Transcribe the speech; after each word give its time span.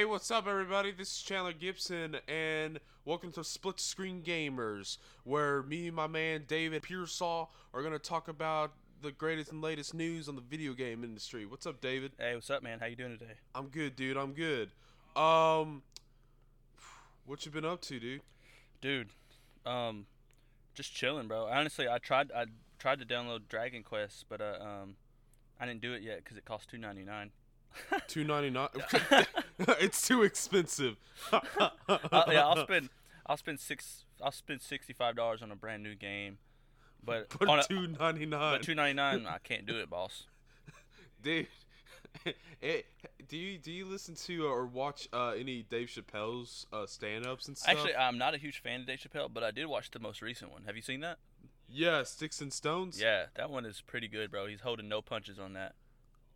Hey, 0.00 0.06
what's 0.06 0.30
up, 0.30 0.46
everybody? 0.46 0.92
This 0.92 1.12
is 1.12 1.20
Chandler 1.20 1.52
Gibson, 1.52 2.16
and 2.26 2.80
welcome 3.04 3.32
to 3.32 3.44
Split 3.44 3.78
Screen 3.78 4.22
Gamers, 4.22 4.96
where 5.24 5.62
me 5.62 5.88
and 5.88 5.94
my 5.94 6.06
man 6.06 6.44
David 6.48 6.82
Pearsall 6.82 7.50
are 7.74 7.82
going 7.82 7.92
to 7.92 7.98
talk 7.98 8.26
about 8.26 8.72
the 9.02 9.12
greatest 9.12 9.52
and 9.52 9.60
latest 9.60 9.92
news 9.92 10.26
on 10.26 10.36
the 10.36 10.40
video 10.40 10.72
game 10.72 11.04
industry. 11.04 11.44
What's 11.44 11.66
up, 11.66 11.82
David? 11.82 12.12
Hey, 12.18 12.34
what's 12.34 12.48
up, 12.48 12.62
man? 12.62 12.80
How 12.80 12.86
you 12.86 12.96
doing 12.96 13.18
today? 13.18 13.34
I'm 13.54 13.66
good, 13.66 13.94
dude. 13.94 14.16
I'm 14.16 14.32
good. 14.32 14.70
Um, 15.14 15.82
what 17.26 17.44
you 17.44 17.52
been 17.52 17.66
up 17.66 17.82
to, 17.82 18.00
dude? 18.00 18.22
Dude, 18.80 19.10
um, 19.66 20.06
just 20.72 20.94
chilling, 20.94 21.28
bro. 21.28 21.44
Honestly, 21.44 21.86
I 21.90 21.98
tried 21.98 22.32
I 22.32 22.46
tried 22.78 23.00
to 23.00 23.04
download 23.04 23.48
Dragon 23.50 23.82
Quest, 23.82 24.24
but 24.30 24.40
uh, 24.40 24.56
um, 24.62 24.94
I 25.60 25.66
didn't 25.66 25.82
do 25.82 25.92
it 25.92 26.00
yet 26.00 26.24
because 26.24 26.38
it 26.38 26.46
costs 26.46 26.68
two 26.70 26.78
ninety 26.78 27.04
nine. 27.04 27.32
Two 28.08 28.24
ninety 28.24 28.50
nine. 28.50 28.68
it's 29.80 30.06
too 30.06 30.22
expensive. 30.22 30.96
uh, 31.32 31.40
yeah, 32.28 32.46
I'll 32.46 32.64
spend 32.64 32.88
I'll 33.26 33.36
spend 33.36 33.60
six 33.60 34.04
I'll 34.22 34.32
spend 34.32 34.62
sixty 34.62 34.92
five 34.92 35.16
dollars 35.16 35.42
on 35.42 35.50
a 35.50 35.56
brand 35.56 35.82
new 35.82 35.94
game, 35.94 36.38
but 37.04 37.28
But 37.38 37.48
on 37.48 37.62
two 37.64 37.86
ninety 37.86 38.26
nine. 38.26 38.58
but 38.58 38.62
two 38.62 38.74
ninety 38.74 38.94
nine 38.94 39.26
I 39.26 39.38
can't 39.38 39.66
do 39.66 39.78
it, 39.78 39.90
boss. 39.90 40.26
dude. 41.22 41.46
it, 42.60 42.86
do 43.28 43.36
you 43.36 43.56
do 43.56 43.70
you 43.70 43.84
listen 43.84 44.14
to 44.16 44.46
or 44.46 44.66
watch 44.66 45.08
uh, 45.12 45.28
any 45.28 45.62
Dave 45.62 45.88
Chappelle's 45.88 46.66
uh, 46.72 46.86
stand-ups 46.86 47.46
and 47.46 47.56
stuff? 47.56 47.72
Actually, 47.72 47.94
I'm 47.94 48.18
not 48.18 48.34
a 48.34 48.38
huge 48.38 48.60
fan 48.60 48.80
of 48.80 48.86
Dave 48.86 48.98
Chappelle, 48.98 49.32
but 49.32 49.44
I 49.44 49.52
did 49.52 49.66
watch 49.66 49.92
the 49.92 50.00
most 50.00 50.20
recent 50.20 50.50
one. 50.50 50.64
Have 50.64 50.74
you 50.74 50.82
seen 50.82 51.00
that? 51.00 51.18
yeah, 51.72 52.02
Sticks 52.02 52.40
and 52.40 52.52
Stones. 52.52 53.00
Yeah, 53.00 53.26
that 53.36 53.50
one 53.50 53.64
is 53.64 53.80
pretty 53.80 54.08
good, 54.08 54.30
bro. 54.30 54.46
He's 54.46 54.60
holding 54.60 54.88
no 54.88 55.02
punches 55.02 55.38
on 55.38 55.52
that. 55.52 55.74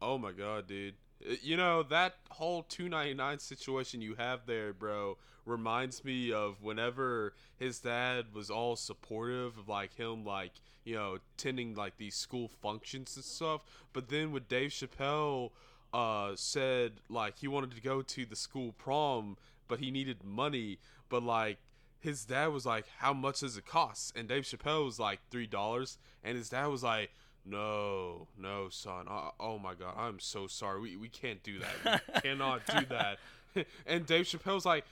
Oh 0.01 0.19
my 0.19 0.33
god, 0.33 0.67
dude. 0.67 0.95
You 1.21 1.57
know 1.57 1.83
that 1.85 2.17
whole 2.31 2.63
two 2.63 2.89
ninety 2.89 3.15
nine 3.15 3.39
situation 3.39 4.03
you 4.03 4.15
have 4.17 4.47
there, 4.47 4.73
bro, 4.73 5.17
reminds 5.47 6.05
me 6.05 6.33
of 6.33 6.63
whenever 6.63 7.35
his 7.57 7.81
dad 7.81 8.27
was 8.35 8.51
all 8.51 8.77
supportive 8.77 9.57
of 9.59 9.69
like 9.69 9.95
him, 9.95 10.25
like 10.25 10.53
you 10.85 10.95
know, 10.95 11.19
attending 11.37 11.75
like 11.75 11.97
these 11.97 12.15
school 12.15 12.49
functions 12.49 13.17
and 13.17 13.25
stuff. 13.25 13.63
But 13.93 14.09
then 14.09 14.33
when 14.33 14.45
Dave 14.49 14.71
Chappelle 14.71 15.51
uh, 15.95 16.33
said 16.37 16.93
like 17.09 17.39
he 17.39 17.49
wanted 17.49 17.71
to 17.73 17.81
go 17.81 18.03
to 18.03 18.27
the 18.27 18.37
school 18.37 18.73
prom, 18.73 19.39
but 19.67 19.81
he 19.81 19.91
needed 19.91 20.25
money, 20.25 20.79
but 21.09 21.23
like 21.23 21.59
his 22.01 22.27
dad 22.27 22.49
was 22.49 22.67
like, 22.67 22.85
"How 22.99 23.15
much 23.15 23.41
does 23.41 23.57
it 23.57 23.65
cost?" 23.65 24.15
And 24.15 24.29
Dave 24.29 24.43
Chappelle 24.45 24.85
was 24.85 24.99
like 24.99 25.21
three 25.31 25.47
dollars, 25.47 25.97
and 26.23 26.37
his 26.37 26.51
dad 26.51 26.67
was 26.67 26.83
like, 26.83 27.11
"No, 27.45 28.29
no, 28.39 28.69
son. 28.71 29.07
Uh, 29.09 29.31
oh 29.41 29.59
my 29.59 29.75
God, 29.75 29.95
I'm 29.97 30.19
so 30.21 30.47
sorry. 30.47 30.81
We 30.81 30.97
we 30.97 31.09
can't 31.09 31.43
do 31.43 31.59
that. 31.61 32.03
We 32.15 32.21
cannot 32.23 32.67
do 32.67 32.85
that." 32.91 33.19
And 33.87 34.05
Dave 34.05 34.25
Chappelle's 34.27 34.67
like, 34.67 34.85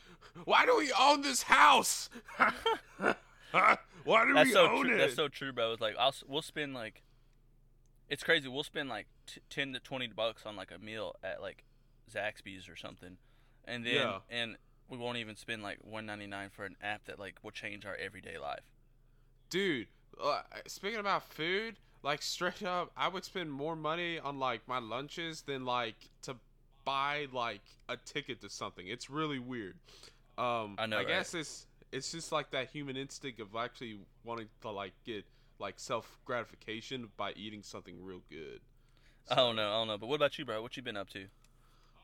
"Why 0.44 0.64
do 0.66 0.76
we 0.78 0.92
own 0.92 1.22
this 1.22 1.42
house? 1.42 2.08
Why 4.04 4.24
do 4.26 4.34
That's 4.34 4.48
we 4.48 4.52
so 4.52 4.68
own 4.70 4.84
true. 4.86 4.94
it?" 4.94 4.98
That's 4.98 5.14
so 5.14 5.28
true, 5.28 5.52
bro. 5.52 5.72
It's 5.72 5.80
like 5.80 5.96
I'll 5.98 6.14
we'll 6.28 6.42
spend 6.42 6.74
like 6.74 7.02
it's 8.08 8.22
crazy. 8.22 8.48
We'll 8.48 8.62
spend 8.62 8.88
like 8.88 9.06
t- 9.26 9.40
ten 9.50 9.72
to 9.72 9.80
twenty 9.80 10.06
bucks 10.06 10.44
on 10.46 10.56
like 10.56 10.70
a 10.70 10.78
meal 10.78 11.16
at 11.22 11.40
like 11.42 11.64
Zaxby's 12.12 12.68
or 12.68 12.76
something, 12.76 13.16
and 13.64 13.84
then 13.84 13.94
Yeah. 13.94 14.18
and 14.30 14.56
we 14.88 14.96
won't 14.96 15.18
even 15.18 15.36
spend 15.36 15.62
like 15.62 15.78
one 15.82 16.06
ninety 16.06 16.26
nine 16.26 16.50
for 16.50 16.64
an 16.64 16.76
app 16.82 17.04
that 17.06 17.18
like 17.18 17.36
will 17.42 17.50
change 17.50 17.84
our 17.84 17.96
everyday 17.96 18.38
life. 18.38 18.60
dude 19.50 19.88
uh, 20.22 20.42
speaking 20.66 20.98
about 21.00 21.22
food 21.32 21.76
like 22.02 22.22
straight 22.22 22.62
up 22.62 22.90
i 22.96 23.08
would 23.08 23.24
spend 23.24 23.50
more 23.52 23.76
money 23.76 24.18
on 24.18 24.38
like 24.38 24.60
my 24.66 24.78
lunches 24.78 25.42
than 25.42 25.64
like 25.64 25.96
to 26.22 26.36
buy 26.84 27.26
like 27.32 27.62
a 27.88 27.96
ticket 27.96 28.40
to 28.40 28.48
something 28.48 28.86
it's 28.88 29.08
really 29.08 29.38
weird 29.38 29.76
um 30.38 30.74
I 30.78 30.86
know, 30.86 30.96
i 30.96 31.00
right? 31.00 31.08
guess 31.08 31.34
it's 31.34 31.66
it's 31.92 32.10
just 32.10 32.32
like 32.32 32.50
that 32.50 32.68
human 32.70 32.96
instinct 32.96 33.40
of 33.40 33.54
actually 33.54 33.98
wanting 34.24 34.48
to 34.62 34.70
like 34.70 34.92
get 35.04 35.24
like 35.58 35.74
self 35.78 36.18
gratification 36.24 37.08
by 37.16 37.32
eating 37.36 37.62
something 37.62 38.02
real 38.02 38.22
good 38.30 38.60
I 39.30 39.36
don't 39.36 39.54
know. 39.56 39.68
I 39.68 39.74
don't 39.78 39.86
know. 39.86 39.98
But 39.98 40.08
what 40.08 40.16
about 40.16 40.36
you, 40.36 40.44
bro? 40.44 40.60
What 40.60 40.76
you 40.76 40.82
been 40.82 40.96
up 40.96 41.08
to? 41.10 41.26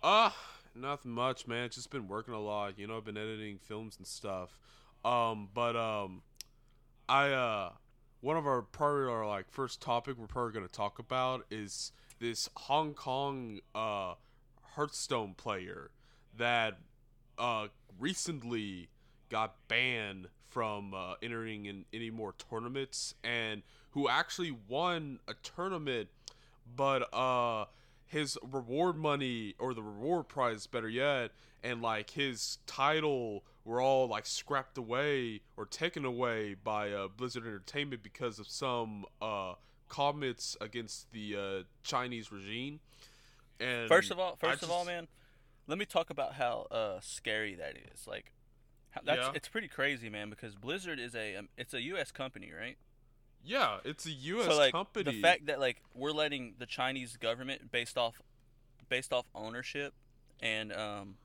Uh, 0.02 0.30
nothing 0.74 1.10
much, 1.10 1.46
man. 1.48 1.68
Just 1.68 1.90
been 1.90 2.06
working 2.08 2.32
a 2.32 2.40
lot. 2.40 2.78
You 2.78 2.86
know, 2.86 2.96
I've 2.96 3.04
been 3.04 3.16
editing 3.16 3.58
films 3.58 3.96
and 3.98 4.06
stuff. 4.06 4.58
Um, 5.04 5.48
but 5.52 5.74
um, 5.76 6.22
I 7.08 7.30
uh, 7.30 7.70
one 8.20 8.36
of 8.36 8.46
our 8.46 8.62
probably 8.62 9.10
our 9.10 9.26
like 9.26 9.50
first 9.50 9.80
topic 9.80 10.16
we're 10.18 10.26
probably 10.26 10.52
gonna 10.52 10.68
talk 10.68 10.98
about 10.98 11.44
is 11.50 11.92
this 12.20 12.48
Hong 12.56 12.94
Kong 12.94 13.60
uh 13.74 14.14
Hearthstone 14.74 15.34
player 15.34 15.90
that 16.36 16.78
uh 17.38 17.68
recently 17.98 18.88
got 19.30 19.54
banned 19.68 20.28
from 20.48 20.94
uh, 20.94 21.14
entering 21.22 21.66
in 21.66 21.84
any 21.92 22.10
more 22.10 22.34
tournaments 22.50 23.14
and 23.22 23.62
who 23.90 24.08
actually 24.08 24.56
won 24.68 25.18
a 25.28 25.34
tournament 25.34 26.08
but 26.74 27.12
uh 27.14 27.66
his 28.08 28.36
reward 28.42 28.96
money 28.96 29.54
or 29.58 29.72
the 29.74 29.82
reward 29.82 30.26
prize 30.28 30.66
better 30.66 30.88
yet 30.88 31.30
and 31.62 31.80
like 31.82 32.10
his 32.10 32.58
title 32.66 33.44
were 33.64 33.80
all 33.80 34.08
like 34.08 34.26
scrapped 34.26 34.76
away 34.78 35.40
or 35.56 35.64
taken 35.66 36.04
away 36.04 36.54
by 36.54 36.90
uh, 36.90 37.06
blizzard 37.08 37.44
entertainment 37.46 38.02
because 38.02 38.38
of 38.38 38.48
some 38.48 39.04
uh 39.22 39.52
comments 39.88 40.56
against 40.60 41.10
the 41.12 41.36
uh 41.36 41.62
chinese 41.82 42.32
regime 42.32 42.80
and 43.60 43.88
First 43.88 44.10
of 44.10 44.18
all, 44.18 44.36
first 44.36 44.62
of 44.62 44.70
all, 44.70 44.84
man, 44.84 45.08
let 45.66 45.78
me 45.78 45.84
talk 45.84 46.10
about 46.10 46.34
how 46.34 46.66
uh, 46.70 47.00
scary 47.00 47.54
that 47.56 47.76
is. 47.92 48.06
Like, 48.06 48.32
how, 48.90 49.00
that's 49.04 49.18
Yeah. 49.18 49.32
it's 49.34 49.48
pretty 49.48 49.68
crazy, 49.68 50.08
man. 50.08 50.30
Because 50.30 50.54
Blizzard 50.54 50.98
is 51.00 51.14
a 51.14 51.36
um, 51.36 51.48
it's 51.56 51.74
a 51.74 51.82
U.S. 51.82 52.10
company, 52.12 52.52
right? 52.56 52.76
Yeah 53.48 53.78
it's 53.84 54.06
a 54.06 54.10
us 54.10 54.44
so 54.46 54.56
like 54.56 54.72
company 54.72 55.04
the 55.10 55.20
fact 55.22 55.46
that 55.46 55.58
like 55.58 55.82
we're 55.94 56.12
letting 56.12 56.54
the 56.58 56.66
Chinese 56.66 57.16
government 57.16 57.70
based 57.72 57.96
off 57.96 58.20
based 58.88 59.12
off 59.12 59.26
ownership 59.34 59.94
and 60.40 60.72
um 60.72 61.16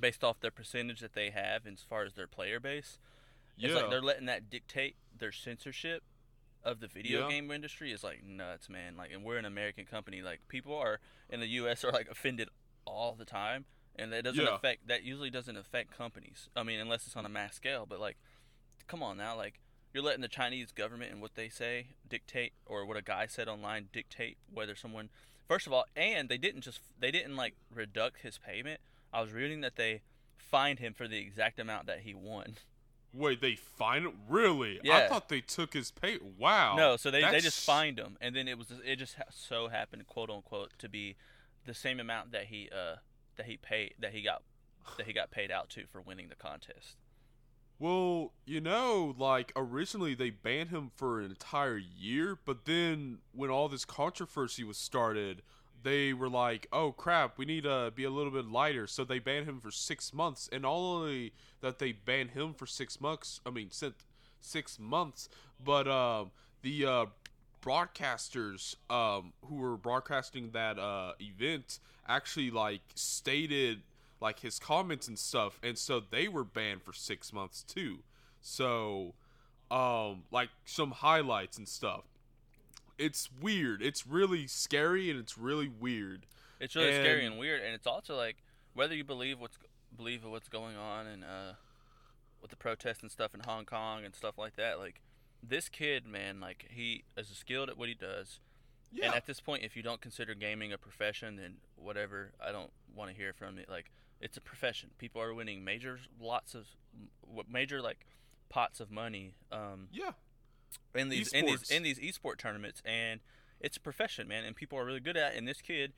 based 0.00 0.22
off 0.24 0.40
their 0.40 0.50
percentage 0.50 1.00
that 1.00 1.14
they 1.14 1.30
have 1.30 1.66
as 1.66 1.82
far 1.88 2.04
as 2.04 2.14
their 2.14 2.26
player 2.28 2.60
base, 2.60 2.98
it's 3.58 3.72
Yeah. 3.72 3.80
like 3.80 3.90
they're 3.90 4.00
letting 4.02 4.26
that 4.26 4.48
dictate 4.48 4.96
their 5.16 5.32
censorship 5.32 6.04
of 6.62 6.78
the 6.80 6.86
video 6.86 7.22
Yeah. 7.22 7.28
game 7.28 7.50
industry 7.50 7.90
is 7.92 8.04
like 8.04 8.22
nuts, 8.22 8.68
man. 8.68 8.96
Like, 8.96 9.10
and 9.12 9.24
we're 9.24 9.38
an 9.38 9.44
American 9.44 9.86
company. 9.86 10.22
Like, 10.22 10.46
people 10.48 10.76
are 10.76 11.00
in 11.28 11.40
the 11.40 11.46
U.S. 11.48 11.82
are 11.84 11.90
like 11.90 12.08
offended 12.08 12.48
all 12.84 13.14
the 13.16 13.24
time, 13.24 13.64
and 13.96 14.12
that 14.12 14.22
doesn't 14.22 14.44
Yeah. 14.44 14.54
affect. 14.54 14.86
That 14.86 15.02
usually 15.02 15.30
doesn't 15.30 15.56
affect 15.56 15.96
companies. 15.96 16.48
I 16.54 16.62
mean, 16.62 16.78
unless 16.78 17.06
it's 17.06 17.16
on 17.16 17.24
a 17.26 17.28
mass 17.28 17.54
scale. 17.56 17.84
But 17.84 17.98
like, 18.00 18.18
come 18.86 19.02
on 19.02 19.16
now, 19.16 19.36
like. 19.36 19.60
You're 19.92 20.02
letting 20.04 20.20
the 20.20 20.28
Chinese 20.28 20.70
government 20.72 21.12
and 21.12 21.20
what 21.20 21.34
they 21.34 21.48
say 21.48 21.88
dictate, 22.08 22.52
or 22.66 22.84
what 22.84 22.96
a 22.96 23.02
guy 23.02 23.26
said 23.26 23.48
online 23.48 23.88
dictate 23.92 24.36
whether 24.52 24.74
someone. 24.76 25.08
First 25.46 25.66
of 25.66 25.72
all, 25.72 25.84
and 25.96 26.28
they 26.28 26.36
didn't 26.38 26.60
just 26.60 26.80
they 27.00 27.10
didn't 27.10 27.36
like 27.36 27.54
reduct 27.74 28.20
his 28.20 28.38
payment. 28.38 28.80
I 29.12 29.22
was 29.22 29.32
reading 29.32 29.62
that 29.62 29.76
they 29.76 30.02
fined 30.36 30.78
him 30.78 30.94
for 30.94 31.08
the 31.08 31.18
exact 31.18 31.58
amount 31.58 31.86
that 31.86 32.00
he 32.00 32.14
won. 32.14 32.56
wait 33.12 33.40
they 33.40 33.54
fined 33.54 34.04
it 34.06 34.14
really 34.28 34.78
Yeah. 34.82 34.96
i 34.96 35.08
thought 35.08 35.28
they 35.30 35.40
took 35.40 35.72
his 35.74 35.90
pay 35.90 36.18
wow 36.38 36.76
No, 36.76 36.96
so 36.96 37.10
they, 37.10 37.22
they 37.22 37.40
just 37.40 37.64
fined 37.64 37.98
him, 37.98 38.16
and 38.20 38.34
then 38.36 38.46
it 38.48 38.56
was 38.58 38.66
it 38.84 38.96
just 38.96 39.16
so 39.30 39.68
happened, 39.68 40.06
quote 40.06 40.30
unquote, 40.30 40.72
to 40.78 40.88
be 40.88 41.16
the 41.66 41.74
same 41.74 42.00
amount 42.00 42.32
that 42.32 42.44
he 42.46 42.68
uh 42.70 42.96
that 43.36 43.46
he 43.46 43.56
paid 43.56 43.94
that 43.98 44.12
he 44.12 44.22
got 44.22 44.42
that 44.96 45.06
he 45.06 45.12
got 45.12 45.30
paid 45.30 45.50
out 45.50 45.68
to 45.70 45.86
for 45.86 46.00
winning 46.00 46.28
the 46.28 46.34
contest. 46.34 46.96
Well, 47.78 48.32
you 48.44 48.60
know, 48.60 49.14
like 49.18 49.52
originally 49.54 50.14
they 50.14 50.30
banned 50.30 50.70
him 50.70 50.90
for 50.96 51.20
an 51.20 51.26
entire 51.26 51.76
year, 51.78 52.36
but 52.44 52.64
then 52.64 53.18
when 53.32 53.50
all 53.50 53.68
this 53.68 53.84
controversy 53.84 54.64
was 54.64 54.76
started, 54.76 55.42
they 55.84 56.12
were 56.12 56.28
like, 56.28 56.66
"Oh 56.72 56.90
crap, 56.90 57.38
we 57.38 57.44
need 57.44 57.62
to 57.62 57.92
be 57.94 58.02
a 58.02 58.10
little 58.10 58.32
bit 58.32 58.46
lighter." 58.50 58.88
So 58.88 59.04
they 59.04 59.20
banned 59.20 59.46
him 59.48 59.60
for 59.60 59.70
six 59.70 60.12
months, 60.12 60.48
and 60.50 60.62
not 60.62 60.72
only 60.72 61.32
that 61.60 61.78
they 61.78 61.92
banned 61.92 62.30
him 62.32 62.52
for 62.52 62.66
six 62.66 63.00
months, 63.00 63.40
I 63.46 63.50
mean, 63.50 63.70
sent 63.70 63.94
six 64.40 64.78
months, 64.80 65.28
but 65.64 65.86
um, 65.86 66.32
the 66.62 66.84
uh, 66.84 67.06
broadcasters 67.62 68.74
um, 68.90 69.32
who 69.44 69.56
were 69.56 69.76
broadcasting 69.76 70.50
that 70.50 70.78
uh, 70.80 71.12
event 71.20 71.78
actually 72.08 72.50
like 72.50 72.80
stated 72.94 73.82
like 74.20 74.40
his 74.40 74.58
comments 74.58 75.06
and 75.08 75.18
stuff 75.18 75.58
and 75.62 75.78
so 75.78 76.00
they 76.00 76.28
were 76.28 76.44
banned 76.44 76.82
for 76.82 76.92
six 76.92 77.32
months 77.32 77.62
too 77.62 77.98
so 78.40 79.14
um 79.70 80.22
like 80.30 80.48
some 80.64 80.90
highlights 80.90 81.56
and 81.58 81.68
stuff 81.68 82.04
it's 82.98 83.28
weird 83.40 83.80
it's 83.82 84.06
really 84.06 84.46
scary 84.46 85.10
and 85.10 85.18
it's 85.18 85.38
really 85.38 85.68
weird 85.68 86.26
It's 86.60 86.74
really 86.74 86.92
scary 86.92 87.24
And- 87.24 87.32
and 87.34 87.38
weird, 87.38 87.60
and 87.62 87.74
it's 87.74 87.86
also 87.86 88.16
like 88.16 88.36
whether 88.74 88.94
you 88.94 89.04
believe 89.04 89.38
what's 89.40 89.58
believe 89.96 90.24
what's 90.24 90.48
going 90.48 90.76
on 90.76 91.06
and 91.06 91.24
uh 91.24 91.52
with 92.40 92.50
the 92.50 92.56
protests 92.56 93.02
and 93.02 93.10
stuff 93.10 93.34
in 93.34 93.40
Hong 93.40 93.64
Kong 93.64 94.04
and 94.04 94.14
stuff 94.14 94.38
like 94.38 94.54
that. 94.56 94.78
Like 94.78 95.00
this 95.42 95.68
kid, 95.68 96.06
man, 96.06 96.38
like 96.40 96.66
he 96.70 97.02
is 97.16 97.26
skilled 97.28 97.68
at 97.68 97.76
what 97.76 97.88
he 97.88 97.94
does. 97.94 98.38
yeah 98.92 99.06
And 99.06 99.14
at 99.16 99.26
this 99.26 99.40
point, 99.40 99.64
if 99.64 99.76
you 99.76 99.82
don't 99.82 100.00
consider 100.00 100.34
gaming 100.34 100.72
a 100.72 100.78
profession, 100.78 101.34
then 101.36 101.56
whatever. 101.74 102.30
I 102.40 102.52
don't 102.52 102.70
want 102.94 103.10
to 103.10 103.16
hear 103.16 103.32
from 103.32 103.58
it. 103.58 103.68
Like 103.68 103.90
it's 104.20 104.36
a 104.36 104.40
profession. 104.40 104.90
People 104.98 105.22
are 105.22 105.32
winning 105.34 105.64
major 105.64 106.00
lots 106.20 106.54
of 106.54 106.66
major 107.50 107.80
like 107.80 108.06
pots 108.48 108.80
of 108.80 108.90
money. 108.90 109.34
Um, 109.52 109.88
yeah. 109.92 110.12
In 110.94 111.08
these 111.08 111.32
in 111.32 111.46
these 111.46 111.70
in 111.70 111.82
these 111.82 111.98
esport 111.98 112.38
tournaments, 112.38 112.82
and 112.84 113.20
it's 113.60 113.76
a 113.76 113.80
profession, 113.80 114.28
man, 114.28 114.44
and 114.44 114.54
people 114.54 114.78
are 114.78 114.84
really 114.84 115.00
good 115.00 115.16
at. 115.16 115.34
it. 115.34 115.38
And 115.38 115.48
this 115.48 115.62
kid, 115.62 115.92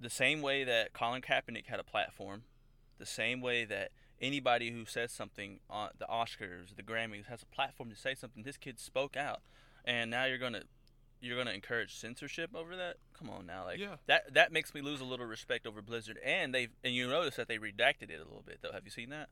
the 0.00 0.10
same 0.10 0.42
way 0.42 0.64
that 0.64 0.92
Colin 0.92 1.22
Kaepernick 1.22 1.66
had 1.66 1.80
a 1.80 1.84
platform, 1.84 2.44
the 2.98 3.06
same 3.06 3.40
way 3.40 3.64
that 3.64 3.90
anybody 4.20 4.70
who 4.70 4.84
says 4.86 5.12
something 5.12 5.60
on 5.68 5.90
the 5.98 6.06
Oscars, 6.06 6.76
the 6.76 6.82
Grammys, 6.82 7.26
has 7.26 7.42
a 7.42 7.54
platform 7.54 7.90
to 7.90 7.96
say 7.96 8.14
something. 8.14 8.42
This 8.42 8.56
kid 8.56 8.78
spoke 8.78 9.16
out, 9.16 9.42
and 9.84 10.10
now 10.10 10.24
you're 10.24 10.38
gonna 10.38 10.62
you're 11.24 11.38
gonna 11.38 11.52
encourage 11.52 11.94
censorship 11.96 12.50
over 12.54 12.76
that? 12.76 12.96
Come 13.18 13.30
on 13.30 13.46
now, 13.46 13.64
like 13.64 13.78
yeah. 13.78 13.96
that 14.06 14.34
that 14.34 14.52
makes 14.52 14.74
me 14.74 14.80
lose 14.80 15.00
a 15.00 15.04
little 15.04 15.26
respect 15.26 15.66
over 15.66 15.80
Blizzard. 15.80 16.18
And 16.24 16.54
they 16.54 16.68
and 16.82 16.94
you 16.94 17.08
notice 17.08 17.36
that 17.36 17.48
they 17.48 17.58
redacted 17.58 18.10
it 18.10 18.20
a 18.20 18.24
little 18.24 18.44
bit 18.46 18.58
though. 18.62 18.72
Have 18.72 18.84
you 18.84 18.90
seen 18.90 19.10
that? 19.10 19.28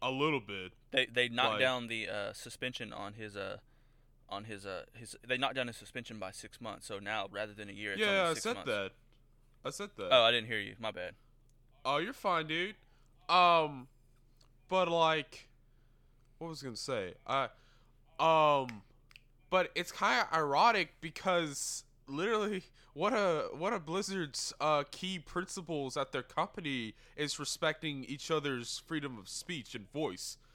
A 0.00 0.10
little 0.10 0.40
bit. 0.40 0.72
They 0.90 1.06
they 1.06 1.28
knocked 1.28 1.52
like, 1.52 1.60
down 1.60 1.88
the 1.88 2.08
uh, 2.08 2.32
suspension 2.32 2.92
on 2.92 3.12
his 3.14 3.36
uh 3.36 3.58
on 4.28 4.44
his 4.44 4.64
uh 4.64 4.84
his 4.94 5.14
they 5.26 5.36
knocked 5.36 5.56
down 5.56 5.66
his 5.66 5.76
suspension 5.76 6.18
by 6.18 6.30
six 6.30 6.60
months. 6.60 6.86
So 6.86 6.98
now 6.98 7.28
rather 7.30 7.52
than 7.52 7.68
a 7.68 7.72
year, 7.72 7.94
yeah, 7.96 8.30
I 8.30 8.34
said 8.34 8.54
months. 8.54 8.70
that. 8.70 8.90
I 9.64 9.70
said 9.70 9.90
that. 9.96 10.08
Oh, 10.10 10.22
I 10.22 10.30
didn't 10.32 10.48
hear 10.48 10.58
you. 10.58 10.74
My 10.80 10.90
bad. 10.90 11.14
Oh, 11.84 11.98
you're 11.98 12.12
fine, 12.12 12.46
dude. 12.46 12.74
Um, 13.28 13.88
but 14.68 14.88
like, 14.88 15.48
what 16.38 16.48
was 16.48 16.62
I 16.62 16.66
gonna 16.66 16.76
say? 16.76 17.14
I, 17.26 17.44
um, 18.18 18.82
but 19.52 19.70
it's 19.74 19.92
kind 19.92 20.22
of 20.22 20.34
ironic 20.34 20.94
because 21.02 21.84
literally 22.08 22.62
what 22.94 23.12
a 23.12 23.48
what 23.52 23.74
a 23.74 23.78
Blizzard's 23.78 24.54
uh, 24.60 24.82
key 24.90 25.18
principles 25.18 25.94
at 25.94 26.10
their 26.10 26.22
company 26.22 26.94
is 27.18 27.38
respecting 27.38 28.04
each 28.04 28.30
other's 28.30 28.82
freedom 28.86 29.18
of 29.18 29.28
speech 29.28 29.76
and 29.76 29.92
voice. 29.92 30.38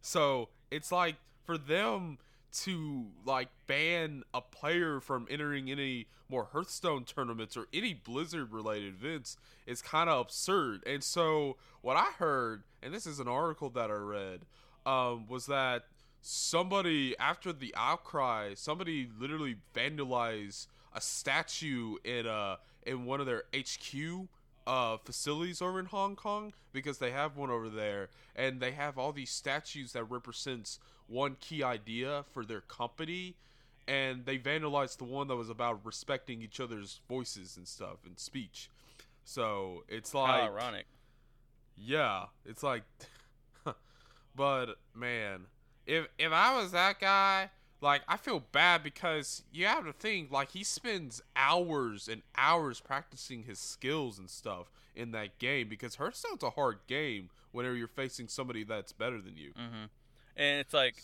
So 0.00 0.48
it's 0.70 0.92
like 0.92 1.16
for 1.44 1.58
them 1.58 2.18
to 2.62 3.06
like 3.26 3.48
ban 3.66 4.22
a 4.32 4.40
player 4.40 5.00
from 5.00 5.26
entering 5.28 5.70
any 5.70 6.06
more 6.30 6.48
Hearthstone 6.52 7.04
tournaments 7.04 7.56
or 7.56 7.66
any 7.74 7.94
Blizzard 7.94 8.52
related 8.52 8.94
events 8.94 9.36
is 9.66 9.82
kind 9.82 10.08
of 10.08 10.20
absurd. 10.20 10.84
And 10.86 11.02
so 11.02 11.56
what 11.82 11.96
I 11.96 12.12
heard, 12.18 12.62
and 12.80 12.94
this 12.94 13.06
is 13.06 13.18
an 13.18 13.26
article 13.26 13.70
that 13.70 13.90
I 13.90 13.94
read, 13.94 14.42
um, 14.86 15.26
was 15.26 15.46
that 15.46 15.86
somebody 16.20 17.16
after 17.18 17.52
the 17.52 17.74
outcry, 17.76 18.54
somebody 18.54 19.08
literally 19.18 19.56
vandalized 19.74 20.66
a 20.94 21.00
statue 21.00 21.96
in 22.04 22.26
uh 22.26 22.56
in 22.86 23.04
one 23.04 23.20
of 23.20 23.26
their 23.26 23.44
HQ 23.54 24.28
uh, 24.68 24.98
facilities 24.98 25.62
over 25.62 25.80
in 25.80 25.86
Hong 25.86 26.14
Kong 26.14 26.52
because 26.72 26.98
they 26.98 27.10
have 27.10 27.36
one 27.36 27.50
over 27.50 27.70
there, 27.70 28.10
and 28.36 28.60
they 28.60 28.72
have 28.72 28.98
all 28.98 29.12
these 29.12 29.30
statues 29.30 29.92
that 29.92 30.04
represents 30.04 30.78
one 31.06 31.36
key 31.40 31.62
idea 31.62 32.24
for 32.32 32.44
their 32.44 32.60
company, 32.60 33.34
and 33.88 34.26
they 34.26 34.38
vandalized 34.38 34.98
the 34.98 35.04
one 35.04 35.26
that 35.28 35.36
was 35.36 35.48
about 35.48 35.80
respecting 35.84 36.42
each 36.42 36.60
other's 36.60 37.00
voices 37.08 37.56
and 37.56 37.66
stuff 37.66 38.04
and 38.04 38.18
speech. 38.18 38.70
So 39.24 39.84
it's 39.88 40.12
like 40.12 40.42
How 40.42 40.46
ironic. 40.46 40.86
Yeah, 41.74 42.24
it's 42.44 42.62
like, 42.62 42.82
but 44.36 44.76
man, 44.94 45.46
if 45.88 46.06
if 46.18 46.32
I 46.32 46.54
was 46.56 46.70
that 46.72 47.00
guy, 47.00 47.50
like 47.80 48.02
I 48.06 48.16
feel 48.18 48.44
bad 48.52 48.84
because 48.84 49.42
you 49.50 49.66
have 49.66 49.84
to 49.86 49.92
think 49.92 50.30
like 50.30 50.50
he 50.50 50.62
spends 50.62 51.22
hours 51.34 52.08
and 52.08 52.22
hours 52.36 52.78
practicing 52.78 53.44
his 53.44 53.58
skills 53.58 54.18
and 54.18 54.28
stuff 54.30 54.70
in 54.94 55.10
that 55.12 55.38
game 55.38 55.68
because 55.68 55.96
Hearthstone's 55.96 56.42
a 56.42 56.50
hard 56.50 56.78
game 56.86 57.30
whenever 57.50 57.74
you're 57.74 57.88
facing 57.88 58.28
somebody 58.28 58.62
that's 58.62 58.92
better 58.92 59.20
than 59.20 59.36
you. 59.36 59.50
Mm-hmm. 59.50 59.86
And 60.36 60.60
it's 60.60 60.74
like 60.74 61.02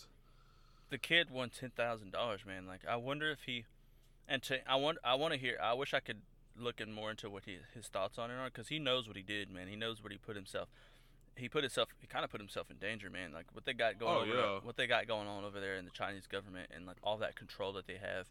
the 0.91 0.99
kid 0.99 1.31
won 1.31 1.49
ten 1.49 1.71
thousand 1.71 2.11
dollars, 2.11 2.41
man. 2.45 2.67
Like 2.67 2.81
I 2.87 2.95
wonder 2.95 3.31
if 3.31 3.43
he 3.47 3.65
and 4.27 4.41
to, 4.43 4.69
I 4.69 4.75
want 4.75 4.99
I 5.03 5.15
want 5.15 5.33
to 5.33 5.39
hear. 5.39 5.57
I 5.61 5.73
wish 5.73 5.95
I 5.95 5.99
could 5.99 6.21
look 6.57 6.79
in 6.79 6.93
more 6.93 7.09
into 7.09 7.29
what 7.29 7.43
he, 7.45 7.57
his 7.73 7.87
thoughts 7.87 8.17
on 8.17 8.31
it 8.31 8.35
are 8.35 8.45
because 8.45 8.67
he 8.67 8.79
knows 8.79 9.07
what 9.07 9.17
he 9.17 9.23
did, 9.23 9.51
man. 9.51 9.67
He 9.67 9.75
knows 9.75 10.01
what 10.01 10.11
he 10.11 10.17
put 10.17 10.35
himself 10.35 10.69
he 11.35 11.49
put 11.49 11.63
himself 11.63 11.89
he 11.99 12.07
kind 12.07 12.23
of 12.23 12.31
put 12.31 12.39
himself 12.39 12.71
in 12.71 12.77
danger, 12.77 13.09
man. 13.09 13.31
Like 13.33 13.45
what 13.53 13.65
they 13.65 13.73
got 13.73 13.99
going 13.99 14.15
oh, 14.15 14.21
over 14.21 14.33
yeah. 14.33 14.59
what 14.63 14.77
they 14.77 14.87
got 14.87 15.07
going 15.07 15.27
on 15.27 15.43
over 15.43 15.59
there 15.59 15.75
in 15.75 15.85
the 15.85 15.91
Chinese 15.91 16.27
government 16.27 16.69
and 16.75 16.85
like 16.85 16.97
all 17.03 17.17
that 17.17 17.35
control 17.35 17.73
that 17.73 17.87
they 17.87 17.97
have. 17.97 18.27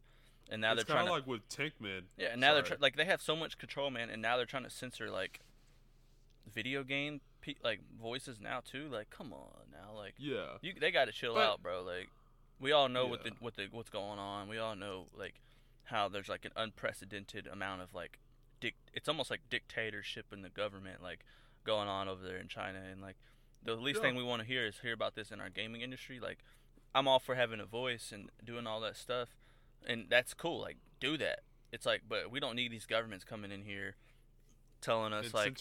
And 0.50 0.60
now 0.60 0.72
it's 0.72 0.84
they're 0.84 0.94
trying 0.94 1.06
to 1.06 1.12
like 1.12 1.26
with 1.26 1.48
Tankman. 1.48 2.02
Yeah, 2.16 2.28
and 2.32 2.40
now 2.40 2.48
Sorry. 2.48 2.62
they're 2.62 2.76
tr- 2.76 2.82
like 2.82 2.96
they 2.96 3.04
have 3.04 3.22
so 3.22 3.34
much 3.36 3.58
control, 3.58 3.90
man, 3.90 4.10
and 4.10 4.20
now 4.20 4.36
they're 4.36 4.46
trying 4.46 4.64
to 4.64 4.70
censor 4.70 5.10
like 5.10 5.40
video 6.52 6.82
game 6.82 7.20
pe- 7.40 7.54
like 7.62 7.80
voices 8.00 8.40
now 8.40 8.60
too. 8.64 8.88
Like, 8.90 9.10
come 9.10 9.32
on 9.32 9.70
now, 9.72 9.96
like 9.96 10.14
yeah, 10.18 10.58
you 10.62 10.72
they 10.78 10.90
got 10.90 11.06
to 11.06 11.12
chill 11.12 11.34
but, 11.34 11.44
out, 11.44 11.62
bro. 11.62 11.82
Like, 11.82 12.08
we 12.60 12.72
all 12.72 12.88
know 12.88 13.04
yeah. 13.04 13.10
what 13.10 13.24
the 13.24 13.30
what 13.40 13.56
the 13.56 13.68
what's 13.70 13.90
going 13.90 14.18
on. 14.18 14.48
We 14.48 14.58
all 14.58 14.76
know 14.76 15.06
like 15.16 15.40
how 15.84 16.08
there's 16.08 16.28
like 16.28 16.44
an 16.44 16.52
unprecedented 16.56 17.46
amount 17.46 17.82
of 17.82 17.94
like 17.94 18.18
dic- 18.60 18.76
it's 18.92 19.08
almost 19.08 19.30
like 19.30 19.40
dictatorship 19.50 20.26
in 20.32 20.42
the 20.42 20.48
government. 20.48 21.02
Like 21.02 21.24
going 21.64 21.88
on 21.88 22.08
over 22.08 22.22
there 22.22 22.38
in 22.38 22.48
China, 22.48 22.80
and 22.90 23.00
like 23.00 23.16
the 23.64 23.74
least 23.74 23.98
yeah. 23.98 24.08
thing 24.08 24.16
we 24.16 24.22
want 24.22 24.42
to 24.42 24.46
hear 24.46 24.66
is 24.66 24.76
hear 24.82 24.92
about 24.92 25.14
this 25.14 25.30
in 25.30 25.40
our 25.40 25.50
gaming 25.50 25.80
industry. 25.80 26.20
Like, 26.20 26.38
I'm 26.94 27.08
all 27.08 27.18
for 27.18 27.34
having 27.34 27.60
a 27.60 27.64
voice 27.64 28.12
and 28.12 28.30
doing 28.44 28.66
all 28.66 28.80
that 28.80 28.96
stuff, 28.96 29.30
and 29.86 30.06
that's 30.08 30.34
cool. 30.34 30.60
Like, 30.60 30.76
do 31.00 31.16
that. 31.18 31.40
It's 31.72 31.86
like, 31.86 32.02
but 32.08 32.30
we 32.30 32.40
don't 32.40 32.54
need 32.54 32.70
these 32.70 32.86
governments 32.86 33.24
coming 33.24 33.50
in 33.50 33.62
here 33.62 33.96
telling 34.80 35.14
us 35.14 35.32
like, 35.32 35.58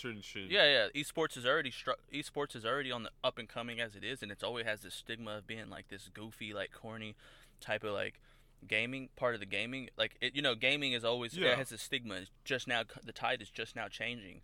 yeah, 0.50 0.66
yeah, 0.66 0.88
esports 0.94 1.38
is 1.38 1.46
already 1.46 1.72
stru- 1.72 1.96
esports 2.14 2.58
is 2.58 2.66
already 2.66 2.92
on 2.92 3.04
the 3.04 3.10
up 3.24 3.38
and 3.38 3.48
coming 3.48 3.80
as 3.80 3.96
it 3.96 4.04
is, 4.04 4.22
and 4.22 4.32
it's 4.32 4.44
always 4.44 4.66
has 4.66 4.82
this 4.82 4.94
stigma 4.94 5.38
of 5.38 5.48
being 5.48 5.70
like 5.70 5.88
this 5.88 6.10
goofy, 6.14 6.54
like 6.54 6.72
corny 6.72 7.16
type 7.62 7.84
of 7.84 7.94
like 7.94 8.20
gaming 8.68 9.10
part 9.16 9.34
of 9.34 9.40
the 9.40 9.46
gaming. 9.46 9.90
Like, 9.98 10.18
it, 10.22 10.36
you 10.36 10.42
know, 10.42 10.56
gaming 10.56 10.92
is 10.92 11.06
always 11.06 11.36
yeah. 11.36 11.52
it 11.52 11.58
has 11.58 11.72
a 11.72 11.78
stigma. 11.78 12.16
It's 12.16 12.32
just 12.44 12.68
now 12.68 12.84
the 13.04 13.14
tide 13.14 13.42
is 13.42 13.50
just 13.50 13.76
now 13.76 13.88
changing 13.88 14.42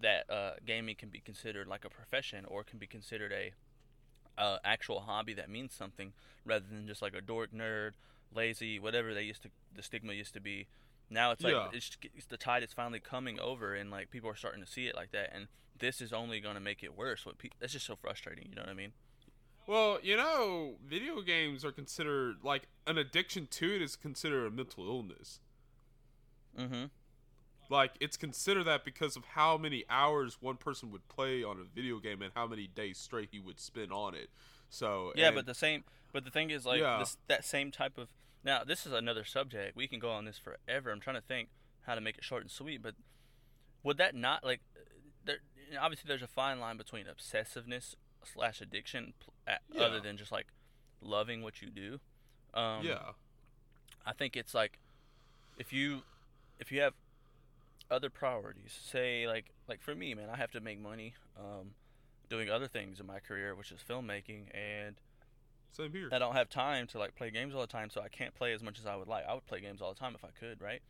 that 0.00 0.28
uh, 0.30 0.52
gaming 0.64 0.94
can 0.94 1.08
be 1.08 1.20
considered 1.20 1.66
like 1.66 1.84
a 1.84 1.90
profession 1.90 2.44
or 2.46 2.62
can 2.62 2.78
be 2.78 2.86
considered 2.86 3.32
a 3.32 3.52
uh, 4.40 4.58
actual 4.64 5.00
hobby 5.00 5.32
that 5.34 5.48
means 5.48 5.72
something 5.72 6.12
rather 6.44 6.64
than 6.70 6.86
just 6.86 7.00
like 7.00 7.14
a 7.14 7.20
dork 7.20 7.52
nerd 7.52 7.92
lazy 8.34 8.78
whatever 8.78 9.14
they 9.14 9.22
used 9.22 9.42
to 9.42 9.48
the 9.74 9.82
stigma 9.82 10.12
used 10.12 10.34
to 10.34 10.40
be. 10.40 10.66
Now 11.08 11.30
it's 11.30 11.42
like 11.42 11.52
yeah. 11.52 11.68
it's, 11.72 11.96
it's, 12.14 12.26
the 12.26 12.36
tide 12.36 12.62
is 12.62 12.72
finally 12.72 12.98
coming 12.98 13.38
over 13.38 13.74
and 13.74 13.90
like 13.90 14.10
people 14.10 14.28
are 14.28 14.34
starting 14.34 14.62
to 14.62 14.70
see 14.70 14.86
it 14.86 14.96
like 14.96 15.12
that 15.12 15.30
and 15.34 15.46
this 15.78 16.00
is 16.00 16.12
only 16.12 16.40
going 16.40 16.56
to 16.56 16.60
make 16.60 16.82
it 16.82 16.96
worse 16.96 17.24
what 17.24 17.38
pe- 17.38 17.50
that's 17.60 17.72
just 17.72 17.86
so 17.86 17.96
frustrating 17.96 18.46
you 18.48 18.56
know 18.56 18.62
what 18.62 18.70
i 18.70 18.74
mean? 18.74 18.92
Well 19.66 19.98
you 20.02 20.16
know 20.16 20.74
video 20.84 21.22
games 21.22 21.64
are 21.64 21.72
considered 21.72 22.36
like 22.42 22.68
an 22.86 22.98
addiction 22.98 23.46
to 23.52 23.76
it 23.76 23.82
is 23.82 23.96
considered 23.96 24.46
a 24.46 24.50
mental 24.50 24.86
illness. 24.86 25.40
Mm-hmm 26.58 26.86
like 27.68 27.92
it's 28.00 28.16
considered 28.16 28.64
that 28.64 28.84
because 28.84 29.16
of 29.16 29.24
how 29.24 29.56
many 29.56 29.84
hours 29.88 30.38
one 30.40 30.56
person 30.56 30.90
would 30.92 31.06
play 31.08 31.42
on 31.42 31.58
a 31.58 31.64
video 31.64 31.98
game 31.98 32.22
and 32.22 32.32
how 32.34 32.46
many 32.46 32.66
days 32.66 32.98
straight 32.98 33.28
he 33.32 33.40
would 33.40 33.60
spend 33.60 33.92
on 33.92 34.14
it. 34.14 34.28
So 34.68 35.12
yeah, 35.14 35.30
but 35.30 35.46
the 35.46 35.54
same. 35.54 35.84
But 36.12 36.24
the 36.24 36.30
thing 36.30 36.50
is, 36.50 36.64
like 36.64 36.80
yeah. 36.80 36.98
this, 36.98 37.16
that 37.28 37.44
same 37.44 37.70
type 37.70 37.98
of. 37.98 38.08
Now 38.44 38.64
this 38.64 38.86
is 38.86 38.92
another 38.92 39.24
subject. 39.24 39.76
We 39.76 39.88
can 39.88 39.98
go 39.98 40.10
on 40.10 40.24
this 40.24 40.38
forever. 40.38 40.90
I'm 40.90 41.00
trying 41.00 41.16
to 41.16 41.22
think 41.22 41.48
how 41.82 41.94
to 41.94 42.00
make 42.00 42.18
it 42.18 42.24
short 42.24 42.42
and 42.42 42.50
sweet. 42.50 42.82
But 42.82 42.94
would 43.82 43.98
that 43.98 44.14
not 44.14 44.44
like? 44.44 44.60
There, 45.24 45.38
obviously, 45.80 46.08
there's 46.08 46.22
a 46.22 46.28
fine 46.28 46.60
line 46.60 46.76
between 46.76 47.06
obsessiveness 47.06 47.94
slash 48.24 48.60
addiction, 48.60 49.14
yeah. 49.46 49.82
other 49.82 50.00
than 50.00 50.16
just 50.16 50.32
like 50.32 50.46
loving 51.00 51.42
what 51.42 51.62
you 51.62 51.70
do. 51.70 52.00
Um, 52.54 52.84
yeah. 52.84 53.12
I 54.04 54.12
think 54.12 54.36
it's 54.36 54.54
like 54.54 54.78
if 55.58 55.72
you 55.72 56.02
if 56.58 56.70
you 56.70 56.80
have 56.80 56.94
other 57.90 58.10
priorities. 58.10 58.78
Say 58.90 59.26
like 59.26 59.46
like 59.68 59.80
for 59.80 59.94
me, 59.94 60.14
man, 60.14 60.28
I 60.32 60.36
have 60.36 60.50
to 60.52 60.60
make 60.60 60.80
money 60.80 61.14
um, 61.38 61.72
doing 62.28 62.50
other 62.50 62.68
things 62.68 63.00
in 63.00 63.06
my 63.06 63.20
career, 63.20 63.54
which 63.54 63.70
is 63.72 63.80
filmmaking, 63.88 64.46
and 64.54 64.96
same 65.72 65.92
here. 65.92 66.08
I 66.12 66.18
don't 66.18 66.34
have 66.34 66.48
time 66.48 66.86
to 66.88 66.98
like 66.98 67.14
play 67.14 67.30
games 67.30 67.54
all 67.54 67.60
the 67.60 67.66
time, 67.66 67.90
so 67.90 68.00
I 68.00 68.08
can't 68.08 68.34
play 68.34 68.52
as 68.52 68.62
much 68.62 68.78
as 68.78 68.86
I 68.86 68.96
would 68.96 69.08
like. 69.08 69.24
I 69.28 69.34
would 69.34 69.46
play 69.46 69.60
games 69.60 69.82
all 69.82 69.92
the 69.92 69.98
time 69.98 70.14
if 70.14 70.24
I 70.24 70.30
could, 70.38 70.60
right? 70.60 70.80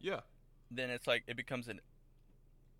Yeah. 0.00 0.20
Then 0.70 0.90
it's 0.90 1.06
like 1.06 1.24
it 1.26 1.36
becomes 1.36 1.68
an 1.68 1.80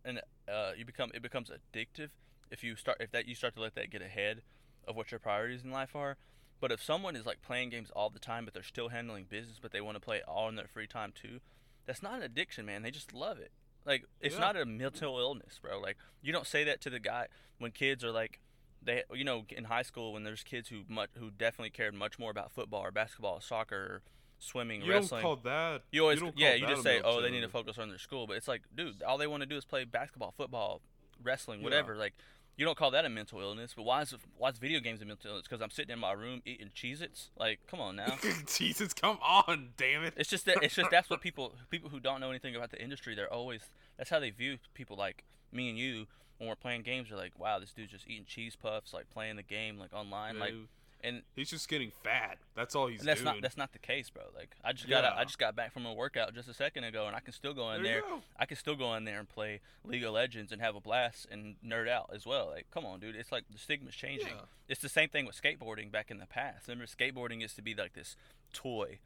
an 0.05 0.21
uh, 0.49 0.73
you 0.77 0.85
become 0.85 1.11
it 1.15 1.23
becomes 1.23 1.51
addictive 1.51 2.09
if 2.51 2.63
you 2.65 2.77
start 2.77 2.99
if 3.01 3.11
that 3.13 3.27
you 3.27 3.35
start 3.35 3.55
to 3.57 3.61
let 3.61 3.75
that 3.75 3.91
get 3.91 4.03
ahead 4.03 4.43
of 4.87 4.97
what 4.97 5.11
your 5.11 5.21
priorities 5.21 5.63
in 5.65 5.71
life 5.71 5.95
are. 5.95 6.17
But 6.61 6.71
if 6.71 6.83
someone 6.83 7.17
is 7.17 7.27
like 7.27 7.43
playing 7.43 7.71
games 7.71 7.91
all 7.95 8.09
the 8.09 8.21
time, 8.21 8.45
but 8.45 8.55
they're 8.55 8.63
still 8.63 8.91
handling 8.91 9.25
business, 9.29 9.59
but 9.61 9.73
they 9.73 9.81
want 9.81 9.97
to 9.97 10.01
play 10.01 10.23
all 10.27 10.49
in 10.49 10.55
their 10.55 10.69
free 10.69 10.87
time 10.87 11.13
too, 11.13 11.41
that's 11.87 12.03
not 12.03 12.15
an 12.17 12.23
addiction, 12.23 12.67
man. 12.67 12.83
They 12.83 12.91
just 12.91 13.13
love 13.13 13.39
it. 13.39 13.53
Like 13.85 14.05
it's 14.21 14.35
yeah. 14.35 14.41
not 14.41 14.57
a 14.57 14.65
mental 14.65 15.19
illness, 15.19 15.59
bro. 15.61 15.81
Like 15.81 15.97
you 16.23 16.33
don't 16.33 16.47
say 16.47 16.65
that 16.65 16.81
to 16.83 16.91
the 16.91 17.01
guy 17.01 17.27
when 17.59 17.71
kids 17.73 18.05
are 18.05 18.13
like 18.13 18.41
they 18.85 19.03
you 19.13 19.25
know 19.25 19.45
in 19.51 19.65
high 19.65 19.83
school 19.83 20.13
when 20.13 20.25
there's 20.25 20.43
kids 20.43 20.69
who 20.69 20.83
much 20.89 21.11
who 21.19 21.31
definitely 21.31 21.71
cared 21.71 21.95
much 21.95 22.19
more 22.19 22.31
about 22.31 22.53
football 22.53 22.81
or 22.81 22.91
basketball 22.91 23.35
or 23.35 23.41
soccer 23.41 23.77
or 23.77 24.03
swimming, 24.39 24.83
You 24.83 24.91
wrestling. 24.93 25.23
don't 25.23 25.43
call 25.43 25.51
that. 25.51 25.83
you 25.93 26.03
always, 26.03 26.21
don't 26.21 26.37
yeah, 26.37 26.55
you 26.55 26.67
just 26.67 26.83
say, 26.83 27.01
oh, 27.05 27.23
they 27.23 27.31
need 27.31 27.43
to 27.43 27.49
focus 27.49 27.79
on 27.79 27.89
their 27.89 27.99
school, 27.99 28.27
but 28.27 28.37
it's 28.37 28.49
like, 28.49 28.63
dude, 28.75 29.01
all 29.03 29.17
they 29.17 29.29
want 29.29 29.43
to 29.43 29.47
do 29.47 29.57
is 29.57 29.65
play 29.65 29.85
basketball, 29.85 30.35
football, 30.37 30.81
wrestling, 31.23 31.61
Yeah. 31.61 31.65
whatever. 31.65 31.97
Like, 31.97 32.15
you 32.57 32.65
don't 32.65 32.77
call 32.77 32.91
that 32.91 33.05
a 33.05 33.09
mental 33.09 33.41
illness, 33.41 33.73
but 33.75 33.85
why 33.85 34.03
is 34.03 34.15
why 34.37 34.51
is 34.51 34.59
video 34.59 34.81
games 34.81 35.01
a 35.01 35.05
mental 35.05 35.31
illness? 35.31 35.47
Because 35.49 35.63
I'm 35.63 35.71
sitting 35.71 35.93
in 35.93 35.99
my 35.99 36.13
room 36.13 36.43
eating 36.45 36.71
Cheez-Its? 36.75 37.31
Like, 37.39 37.61
come 37.67 37.81
on 37.81 37.97
now. 37.97 38.19
Jesus, 38.47 38.93
come 38.93 39.19
on, 39.23 39.71
damn 39.77 40.05
it. 40.05 40.15
It's 40.17 40.29
just 40.29 40.47
that 40.47 40.63
it's 40.63 40.75
just 40.75 40.91
that's 40.91 41.09
what 41.09 41.21
people 41.23 41.55
people 41.71 41.89
who 41.91 42.01
don't 42.01 42.21
know 42.21 42.31
anything 42.31 42.55
about 42.55 42.71
the 42.71 42.83
industry 42.83 43.15
they're 43.15 43.33
always 43.33 43.63
that's 43.97 44.11
how 44.11 44.21
they 44.21 44.31
view 44.31 44.59
people 44.75 44.97
like 44.97 45.25
me 45.51 45.71
and 45.71 45.79
you 45.79 46.07
when 46.39 46.49
we're 46.49 46.57
playing 46.57 46.83
games. 46.83 47.09
They're 47.09 47.19
like, 47.19 47.39
wow, 47.39 47.59
this 47.59 47.73
dude's 47.73 47.93
just 47.93 48.09
eating 48.09 48.25
cheese 48.27 48.57
puffs, 48.57 48.93
like 48.93 49.09
playing 49.11 49.37
the 49.37 49.43
game 49.43 49.79
like 49.79 49.93
online, 49.93 50.39
like 50.39 50.55
and. 51.03 51.23
he's 51.35 51.51
just 51.51 51.69
getting 51.69 51.93
fat. 52.03 52.39
That's 52.55 52.75
all 52.75 52.87
he's 52.87 53.01
And 53.01 53.09
that's 53.09 53.21
doing. 53.23 53.35
not 53.35 53.43
that's 53.43 53.57
not 53.57 53.73
the 53.73 53.79
case, 53.79 54.11
bro. 54.11 54.25
Like 54.35 54.55
I 54.65 54.73
just 54.73 54.89
got 54.89 55.05
Yeah. 55.05 55.15
I 55.17 55.25
just 55.25 55.39
got 55.39 55.55
back 55.57 55.73
from 55.73 55.87
a 55.87 55.93
workout 55.93 56.35
just 56.35 56.49
a 56.49 56.55
second 56.55 56.85
ago, 56.85 57.07
and 57.07 57.17
I 57.17 57.21
can 57.21 57.33
still 57.33 57.55
go 57.55 57.71
in 57.73 57.83
There 57.83 58.03
there. 58.03 58.21
I 58.39 58.47
can 58.47 58.57
still 58.57 58.77
go 58.77 58.95
in 58.95 59.05
there 59.05 59.19
and 59.19 59.29
play 59.29 59.61
League 59.85 60.05
of 60.05 60.13
Legends 60.13 60.53
and 60.53 60.61
have 60.61 60.75
a 60.77 60.81
blast 60.81 61.27
and 61.31 61.57
nerd 61.65 61.89
out 61.89 62.11
as 62.15 62.27
well. 62.27 62.49
Like, 62.49 62.67
come 62.73 62.85
on, 62.85 63.01
dude. 63.01 63.17
It's 63.17 63.33
like 63.33 63.45
the 63.51 63.59
stigma's 63.59 63.95
changing. 63.95 64.29
Yeah. 64.29 64.43
It's 64.69 64.81
the 64.81 64.89
same 64.89 65.09
thing 65.09 65.27
with 65.27 65.41
skateboarding 65.41 65.91
back 65.91 66.11
in 66.11 66.19
the 66.19 66.27
past. 66.27 66.69
Remember, 66.69 66.87
skateboarding 66.87 67.41
used 67.41 67.57
to 67.57 67.63
be 67.63 67.75
like 67.75 67.93
this 67.95 68.17
toy, 68.53 68.99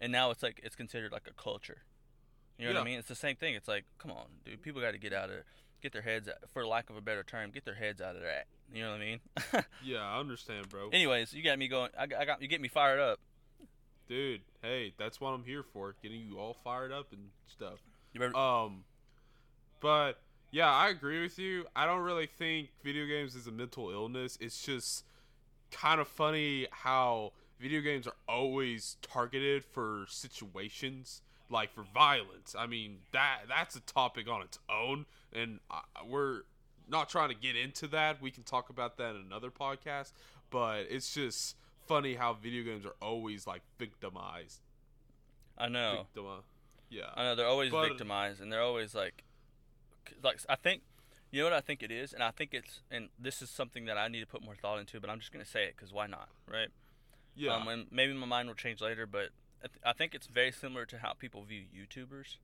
and 0.00 0.12
now 0.12 0.30
it's 0.30 0.42
like 0.42 0.60
it's 0.62 0.76
considered 0.76 1.12
like 1.12 1.28
a 1.28 1.40
culture. 1.40 1.78
You 2.58 2.66
know 2.66 2.74
what 2.74 2.80
I 2.80 2.84
mean? 2.84 2.98
It's 2.98 3.06
the 3.06 3.14
same 3.14 3.36
thing. 3.36 3.54
It's 3.54 3.68
like, 3.68 3.84
come 3.98 4.10
on, 4.10 4.26
dude. 4.44 4.60
People 4.62 4.80
got 4.80 4.90
to 4.90 4.98
get 4.98 5.12
out 5.12 5.30
of, 5.30 5.36
get 5.82 5.92
their 5.92 6.02
heads, 6.02 6.28
for 6.52 6.66
lack 6.66 6.90
of 6.90 6.96
a 6.96 7.00
better 7.00 7.22
term, 7.22 7.50
get 7.50 7.64
their 7.64 7.74
heads 7.74 8.00
out 8.00 8.16
of 8.16 8.22
that. 8.22 8.46
You 8.72 8.82
know 8.82 8.90
what 8.90 9.00
I 9.00 9.04
mean? 9.04 9.20
Yeah, 9.84 10.00
I 10.00 10.18
understand, 10.18 10.68
bro. 10.68 10.90
Anyways, 10.90 11.32
you 11.32 11.42
got 11.42 11.58
me 11.58 11.68
going. 11.68 11.90
I 11.98 12.06
got, 12.06 12.20
I 12.20 12.24
got 12.24 12.42
you 12.42 12.48
get 12.48 12.60
me 12.60 12.68
fired 12.68 13.00
up. 13.00 13.20
Dude, 14.08 14.40
hey, 14.62 14.92
that's 14.98 15.20
what 15.20 15.30
I'm 15.30 15.44
here 15.44 15.62
for. 15.62 15.94
Getting 16.02 16.20
you 16.20 16.38
all 16.38 16.56
fired 16.64 16.92
up 16.92 17.12
and 17.12 17.28
stuff. 17.46 17.78
Um, 18.34 18.84
but 19.80 20.18
yeah, 20.50 20.70
I 20.70 20.88
agree 20.88 21.22
with 21.22 21.38
you. 21.38 21.66
I 21.76 21.86
don't 21.86 22.02
really 22.02 22.26
think 22.26 22.70
video 22.82 23.06
games 23.06 23.34
is 23.34 23.46
a 23.46 23.52
mental 23.52 23.90
illness. 23.90 24.36
It's 24.40 24.62
just 24.62 25.04
kind 25.70 26.00
of 26.00 26.08
funny 26.08 26.66
how 26.70 27.32
video 27.60 27.80
games 27.80 28.06
are 28.06 28.16
always 28.28 28.96
targeted 29.02 29.64
for 29.64 30.06
situations 30.08 31.22
like 31.50 31.72
for 31.72 31.82
violence. 31.82 32.54
I 32.58 32.66
mean 32.66 32.98
that 33.12 33.42
that's 33.48 33.76
a 33.76 33.80
topic 33.80 34.28
on 34.28 34.42
its 34.42 34.58
own, 34.70 35.06
and 35.32 35.60
I, 35.70 35.80
we're 36.06 36.42
not 36.88 37.08
trying 37.08 37.28
to 37.28 37.34
get 37.34 37.56
into 37.56 37.86
that. 37.88 38.20
We 38.22 38.30
can 38.30 38.42
talk 38.44 38.70
about 38.70 38.96
that 38.98 39.14
in 39.14 39.22
another 39.26 39.50
podcast. 39.50 40.12
But 40.50 40.86
it's 40.88 41.12
just 41.12 41.56
funny 41.86 42.14
how 42.14 42.32
video 42.34 42.64
games 42.64 42.86
are 42.86 42.94
always 43.02 43.46
like 43.46 43.62
victimized. 43.78 44.60
I 45.58 45.68
know. 45.68 46.06
Victima. 46.14 46.38
Yeah. 46.90 47.10
I 47.14 47.22
know 47.24 47.34
they're 47.34 47.46
always 47.46 47.70
But- 47.70 47.88
victimized, 47.88 48.40
and 48.40 48.50
they're 48.52 48.62
always 48.62 48.94
like, 48.94 49.24
like 50.22 50.40
I 50.48 50.56
think, 50.56 50.82
you 51.30 51.40
know 51.40 51.44
what 51.46 51.52
I 51.52 51.60
think 51.60 51.82
it 51.82 51.90
is, 51.90 52.12
and 52.14 52.22
I 52.22 52.30
think 52.30 52.54
it's, 52.54 52.80
and 52.90 53.08
this 53.18 53.42
is 53.42 53.50
something 53.50 53.84
that 53.84 53.98
I 53.98 54.08
need 54.08 54.20
to 54.20 54.26
put 54.26 54.42
more 54.42 54.54
thought 54.54 54.78
into, 54.78 54.98
but 55.00 55.10
I'm 55.10 55.18
just 55.18 55.30
gonna 55.32 55.44
say 55.44 55.64
it 55.64 55.74
because 55.76 55.92
why 55.92 56.06
not, 56.06 56.28
right? 56.50 56.68
yeah. 57.36 57.54
Um, 57.54 57.68
and 57.68 57.86
maybe 57.90 58.14
my 58.14 58.26
mind 58.26 58.48
will 58.48 58.54
change 58.54 58.80
later, 58.80 59.06
but 59.06 59.28
I, 59.62 59.66
th- 59.68 59.80
I 59.84 59.92
think 59.92 60.14
it's 60.14 60.26
very 60.26 60.50
similar 60.50 60.86
to 60.86 60.98
how 60.98 61.12
people 61.12 61.42
view 61.42 61.64
YouTubers. 61.76 62.36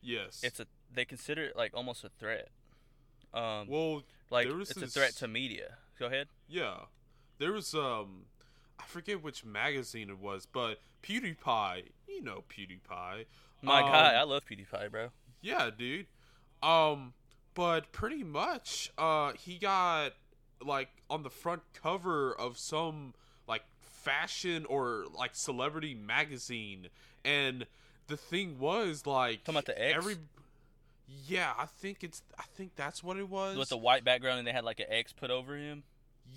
yes. 0.00 0.40
It's 0.44 0.60
a 0.60 0.66
they 0.94 1.04
consider 1.04 1.44
it 1.44 1.56
like 1.56 1.72
almost 1.74 2.04
a 2.04 2.08
threat. 2.08 2.48
Um, 3.34 3.66
well, 3.68 4.02
like 4.30 4.46
there 4.46 4.56
was 4.56 4.70
it's 4.70 4.82
a 4.82 4.86
threat 4.86 5.12
to 5.16 5.28
media. 5.28 5.76
Go 5.98 6.06
ahead. 6.06 6.28
Yeah. 6.48 6.74
There 7.38 7.52
was 7.52 7.74
um 7.74 8.26
I 8.78 8.84
forget 8.86 9.22
which 9.22 9.44
magazine 9.44 10.10
it 10.10 10.18
was, 10.18 10.46
but 10.46 10.78
PewDiePie, 11.02 11.84
you 12.08 12.22
know 12.22 12.44
PewDiePie. 12.48 13.24
My 13.62 13.80
Um, 13.80 13.86
God, 13.86 14.14
I 14.14 14.22
love 14.24 14.42
PewDiePie, 14.44 14.90
bro. 14.90 15.08
Yeah, 15.40 15.70
dude. 15.76 16.06
Um 16.62 17.14
but 17.54 17.92
pretty 17.92 18.22
much 18.22 18.90
uh 18.98 19.32
he 19.32 19.58
got 19.58 20.12
like 20.64 20.88
on 21.10 21.22
the 21.22 21.30
front 21.30 21.62
cover 21.74 22.32
of 22.38 22.58
some 22.58 23.14
like 23.48 23.62
fashion 23.80 24.64
or 24.66 25.04
like 25.16 25.34
celebrity 25.34 25.94
magazine 25.94 26.88
and 27.24 27.66
the 28.08 28.16
thing 28.16 28.58
was 28.58 29.06
like 29.06 29.44
Talking 29.44 29.54
about 29.54 29.66
the 29.66 29.80
X? 29.82 29.96
every 29.96 30.16
Yeah, 31.26 31.52
I 31.58 31.66
think 31.66 32.02
it's 32.02 32.22
I 32.38 32.44
think 32.54 32.74
that's 32.76 33.02
what 33.02 33.16
it 33.16 33.28
was. 33.28 33.56
With 33.56 33.68
the 33.68 33.76
white 33.76 34.04
background, 34.04 34.38
and 34.38 34.46
they 34.46 34.52
had 34.52 34.64
like 34.64 34.80
an 34.80 34.86
X 34.88 35.12
put 35.12 35.30
over 35.30 35.56
him. 35.56 35.82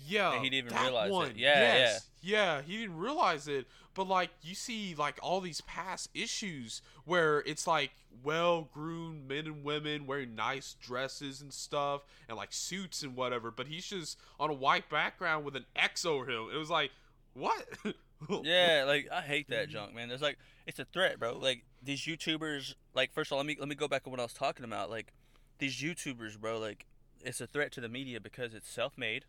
Yeah, 0.06 0.32
And 0.34 0.44
he 0.44 0.50
didn't 0.50 0.66
even 0.66 0.76
that 0.76 0.82
realize 0.82 1.10
it. 1.10 1.12
one. 1.12 1.32
Yeah, 1.36 1.60
yes. 1.76 2.06
yeah, 2.20 2.60
He 2.60 2.76
didn't 2.78 2.98
realize 2.98 3.48
it, 3.48 3.66
but 3.94 4.06
like 4.06 4.30
you 4.42 4.54
see, 4.54 4.94
like 4.94 5.18
all 5.22 5.40
these 5.40 5.60
past 5.62 6.10
issues 6.12 6.82
where 7.04 7.38
it's 7.46 7.66
like 7.66 7.92
well-groomed 8.22 9.26
men 9.28 9.46
and 9.46 9.64
women 9.64 10.06
wearing 10.06 10.34
nice 10.34 10.74
dresses 10.80 11.40
and 11.40 11.52
stuff, 11.52 12.02
and 12.28 12.36
like 12.36 12.52
suits 12.52 13.02
and 13.02 13.16
whatever. 13.16 13.50
But 13.50 13.68
he's 13.68 13.86
just 13.86 14.18
on 14.38 14.50
a 14.50 14.54
white 14.54 14.88
background 14.90 15.44
with 15.44 15.56
an 15.56 15.64
X 15.74 16.04
over 16.04 16.30
him. 16.30 16.48
It 16.52 16.56
was 16.58 16.70
like, 16.70 16.90
what? 17.34 17.64
Yeah, 18.44 18.84
like 18.86 19.08
I 19.12 19.20
hate 19.20 19.48
that 19.50 19.68
junk, 19.68 19.94
man. 19.94 20.08
There's 20.08 20.22
like 20.22 20.38
it's 20.66 20.78
a 20.78 20.84
threat, 20.84 21.18
bro. 21.18 21.36
Like 21.38 21.64
these 21.82 22.00
YouTubers, 22.00 22.74
like 22.94 23.12
first 23.12 23.28
of 23.30 23.32
all, 23.34 23.38
let 23.38 23.46
me 23.46 23.56
let 23.58 23.68
me 23.68 23.74
go 23.74 23.88
back 23.88 24.04
to 24.04 24.10
what 24.10 24.20
I 24.20 24.22
was 24.24 24.32
talking 24.32 24.64
about. 24.64 24.90
Like 24.90 25.12
these 25.58 25.76
YouTubers, 25.80 26.38
bro, 26.38 26.58
like 26.58 26.86
it's 27.22 27.40
a 27.40 27.46
threat 27.46 27.72
to 27.72 27.80
the 27.80 27.88
media 27.88 28.20
because 28.20 28.54
it's 28.54 28.68
self-made. 28.68 29.24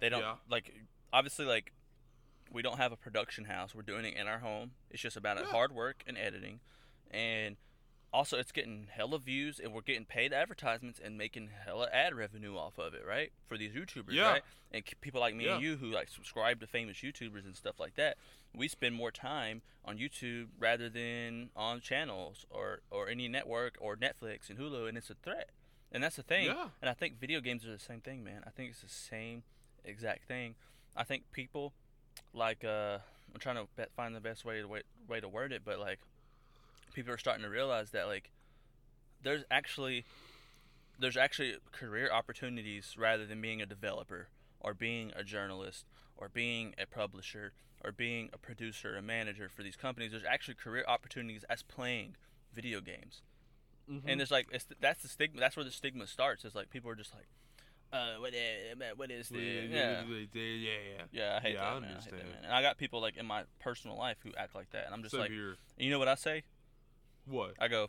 They 0.00 0.08
don't 0.08 0.20
Yeah. 0.20 0.34
like 0.50 0.72
obviously 1.12 1.46
like 1.46 1.72
we 2.50 2.62
don't 2.62 2.78
have 2.78 2.92
a 2.92 2.96
production 2.96 3.44
house. 3.44 3.74
We're 3.74 3.82
doing 3.82 4.04
it 4.04 4.14
in 4.16 4.26
our 4.26 4.38
home. 4.38 4.72
It's 4.90 5.02
just 5.02 5.16
about 5.16 5.38
Yeah. 5.38 5.46
hard 5.46 5.72
work 5.72 6.02
and 6.06 6.16
editing, 6.16 6.60
and 7.10 7.56
also 8.12 8.38
it's 8.38 8.52
getting 8.52 8.88
hella 8.90 9.18
views 9.18 9.60
and 9.62 9.72
we're 9.72 9.82
getting 9.82 10.04
paid 10.04 10.32
advertisements 10.32 10.98
and 11.02 11.18
making 11.18 11.50
hella 11.64 11.88
ad 11.92 12.14
revenue 12.14 12.56
off 12.56 12.78
of 12.78 12.94
it, 12.94 13.02
right? 13.06 13.32
For 13.46 13.58
these 13.58 13.72
YouTubers, 13.72 14.12
Yeah. 14.12 14.30
right? 14.32 14.42
And 14.72 14.82
people 15.00 15.20
like 15.20 15.34
me 15.34 15.46
and 15.48 15.62
you 15.62 15.76
who 15.76 15.90
like 15.90 16.08
subscribe 16.08 16.60
to 16.60 16.66
famous 16.66 16.98
YouTubers 16.98 17.44
and 17.44 17.54
stuff 17.56 17.78
like 17.78 17.94
that, 17.96 18.16
we 18.54 18.68
spend 18.68 18.94
more 18.94 19.10
time 19.10 19.62
on 19.84 19.98
YouTube 19.98 20.48
rather 20.58 20.88
than 20.88 21.50
on 21.54 21.80
channels 21.80 22.46
or 22.50 22.80
or 22.90 23.08
any 23.08 23.28
network 23.28 23.76
or 23.80 23.96
Netflix 23.96 24.48
and 24.50 24.58
Hulu, 24.58 24.88
and 24.88 24.96
it's 24.98 25.10
a 25.10 25.14
threat. 25.14 25.50
And 25.90 26.02
that's 26.02 26.16
the 26.16 26.22
thing. 26.22 26.46
Yeah. 26.46 26.68
And 26.82 26.90
I 26.90 26.94
think 26.94 27.18
video 27.18 27.40
games 27.40 27.64
are 27.66 27.72
the 27.72 27.78
same 27.78 28.00
thing, 28.00 28.22
man. 28.22 28.42
I 28.46 28.50
think 28.50 28.70
it's 28.70 28.82
the 28.82 28.88
same 28.88 29.42
exact 29.84 30.26
thing. 30.28 30.54
I 30.96 31.04
think 31.04 31.24
people 31.32 31.72
like 32.34 32.64
uh 32.64 32.98
I'm 33.32 33.40
trying 33.40 33.56
to 33.56 33.66
find 33.96 34.14
the 34.14 34.20
best 34.20 34.44
way 34.44 34.60
to 34.60 34.68
way, 34.68 34.82
way 35.06 35.20
to 35.20 35.28
word 35.28 35.52
it, 35.52 35.62
but 35.64 35.78
like 35.78 35.98
people 36.92 37.12
are 37.12 37.18
starting 37.18 37.42
to 37.44 37.50
realize 37.50 37.90
that 37.90 38.06
like 38.06 38.30
there's 39.22 39.44
actually 39.50 40.04
there's 40.98 41.16
actually 41.16 41.56
career 41.72 42.10
opportunities 42.12 42.94
rather 42.98 43.24
than 43.26 43.40
being 43.40 43.62
a 43.62 43.66
developer 43.66 44.28
or 44.60 44.74
being 44.74 45.12
a 45.16 45.22
journalist 45.22 45.84
or 46.16 46.28
being 46.28 46.74
a 46.78 46.86
publisher 46.86 47.52
or 47.84 47.92
being 47.92 48.28
a 48.32 48.38
producer, 48.38 48.94
or 48.94 48.96
a 48.98 49.02
manager 49.02 49.48
for 49.48 49.62
these 49.62 49.76
companies. 49.76 50.10
There's 50.10 50.24
actually 50.28 50.54
career 50.54 50.84
opportunities 50.88 51.44
as 51.48 51.62
playing 51.62 52.16
video 52.52 52.80
games. 52.80 53.22
Mhm. 53.88 54.02
And 54.04 54.20
there's 54.20 54.32
like 54.32 54.48
it's 54.50 54.66
that's 54.80 55.02
the 55.02 55.08
stigma. 55.08 55.38
That's 55.40 55.56
where 55.56 55.64
the 55.64 55.70
stigma 55.70 56.08
starts. 56.08 56.44
Is 56.44 56.56
like 56.56 56.70
people 56.70 56.90
are 56.90 56.96
just 56.96 57.14
like, 57.14 57.28
uh, 57.92 58.20
what 58.20 58.34
is, 58.34 58.76
what 58.96 59.10
is 59.12 59.28
the 59.28 59.38
yeah, 59.38 60.02
yeah. 60.02 60.02
yeah, 60.34 61.04
yeah. 61.12 61.36
I 61.36 61.40
hate 61.40 61.54
Yeah, 61.54 61.60
that, 61.60 61.72
I 61.76 61.80
man. 61.80 61.90
I 61.90 62.02
hate 62.02 62.10
that, 62.10 62.16
man. 62.16 62.44
And 62.44 62.52
I 62.52 62.62
got 62.62 62.78
people 62.78 63.00
like 63.00 63.16
in 63.16 63.26
my 63.26 63.44
personal 63.60 63.96
life 63.96 64.16
who 64.24 64.30
act 64.36 64.56
like 64.56 64.70
that, 64.70 64.86
and 64.86 64.92
I'm 64.94 65.02
just 65.02 65.12
Same 65.12 65.20
like, 65.20 65.30
here. 65.30 65.50
and 65.76 65.84
you 65.86 65.90
know 65.90 66.00
what 66.00 66.08
I 66.08 66.16
say? 66.16 66.42
What? 67.28 67.54
I 67.60 67.68
go, 67.68 67.88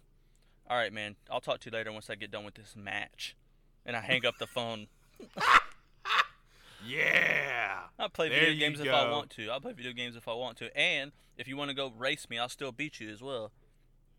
all 0.69 0.77
right, 0.77 0.91
man. 0.93 1.15
I'll 1.31 1.39
talk 1.41 1.59
to 1.61 1.69
you 1.69 1.75
later 1.75 1.91
once 1.91 2.09
I 2.09 2.15
get 2.15 2.31
done 2.31 2.43
with 2.45 2.55
this 2.55 2.75
match, 2.75 3.35
and 3.85 3.95
I 3.95 4.01
hang 4.01 4.25
up 4.25 4.37
the 4.39 4.47
phone. 4.47 4.87
Yeah. 6.85 7.79
I 7.97 8.07
play 8.07 8.29
There 8.29 8.39
video 8.39 8.57
games 8.57 8.79
if 8.79 8.87
I 8.87 9.09
want 9.11 9.29
to. 9.31 9.49
I'll 9.49 9.59
play 9.59 9.73
video 9.73 9.91
games 9.91 10.15
if 10.15 10.27
I 10.29 10.33
want 10.33 10.57
to, 10.59 10.75
and 10.77 11.11
if 11.37 11.45
you 11.47 11.57
want 11.57 11.69
to 11.69 11.75
go 11.75 11.91
race 11.97 12.29
me, 12.29 12.37
I'll 12.39 12.47
still 12.49 12.71
beat 12.71 12.99
you 13.01 13.09
as 13.09 13.21
well. 13.21 13.51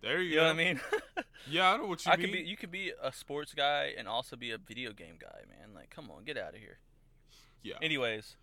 There 0.03 0.21
you, 0.21 0.31
You 0.31 0.35
go. 0.37 0.41
know 0.43 0.47
what 0.55 0.61
I 0.61 0.65
mean? 0.65 0.81
Yeah, 1.49 1.73
I 1.73 1.77
know 1.79 1.87
what 1.87 2.05
you 2.05 2.13
I 2.13 2.17
mean. 2.17 2.27
could 2.27 2.33
be. 2.35 2.41
You 2.41 2.55
could 2.59 2.71
be 2.71 2.93
a 3.03 3.11
sports 3.15 3.55
guy 3.55 3.95
and 3.97 4.07
also 4.07 4.37
be 4.37 4.51
a 4.51 4.59
video 4.59 4.93
game 4.93 5.15
guy, 5.19 5.39
man. 5.49 5.75
Like, 5.75 5.89
come 5.89 6.11
on, 6.11 6.23
get 6.25 6.37
out 6.37 6.51
of 6.51 6.61
here. 6.61 6.77
yeah. 7.63 7.77
Anyways, 7.81 8.37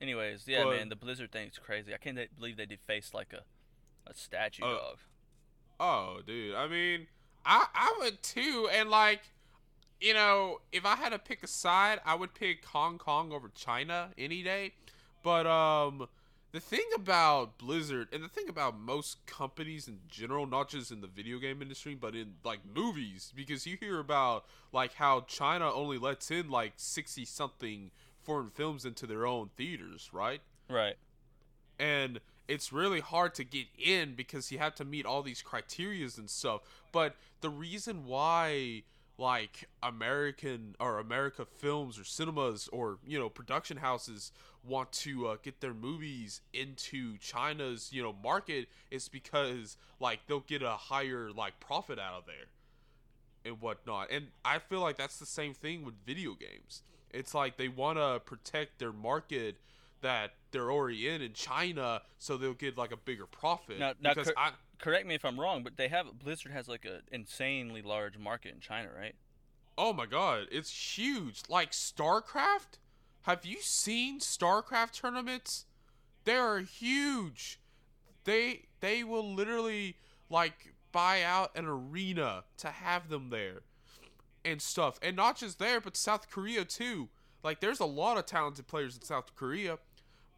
anyways, 0.00 0.44
yeah, 0.48 0.64
But- 0.64 0.76
man. 0.76 0.88
The 0.88 0.96
Blizzard 0.96 1.30
thing's 1.30 1.58
crazy. 1.58 1.92
I 1.92 1.98
can't 1.98 2.18
believe 2.38 2.56
they 2.56 2.64
defaced 2.64 3.12
like 3.12 3.34
a 3.34 3.42
a 4.10 4.14
statue 4.14 4.64
Uh, 4.64 4.68
dog. 4.78 4.96
Oh, 5.80 6.20
dude. 6.26 6.54
I 6.54 6.68
mean, 6.68 7.06
I 7.44 7.66
I 7.74 7.94
would 8.00 8.22
too, 8.22 8.68
and 8.72 8.90
like, 8.90 9.20
you 10.00 10.14
know, 10.14 10.60
if 10.72 10.84
I 10.84 10.96
had 10.96 11.10
to 11.10 11.18
pick 11.18 11.42
a 11.42 11.46
side, 11.46 12.00
I 12.04 12.14
would 12.14 12.34
pick 12.34 12.64
Hong 12.66 12.98
Kong 12.98 13.32
over 13.32 13.48
China 13.54 14.10
any 14.18 14.42
day. 14.42 14.74
But 15.22 15.46
um, 15.46 16.08
the 16.52 16.60
thing 16.60 16.86
about 16.94 17.58
Blizzard 17.58 18.08
and 18.12 18.22
the 18.24 18.28
thing 18.28 18.48
about 18.48 18.78
most 18.78 19.26
companies 19.26 19.88
in 19.88 20.00
general, 20.08 20.46
not 20.46 20.68
just 20.68 20.90
in 20.92 21.00
the 21.00 21.06
video 21.08 21.38
game 21.38 21.62
industry, 21.62 21.94
but 21.94 22.14
in 22.14 22.34
like 22.44 22.60
movies, 22.74 23.32
because 23.36 23.66
you 23.66 23.76
hear 23.78 23.98
about 23.98 24.44
like 24.72 24.94
how 24.94 25.22
China 25.22 25.72
only 25.72 25.98
lets 25.98 26.30
in 26.30 26.50
like 26.50 26.74
sixty 26.76 27.24
something 27.24 27.90
foreign 28.22 28.50
films 28.50 28.84
into 28.84 29.06
their 29.06 29.26
own 29.26 29.50
theaters, 29.56 30.10
right? 30.12 30.40
Right. 30.68 30.96
and 31.78 32.20
it's 32.48 32.72
really 32.72 33.00
hard 33.00 33.34
to 33.34 33.44
get 33.44 33.66
in 33.78 34.14
because 34.14 34.50
you 34.50 34.58
have 34.58 34.74
to 34.76 34.84
meet 34.84 35.06
all 35.06 35.22
these 35.22 35.42
criterias 35.42 36.18
and 36.18 36.28
stuff. 36.28 36.62
But 36.92 37.14
the 37.40 37.50
reason 37.50 38.06
why 38.06 38.82
like 39.18 39.68
American 39.82 40.76
or 40.78 40.98
America 40.98 41.44
films 41.44 41.98
or 41.98 42.04
cinemas 42.04 42.68
or 42.72 42.98
you 43.06 43.18
know 43.18 43.28
production 43.28 43.76
houses 43.76 44.32
want 44.66 44.90
to 44.92 45.26
uh, 45.26 45.36
get 45.42 45.60
their 45.60 45.74
movies 45.74 46.40
into 46.52 47.18
China's 47.18 47.90
you 47.92 48.02
know 48.02 48.14
market 48.22 48.68
is 48.90 49.08
because 49.08 49.76
like 50.00 50.20
they'll 50.26 50.40
get 50.40 50.62
a 50.62 50.70
higher 50.70 51.30
like 51.30 51.58
profit 51.60 51.98
out 51.98 52.14
of 52.14 52.26
there 52.26 52.46
and 53.44 53.60
whatnot. 53.60 54.10
And 54.10 54.28
I 54.44 54.58
feel 54.58 54.80
like 54.80 54.96
that's 54.96 55.18
the 55.18 55.26
same 55.26 55.54
thing 55.54 55.84
with 55.84 55.94
video 56.06 56.34
games. 56.34 56.82
It's 57.10 57.34
like 57.34 57.56
they 57.56 57.68
want 57.68 57.98
to 57.98 58.20
protect 58.24 58.78
their 58.78 58.92
market 58.92 59.56
that 60.00 60.32
they're 60.50 60.70
already 60.70 61.08
in 61.08 61.22
in 61.22 61.32
China, 61.32 62.02
so 62.18 62.36
they'll 62.36 62.54
get 62.54 62.76
like 62.76 62.92
a 62.92 62.96
bigger 62.96 63.26
profit. 63.26 63.78
Now- 63.78 63.94
now 64.00 64.14
because 64.14 64.32
cor- 64.32 64.38
I, 64.38 64.50
Correct 64.78 65.06
me 65.06 65.14
if 65.16 65.24
I'm 65.24 65.38
wrong, 65.40 65.64
but 65.64 65.76
they 65.76 65.88
have 65.88 66.06
Blizzard 66.18 66.52
has 66.52 66.68
like 66.68 66.84
an 66.84 67.02
insanely 67.10 67.82
large 67.82 68.16
market 68.16 68.54
in 68.54 68.60
China, 68.60 68.90
right? 68.96 69.14
oh 69.78 69.92
my 69.92 70.06
god, 70.06 70.48
it's 70.50 70.98
huge. 70.98 71.42
Like 71.48 71.70
StarCraft. 71.70 72.78
Have 73.22 73.46
you 73.46 73.58
seen 73.60 74.18
StarCraft 74.18 74.92
tournaments? 74.92 75.66
They 76.24 76.34
are 76.34 76.58
huge. 76.58 77.60
They 78.24 78.66
they 78.80 79.04
will 79.04 79.34
literally 79.34 79.96
like 80.28 80.74
buy 80.92 81.22
out 81.22 81.56
an 81.56 81.66
arena 81.66 82.44
to 82.58 82.68
have 82.68 83.08
them 83.08 83.30
there 83.30 83.60
and 84.44 84.60
stuff. 84.60 84.98
And 85.00 85.16
not 85.16 85.36
just 85.36 85.58
there, 85.58 85.80
but 85.80 85.96
South 85.96 86.28
Korea 86.28 86.64
too. 86.64 87.08
Like 87.42 87.60
there's 87.60 87.80
a 87.80 87.86
lot 87.86 88.18
of 88.18 88.26
talented 88.26 88.66
players 88.66 88.96
in 88.96 89.02
South 89.02 89.34
Korea. 89.36 89.78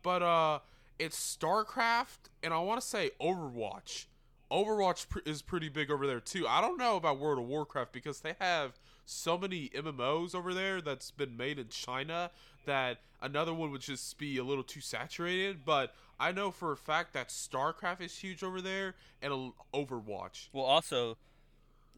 But 0.02 0.23
uh 0.23 0.59
it's 0.99 1.37
StarCraft 1.37 2.28
and 2.42 2.52
I 2.52 2.59
want 2.59 2.80
to 2.80 2.87
say 2.87 3.11
Overwatch. 3.21 4.07
Overwatch 4.50 5.09
pr- 5.09 5.21
is 5.25 5.42
pretty 5.42 5.69
big 5.69 5.90
over 5.90 6.07
there 6.07 6.21
too. 6.21 6.47
I 6.47 6.61
don't 6.61 6.76
know 6.78 6.97
about 6.97 7.19
World 7.19 7.38
of 7.38 7.45
Warcraft 7.47 7.92
because 7.92 8.21
they 8.21 8.35
have 8.40 8.78
so 9.07 9.38
many 9.38 9.69
MMOs 9.71 10.35
over 10.35 10.52
there 10.52 10.80
that's 10.80 11.11
been 11.11 11.37
made 11.37 11.59
in 11.59 11.69
China 11.69 12.30
that 12.66 12.99
another 13.23 13.54
one 13.54 13.71
would 13.71 13.80
just 13.80 14.19
be 14.19 14.37
a 14.38 14.45
little 14.45 14.64
too 14.64 14.80
saturated. 14.80 15.64
But 15.64 15.95
I 16.19 16.33
know 16.33 16.50
for 16.50 16.73
a 16.73 16.76
fact 16.76 17.12
that 17.14 17.28
StarCraft 17.28 18.00
is 18.00 18.19
huge 18.19 18.42
over 18.42 18.61
there 18.61 18.95
and 19.23 19.52
Overwatch 19.73 20.49
Well, 20.52 20.64
also, 20.64 21.16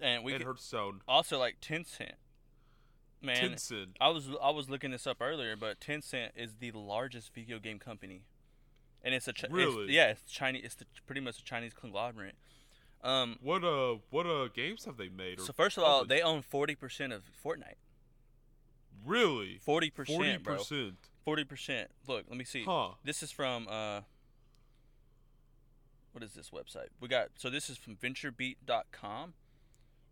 and 0.00 0.22
we 0.22 0.32
and 0.32 0.40
could, 0.40 0.46
Hearthstone. 0.46 1.00
also 1.08 1.38
like 1.38 1.56
Tencent. 1.60 2.12
Man, 3.22 3.36
Tencent. 3.52 3.88
I 4.00 4.08
was 4.08 4.28
I 4.42 4.50
was 4.50 4.68
looking 4.68 4.90
this 4.90 5.06
up 5.06 5.18
earlier, 5.20 5.56
but 5.56 5.80
Tencent 5.80 6.30
is 6.36 6.54
the 6.60 6.72
largest 6.72 7.32
video 7.34 7.58
game 7.58 7.78
company, 7.78 8.22
and 9.02 9.14
it's 9.14 9.28
a 9.28 9.32
Chi- 9.32 9.46
it's- 9.46 9.52
Really? 9.56 9.92
yeah, 9.92 10.08
it's 10.08 10.30
Chinese. 10.30 10.62
It's 10.64 10.74
the, 10.74 10.86
pretty 11.06 11.20
much 11.20 11.38
a 11.38 11.44
Chinese 11.44 11.72
conglomerate. 11.74 12.34
Um, 13.02 13.38
What 13.42 13.64
uh 13.64 13.96
what 14.10 14.26
uh 14.26 14.48
games 14.48 14.84
have 14.84 14.96
they 14.96 15.08
made? 15.08 15.40
so 15.40 15.52
first 15.52 15.76
of 15.76 15.82
all, 15.84 16.04
they 16.04 16.20
own 16.22 16.42
forty 16.42 16.74
percent 16.74 17.12
of 17.12 17.22
Fortnite. 17.44 17.76
really 19.04 19.58
Forty 19.64 19.90
percent, 19.90 20.42
bro. 20.44 20.58
Forty 21.24 21.44
percent. 21.44 21.90
Look, 22.06 22.24
let 22.28 22.36
me 22.36 22.44
see. 22.44 22.64
Huh. 22.64 22.90
This 23.04 23.22
is 23.22 23.30
from 23.32 23.66
uh, 23.68 24.00
what 26.12 26.22
is 26.22 26.32
this 26.34 26.50
website? 26.50 26.88
We 27.00 27.08
got 27.08 27.28
so 27.36 27.48
this 27.50 27.68
is 27.70 27.76
from 27.76 27.96
VentureBeat.com. 27.96 29.34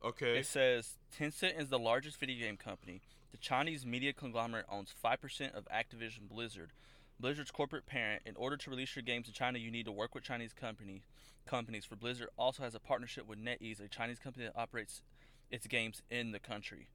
Okay. 0.05 0.39
It 0.39 0.47
says 0.47 0.99
Tencent 1.19 1.61
is 1.61 1.69
the 1.69 1.79
largest 1.79 2.19
video 2.19 2.47
game 2.47 2.57
company. 2.57 3.03
The 3.33 3.39
Chinese 3.39 3.87
media 3.87 4.13
conglomerate 4.13 4.67
owns 4.69 4.93
5% 5.05 5.55
of 5.55 5.67
Activision 5.67 6.29
Blizzard, 6.29 6.73
Blizzard's 7.19 7.51
corporate 7.51 7.87
parent. 7.87 8.23
In 8.27 8.35
order 8.37 8.57
to 8.57 8.71
release 8.71 8.97
your 8.97 9.03
games 9.03 9.29
in 9.29 9.35
China, 9.35 9.59
you 9.59 9.71
need 9.71 9.87
to 9.87 9.93
work 9.93 10.15
with 10.15 10.25
Chinese 10.25 10.53
company 10.53 11.03
companies. 11.47 11.85
For 11.85 11.97
Blizzard, 11.97 12.29
also 12.37 12.63
has 12.63 12.75
a 12.75 12.81
partnership 12.81 13.27
with 13.27 13.39
NetEase, 13.39 13.85
a 13.85 13.89
Chinese 13.89 14.19
company 14.19 14.47
that 14.47 14.59
operates 14.59 15.03
its 15.51 15.67
games 15.67 16.03
in 16.11 16.33
the 16.33 16.39
country. 16.39 16.89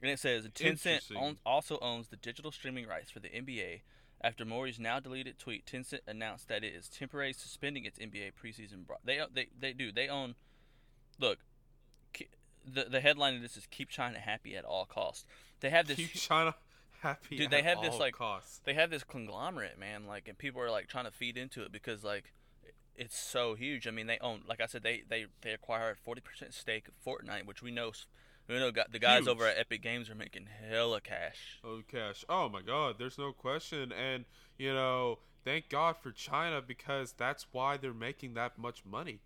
And 0.00 0.10
it 0.10 0.18
says 0.18 0.46
Tencent 0.48 1.16
owns, 1.16 1.38
also 1.46 1.78
owns 1.80 2.08
the 2.08 2.16
digital 2.16 2.52
streaming 2.52 2.86
rights 2.86 3.10
for 3.10 3.20
the 3.20 3.28
NBA. 3.28 3.80
After 4.20 4.44
Morey's 4.44 4.78
now 4.78 5.00
deleted 5.00 5.38
tweet, 5.38 5.66
Tencent 5.66 6.00
announced 6.06 6.48
that 6.48 6.64
it 6.64 6.74
is 6.74 6.88
temporarily 6.88 7.32
suspending 7.32 7.84
its 7.84 7.98
NBA 7.98 8.32
preseason. 8.42 8.86
Bro- 8.86 8.98
they 9.04 9.20
they 9.32 9.48
they 9.58 9.72
do 9.72 9.92
they 9.92 10.08
own. 10.08 10.34
Look, 11.18 11.38
the 12.64 12.84
the 12.84 13.00
headline 13.00 13.36
of 13.36 13.42
this 13.42 13.56
is 13.56 13.66
"Keep 13.70 13.90
China 13.90 14.18
Happy 14.18 14.56
at 14.56 14.64
All 14.64 14.86
Costs." 14.86 15.24
They 15.60 15.70
have 15.70 15.86
this 15.86 15.96
Keep 15.96 16.12
China 16.14 16.54
happy. 17.00 17.36
Dude, 17.36 17.50
they 17.50 17.62
have 17.62 17.80
this, 17.82 17.98
like- 17.98 18.14
costs. 18.14 18.60
they 18.64 18.74
have 18.74 18.90
this 18.90 19.04
conglomerate, 19.04 19.78
man. 19.78 20.06
Like, 20.06 20.28
and 20.28 20.36
people 20.36 20.60
are 20.60 20.70
like 20.70 20.88
trying 20.88 21.04
to 21.04 21.10
feed 21.10 21.36
into 21.36 21.62
it 21.62 21.72
because 21.72 22.02
like 22.04 22.32
it's 22.96 23.18
so 23.18 23.54
huge. 23.54 23.86
I 23.86 23.90
mean, 23.90 24.06
they 24.06 24.18
own, 24.20 24.42
like 24.48 24.60
I 24.60 24.66
said, 24.66 24.82
they 24.82 25.02
they 25.08 25.26
they 25.42 25.52
acquire 25.52 25.90
a 25.90 25.96
forty 25.96 26.20
percent 26.20 26.54
stake 26.54 26.88
of 26.88 26.94
Fortnite, 27.04 27.46
which 27.46 27.62
we 27.62 27.70
know 27.70 27.92
we 28.48 28.58
know 28.58 28.70
the 28.70 28.98
guys 28.98 29.20
Huge. 29.20 29.28
over 29.28 29.46
at 29.46 29.58
Epic 29.58 29.82
Games 29.82 30.10
are 30.10 30.14
making 30.14 30.48
hella 30.68 31.00
cash. 31.00 31.60
Oh, 31.64 31.82
cash. 31.88 32.24
Oh 32.28 32.48
my 32.48 32.60
God, 32.60 32.96
there's 32.98 33.18
no 33.18 33.32
question. 33.32 33.90
And 33.92 34.24
you 34.58 34.72
know, 34.72 35.18
thank 35.44 35.68
God 35.68 35.96
for 35.96 36.12
China 36.12 36.60
because 36.60 37.12
that's 37.16 37.46
why 37.52 37.76
they're 37.76 37.94
making 37.94 38.34
that 38.34 38.58
much 38.58 38.84
money. 38.84 39.20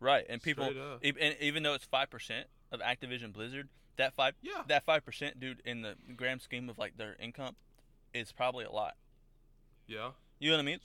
Right, 0.00 0.24
and 0.28 0.40
people, 0.40 0.70
e- 1.02 1.12
and 1.20 1.36
even 1.40 1.62
though 1.64 1.74
it's 1.74 1.84
five 1.84 2.08
percent 2.10 2.46
of 2.70 2.80
Activision 2.80 3.32
Blizzard, 3.32 3.68
that 3.96 4.14
five 4.14 4.34
Yeah. 4.42 4.62
that 4.68 4.84
five 4.84 5.04
percent, 5.04 5.40
dude, 5.40 5.60
in 5.64 5.82
the 5.82 5.96
grand 6.16 6.40
scheme 6.42 6.68
of 6.68 6.78
like 6.78 6.96
their 6.96 7.16
income, 7.18 7.56
is 8.14 8.30
probably 8.30 8.64
a 8.64 8.70
lot. 8.70 8.96
Yeah. 9.86 10.10
You 10.38 10.50
know 10.50 10.56
what 10.56 10.62
I 10.62 10.66
mean? 10.66 10.78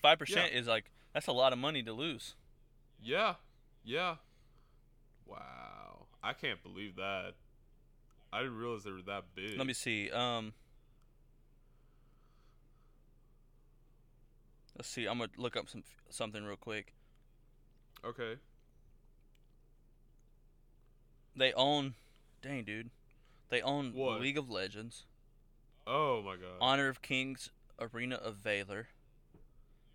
Five 0.00 0.18
percent 0.18 0.52
is 0.52 0.66
like 0.68 0.90
that's 1.12 1.26
a 1.26 1.32
lot 1.32 1.52
of 1.52 1.58
money 1.58 1.82
to 1.82 1.92
lose. 1.92 2.36
Yeah. 3.02 3.34
Yeah. 3.84 4.16
Wow. 5.26 6.06
I 6.22 6.32
can't 6.32 6.62
believe 6.62 6.96
that. 6.96 7.32
I 8.32 8.40
didn't 8.42 8.56
realize 8.56 8.84
they 8.84 8.92
were 8.92 9.02
that 9.06 9.24
big. 9.34 9.58
Let 9.58 9.66
me 9.66 9.72
see. 9.72 10.10
Um, 10.10 10.52
let's 14.76 14.88
see. 14.88 15.06
I'm 15.06 15.18
gonna 15.18 15.30
look 15.36 15.56
up 15.56 15.68
some 15.68 15.82
something 16.10 16.44
real 16.44 16.56
quick. 16.56 16.94
Okay. 18.04 18.36
They 21.36 21.52
own, 21.52 21.94
dang 22.42 22.64
dude, 22.64 22.90
they 23.48 23.62
own 23.62 23.92
What? 23.94 24.20
League 24.20 24.38
of 24.38 24.50
Legends, 24.50 25.04
Oh 25.86 26.22
my 26.22 26.36
God. 26.36 26.58
Honor 26.60 26.88
of 26.88 27.02
Kings, 27.02 27.50
Arena 27.78 28.16
of 28.16 28.36
Valor, 28.36 28.88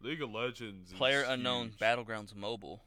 League 0.01 0.21
of 0.21 0.31
Legends. 0.31 0.91
Is 0.91 0.97
Player 0.97 1.23
Unknown. 1.27 1.73
Battlegrounds 1.79 2.35
Mobile, 2.35 2.81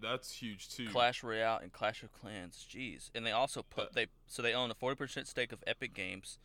That's 0.00 0.32
huge 0.32 0.68
too. 0.68 0.88
Clash 0.88 1.22
Royale, 1.22 1.58
and 1.62 1.72
Clash 1.72 2.02
of 2.02 2.12
Clans. 2.12 2.66
Jeez, 2.70 3.10
and 3.14 3.24
they 3.24 3.32
also 3.32 3.62
put 3.62 3.92
they 3.94 4.06
so 4.26 4.42
they 4.42 4.52
own 4.54 4.70
a 4.70 4.74
forty 4.74 4.96
percent 4.96 5.26
stake 5.28 5.52
of 5.52 5.62
Epic 5.66 5.94
Games. 5.94 6.38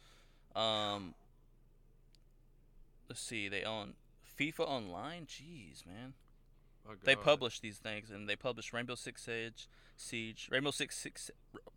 Um, 0.55 1.15
let's 3.09 3.21
see, 3.21 3.47
they 3.47 3.63
own 3.63 3.93
FIFA 4.39 4.67
Online. 4.67 5.25
Jeez, 5.25 5.85
man. 5.85 6.13
My 6.87 6.93
They 7.03 7.15
publish 7.15 7.59
these 7.59 7.77
things, 7.77 8.09
and 8.09 8.27
they 8.27 8.35
publish 8.35 8.73
Rainbow 8.73 8.95
Six 8.95 9.23
Siege, 9.23 9.67
Siege, 9.95 10.49
Rainbow 10.51 10.71
Six 10.71 10.97
Six, 10.97 11.31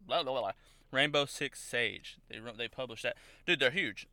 blah, 0.06 0.22
blah, 0.22 0.40
blah, 0.40 0.52
Rainbow 0.90 1.24
Six 1.26 1.60
Sage. 1.60 2.18
They 2.28 2.40
they 2.56 2.68
publish 2.68 3.02
that. 3.02 3.16
Dude, 3.46 3.60
they're 3.60 3.70
huge. 3.70 4.06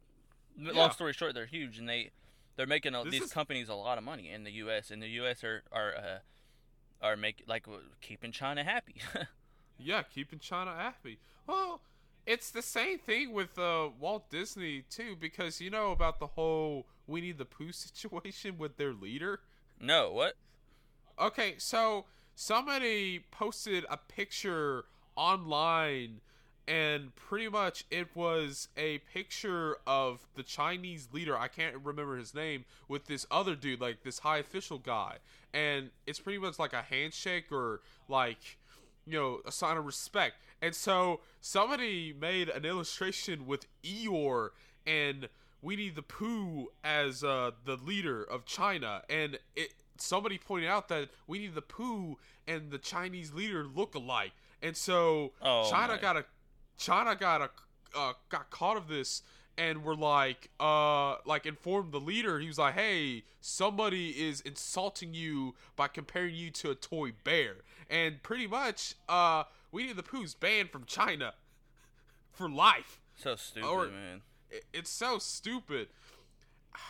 Yeah. 0.58 0.74
Long 0.74 0.92
story 0.92 1.14
short, 1.14 1.34
they're 1.34 1.46
huge, 1.46 1.78
and 1.78 1.88
they 1.88 2.12
they're 2.56 2.68
making 2.68 2.94
a, 2.96 3.04
these 3.04 3.24
is- 3.24 3.34
companies 3.34 3.70
a 3.70 3.76
lot 3.76 3.98
of 3.98 4.04
money 4.04 4.30
in 4.30 4.44
the 4.44 4.52
U.S. 4.54 4.92
and 4.92 5.02
the 5.02 5.08
U.S. 5.10 5.44
are 5.44 5.64
are 5.72 5.96
uh, 5.96 7.06
are 7.06 7.16
make 7.16 7.44
like 7.48 7.66
keeping 8.02 8.32
China 8.32 8.64
happy. 8.64 8.96
Yeah, 9.84 10.04
keeping 10.04 10.38
China 10.38 10.76
happy. 10.76 11.18
Well, 11.48 11.82
it's 12.28 12.52
the 12.52 12.62
same 12.62 13.00
thing 13.00 13.34
with 13.34 13.58
uh, 13.58 13.90
Walt 14.00 14.30
Disney 14.30 14.84
too, 14.90 15.16
because 15.20 15.60
you 15.60 15.72
know 15.72 15.92
about 15.92 16.20
the 16.20 16.28
whole 16.28 16.86
"Winnie 17.08 17.32
the 17.32 17.46
Pooh" 17.46 17.72
situation 17.72 18.60
with 18.60 18.78
their 18.78 18.94
leader. 18.94 19.40
no, 19.80 20.12
what? 20.12 20.36
Okay, 21.20 21.56
so 21.58 22.06
somebody 22.36 23.24
posted 23.32 23.86
a 23.90 23.98
picture 23.98 24.86
online 25.16 26.22
and 26.68 27.14
pretty 27.16 27.50
much 27.50 27.86
it 27.92 28.16
was 28.16 28.70
a 28.78 29.00
picture 29.14 29.78
of 29.86 30.28
the 30.36 30.44
Chinese 30.44 31.10
leader, 31.12 31.38
I 31.38 31.48
can't 31.48 31.76
remember 31.84 32.18
his 32.18 32.34
name, 32.34 32.66
with 32.88 33.08
this 33.08 33.26
other 33.30 33.56
dude, 33.56 33.82
like 33.82 34.04
this 34.04 34.20
high 34.20 34.38
official 34.38 34.78
guy. 34.78 35.18
And 35.54 35.90
it's 36.08 36.20
pretty 36.20 36.40
much 36.40 36.60
like 36.60 36.74
a 36.74 36.82
handshake 36.84 37.52
or 37.52 37.82
like 38.08 38.58
you 39.06 39.18
know, 39.18 39.40
a 39.46 39.52
sign 39.52 39.78
of 39.78 39.86
respect. 39.86 40.36
And 40.62 40.76
so 40.76 41.22
somebody 41.42 42.14
made 42.20 42.50
an 42.50 42.66
illustration 42.66 43.48
with 43.48 43.66
Eeyore 43.84 44.50
and 44.86 45.28
Winnie 45.62 45.90
the 45.90 46.02
Pooh 46.02 46.72
as 46.84 47.24
uh, 47.24 47.52
the 47.66 47.76
leader 47.76 48.24
of 48.24 48.46
China, 48.46 49.04
and 49.10 49.40
it 49.56 49.74
somebody 50.02 50.38
pointed 50.38 50.68
out 50.70 50.88
that 50.90 51.10
Winnie 51.28 51.48
the 51.48 51.62
Pooh 51.62 52.18
and 52.48 52.72
the 52.72 52.78
Chinese 52.78 53.34
leader 53.34 53.64
look 53.66 53.96
alike, 53.96 54.32
and 54.62 54.76
so 54.76 55.34
Oh, 55.42 55.70
China 55.70 55.94
my. 55.94 56.00
got 56.02 56.18
a 56.18 56.26
China 56.78 57.16
got 57.16 57.42
a 57.42 57.50
uh, 57.98 58.14
got 58.30 58.50
caught 58.50 58.78
of 58.78 58.88
this, 58.88 59.22
and 59.58 59.84
were 59.84 59.96
like, 59.96 60.50
uh, 60.60 61.16
like 61.26 61.46
informed 61.46 61.92
the 61.92 62.00
leader. 62.00 62.40
He 62.40 62.48
was 62.48 62.58
like, 62.58 62.74
"Hey, 62.74 63.24
somebody 63.42 64.10
is 64.12 64.42
insulting 64.42 65.14
you 65.14 65.56
by 65.76 65.88
comparing 65.90 66.34
you 66.36 66.50
to 66.52 66.72
a 66.72 66.76
toy 66.76 67.12
bear," 67.24 67.58
and 67.90 68.24
pretty 68.24 68.48
much, 68.48 68.96
uh, 69.10 69.44
Winnie 69.72 69.94
the 69.94 70.04
Pooh's 70.04 70.34
banned 70.34 70.70
from 70.72 70.86
China 70.86 71.34
for 72.32 72.50
life. 72.50 73.00
So 73.18 73.36
stupid, 73.36 73.68
Or- 73.68 73.88
man. 73.88 74.22
It- 74.50 74.66
It's 74.74 74.90
so 74.90 75.18
stupid. 75.20 75.88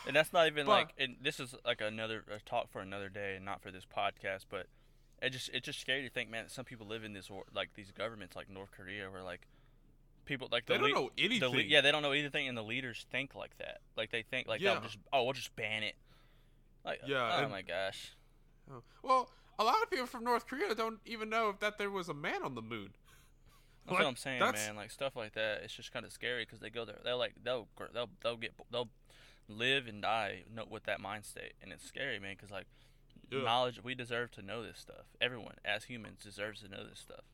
And 0.06 0.14
that's 0.16 0.32
not 0.32 0.46
even 0.46 0.66
But- 0.66 0.72
like. 0.72 0.94
And 0.98 1.16
this 1.20 1.40
is 1.40 1.54
like 1.64 1.80
another 1.80 2.24
a 2.30 2.38
talk 2.40 2.70
for 2.70 2.80
another 2.80 3.08
day, 3.08 3.36
and 3.36 3.44
not 3.44 3.62
for 3.62 3.70
this 3.70 3.84
podcast. 3.84 4.46
But 4.48 4.66
it 5.20 5.30
just 5.30 5.48
it's 5.50 5.66
just 5.66 5.80
scary 5.80 6.02
to 6.02 6.10
think, 6.10 6.30
man. 6.30 6.48
Some 6.48 6.64
people 6.64 6.86
live 6.86 7.04
in 7.04 7.12
this 7.12 7.30
wor- 7.30 7.46
like 7.54 7.74
these 7.74 7.90
governments, 7.90 8.36
like 8.36 8.48
North 8.48 8.70
Korea, 8.72 9.10
where 9.10 9.22
like 9.22 9.46
people 10.24 10.48
like 10.52 10.66
the 10.66 10.74
They 10.74 10.78
don't 10.78 10.86
lea- 10.86 10.92
know 10.94 11.10
the 11.16 11.24
anything. 11.24 11.52
le- 11.54 11.62
yeah, 11.62 11.80
they 11.80 11.90
don't 11.90 12.02
know 12.02 12.12
anything, 12.12 12.46
and 12.48 12.56
the 12.56 12.62
leaders 12.62 13.06
think 13.10 13.34
like 13.34 13.56
that. 13.58 13.80
Like 13.96 14.10
they 14.10 14.22
think 14.22 14.46
like, 14.48 14.60
Yeah. 14.60 14.78
oh, 14.78 14.82
just 14.84 14.98
oh, 15.12 15.24
we'll 15.24 15.32
just 15.32 15.54
ban 15.56 15.82
it. 15.82 15.96
Like, 16.84 17.00
Yeah, 17.06 17.36
oh 17.38 17.42
and- 17.42 17.50
my 17.50 17.62
gosh. 17.62 18.12
Oh. 18.70 18.82
Well, 19.02 19.30
a 19.58 19.64
lot 19.64 19.82
of 19.82 19.90
people 19.90 20.06
from 20.06 20.24
North 20.24 20.46
Korea 20.46 20.74
don't 20.74 21.00
even 21.04 21.28
know 21.28 21.48
if 21.50 21.58
that 21.60 21.78
there 21.78 21.90
was 21.90 22.08
a 22.08 22.14
man 22.14 22.42
on 22.42 22.54
the 22.54 22.62
moon. 22.62 22.94
That's 23.84 23.94
Like, 23.94 24.02
what 24.04 24.08
I'm 24.08 24.16
saying, 24.16 24.38
that's- 24.40 24.66
man. 24.66 24.76
Like 24.76 24.90
stuff 24.92 25.16
like 25.16 25.32
that, 25.34 25.62
it's 25.62 25.74
just 25.74 25.92
kind 25.92 26.04
of 26.06 26.12
scary 26.12 26.44
because 26.44 26.60
they 26.60 26.70
go 26.70 26.84
there. 26.84 26.98
They'll 27.04 27.18
like 27.18 27.34
they'll 27.42 27.66
they'll 27.92 28.10
they'll 28.22 28.36
get 28.36 28.52
they'll 28.70 28.88
live 29.56 29.86
and 29.86 30.02
die 30.02 30.44
with 30.70 30.84
that 30.84 31.00
mind 31.00 31.24
state, 31.24 31.54
and 31.62 31.72
it's 31.72 31.84
scary, 31.86 32.18
man. 32.18 32.34
Because 32.36 32.50
like 32.50 32.66
Yeah. 33.30 33.42
knowledge, 33.42 33.82
we 33.82 33.94
deserve 33.94 34.30
to 34.32 34.42
know 34.42 34.62
this 34.62 34.78
stuff. 34.78 35.06
Everyone, 35.20 35.56
as 35.64 35.84
humans, 35.84 36.22
deserves 36.22 36.60
to 36.62 36.68
know 36.68 36.84
this 36.86 36.98
stuff. 37.00 37.24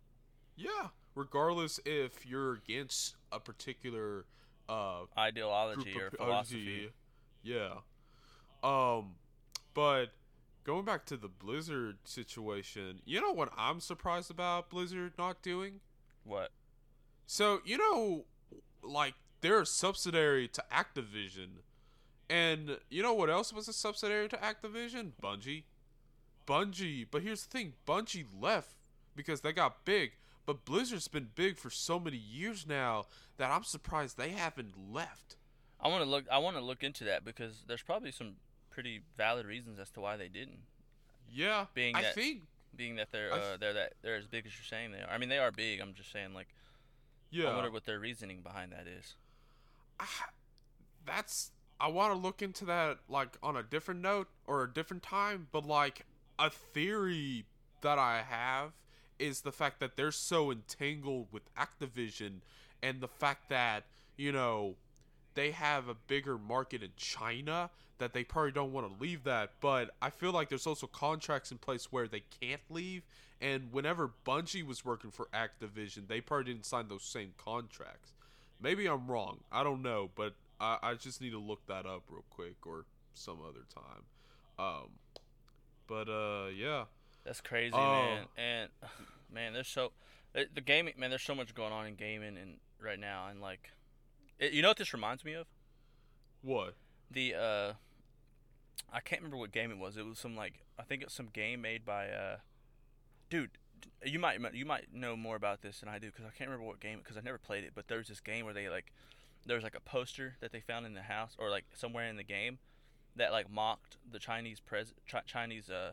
Yeah, 0.57 0.89
regardless 1.15 1.79
if 1.85 2.27
you're 2.27 2.55
against 2.55 3.17
a 3.33 3.41
particular 3.41 4.27
uh 4.69 5.07
Ideology 5.17 5.95
or 5.99 6.11
philosophy. 6.11 6.91
Yeah. 7.43 7.79
Um, 8.63 9.15
but 9.73 10.13
going 10.65 10.85
back 10.85 11.07
to 11.07 11.17
the 11.17 11.29
Blizzard 11.29 11.99
situation, 12.05 13.01
you 13.05 13.21
know 13.21 13.33
what 13.33 13.51
I'm 13.57 13.81
surprised 13.81 14.31
about 14.31 14.69
Blizzard 14.69 15.13
not 15.17 15.43
doing? 15.43 15.81
What? 16.25 16.51
So 17.27 17.61
you 17.65 17.79
know, 17.79 18.25
like 18.83 19.15
they're 19.41 19.61
a 19.61 19.67
subsidiary 19.67 20.49
to 20.49 20.65
Activision, 20.73 21.61
and 22.31 22.79
you 22.91 23.03
know 23.03 23.15
what 23.15 23.31
else 23.31 23.53
was 23.53 23.69
a 23.69 23.73
subsidiary 23.73 24.29
to 24.29 24.37
Activision? 24.37 25.13
Bungie. 25.23 25.65
Bungie, 26.47 27.07
but 27.11 27.23
here's 27.23 27.45
the 27.45 27.51
thing: 27.51 27.75
Bungie 27.87 28.25
left 28.41 28.73
because 29.15 29.41
they 29.43 29.53
got 29.53 29.85
big. 29.85 30.13
But 30.47 30.65
Blizzard's 30.65 31.09
been 31.09 31.29
big 31.35 31.59
for 31.59 31.69
so 31.69 32.01
many 32.01 32.17
years 32.17 32.67
now 32.67 33.05
that 33.37 33.51
I'm 33.51 33.65
surprised 33.65 34.17
they 34.17 34.31
haven't 34.31 34.73
left. 34.93 35.37
I 35.79 35.89
want 35.89 36.03
to 36.05 36.09
look. 36.09 36.25
I 36.33 36.39
want 36.39 36.57
to 36.57 36.63
look 36.63 36.83
into 36.83 37.05
that 37.05 37.23
because 37.25 37.65
there's 37.67 37.83
probably 37.83 38.11
some 38.13 38.37
pretty 38.71 39.03
valid 39.17 39.45
reasons 39.45 39.79
as 39.79 39.91
to 39.91 40.01
why 40.01 40.17
they 40.17 40.29
didn't. 40.29 40.61
Yeah, 41.31 41.67
Being 41.75 41.95
I 41.97 42.03
that- 42.03 42.15
think 42.15 42.43
Being 42.75 42.97
that 42.97 43.09
they're 43.13 43.31
uh, 43.33 43.37
th- 43.39 43.61
they're 43.61 43.73
that 43.75 43.93
they're 44.01 44.17
as 44.17 44.27
big 44.27 44.47
as 44.47 44.53
you're 44.57 44.65
saying 44.65 44.93
they 44.93 45.01
are. 45.03 45.11
I 45.11 45.19
mean, 45.19 45.29
they 45.29 45.39
are 45.39 45.51
big. 45.53 45.81
I'm 45.81 45.93
just 45.93 46.11
saying, 46.11 46.33
like, 46.33 46.49
yeah. 47.31 47.49
I 47.51 47.55
wonder 47.55 47.71
what 47.71 47.85
their 47.85 47.99
reasoning 48.01 48.41
behind 48.41 48.73
that 48.73 48.87
is. 48.87 49.17
Ah, 50.01 50.31
that's 51.05 51.51
I 51.81 51.89
want 51.89 52.13
to 52.13 52.19
look 52.19 52.43
into 52.43 52.65
that 52.67 52.99
like 53.09 53.37
on 53.43 53.57
a 53.57 53.63
different 53.63 54.01
note 54.01 54.29
or 54.47 54.65
a 54.65 54.73
different 54.73 55.03
time, 55.03 55.49
but 55.53 55.65
like 55.65 56.07
a 56.39 56.51
theory 56.51 57.45
that 57.83 57.99
I 57.99 58.23
have 58.29 58.73
is 59.19 59.41
the 59.43 59.53
fact 59.53 59.81
that 59.81 59.97
they're 59.97 60.13
so 60.13 60.51
entangled 60.51 61.29
with 61.33 61.43
Activision 61.55 62.41
and 62.83 63.01
the 63.01 63.09
fact 63.09 63.49
that, 63.49 63.85
you 64.17 64.33
know, 64.33 64.77
they 65.35 65.51
have 65.51 65.89
a 65.89 65.95
bigger 65.95 66.39
market 66.39 66.83
in 66.83 66.91
China 66.97 67.71
that 67.99 68.13
they 68.13 68.25
probably 68.25 68.53
don't 68.53 68.73
want 68.73 68.89
to 68.89 69.03
leave 69.03 69.25
that, 69.25 69.53
but 69.61 69.91
I 70.01 70.11
feel 70.11 70.33
like 70.33 70.49
there's 70.49 70.67
also 70.67 70.87
contracts 70.87 71.51
in 71.51 71.59
place 71.59 71.91
where 71.91 72.07
they 72.07 72.23
can't 72.41 72.61
leave 72.71 73.03
and 73.41 73.73
whenever 73.73 74.11
Bungie 74.27 74.67
was 74.67 74.85
working 74.85 75.11
for 75.11 75.29
Activision, 75.33 76.09
they 76.09 76.21
probably 76.21 76.53
didn't 76.53 76.67
sign 76.67 76.89
those 76.89 77.05
same 77.05 77.35
contracts. 77.37 78.13
Maybe 78.61 78.87
I'm 78.87 79.07
wrong. 79.07 79.39
I 79.53 79.63
don't 79.63 79.83
know, 79.83 80.11
but 80.17 80.35
I, 80.61 80.79
I 80.83 80.95
just 80.95 81.21
need 81.21 81.31
to 81.31 81.39
look 81.39 81.67
that 81.67 81.87
up 81.87 82.03
real 82.09 82.25
quick 82.31 82.67
or 82.67 82.85
some 83.15 83.39
other 83.47 83.65
time. 83.73 84.05
Um, 84.59 84.91
but 85.87 86.09
uh, 86.09 86.49
yeah, 86.49 86.85
That's 87.25 87.41
crazy, 87.41 87.75
Oh. 87.75 87.79
man. 87.81 88.25
And 88.37 88.71
man, 89.33 89.53
there's 89.53 89.69
so 89.69 89.93
the 90.33 90.61
gaming 90.61 90.95
man. 90.99 91.11
There's 91.11 91.23
so 91.23 91.35
much 91.35 91.55
going 91.55 91.73
on 91.73 91.87
in 91.87 91.95
gaming 91.95 92.37
and 92.37 92.57
right 92.81 92.99
now, 92.99 93.27
and 93.29 93.41
like, 93.41 93.71
it, 94.39 94.53
you 94.53 94.63
know 94.63 94.69
what 94.69 94.77
this 94.77 94.93
reminds 94.93 95.25
me 95.25 95.35
of? 95.35 95.47
what? 96.43 96.75
The 97.11 97.35
uh, 97.35 97.73
I 98.93 99.01
can't 99.01 99.21
remember 99.23 99.37
what 99.39 99.51
game 99.53 99.71
it 99.71 99.79
was. 99.79 99.97
It 99.97 100.05
was 100.07 100.19
some 100.19 100.37
like 100.37 100.61
I 100.79 100.83
think 100.83 101.03
it's 101.03 101.15
some 101.15 101.29
game 101.33 101.61
made 101.61 101.85
by 101.85 102.09
uh, 102.09 102.37
dude. 103.31 103.51
You 104.05 104.19
might 104.19 104.39
you 104.55 104.65
might 104.67 104.93
know 104.93 105.17
more 105.17 105.37
about 105.37 105.63
this 105.63 105.81
than 105.81 105.89
I 105.89 105.99
do 105.99 106.09
because 106.09 106.25
I 106.25 106.37
can't 106.37 106.51
remember 106.51 106.67
what 106.67 106.81
game 106.81 106.99
because 106.99 107.17
I 107.17 107.21
never 107.21 107.39
played 107.39 107.65
it. 107.65 107.73
But 107.75 107.89
there's 107.89 108.09
this 108.09 108.21
game 108.21 108.45
where 108.45 108.55
they 108.55 108.69
like 108.69 108.93
there 109.47 109.57
was 109.57 109.65
like 109.65 109.75
a 109.77 109.81
poster 109.81 110.37
that 110.41 110.53
they 110.53 110.61
found 110.61 110.87
in 110.87 110.95
the 110.95 111.03
house 111.03 111.35
or 111.39 111.51
like 111.51 111.65
somewhere 111.75 112.07
in 112.09 112.17
the 112.17 112.23
game 112.25 112.59
that 113.17 113.33
like 113.33 113.51
mocked 113.51 113.97
the 114.11 114.19
Chinese 114.19 114.61
pres 114.61 114.93
Chi- 115.11 115.23
Chinese 115.27 115.69
uh 115.71 115.93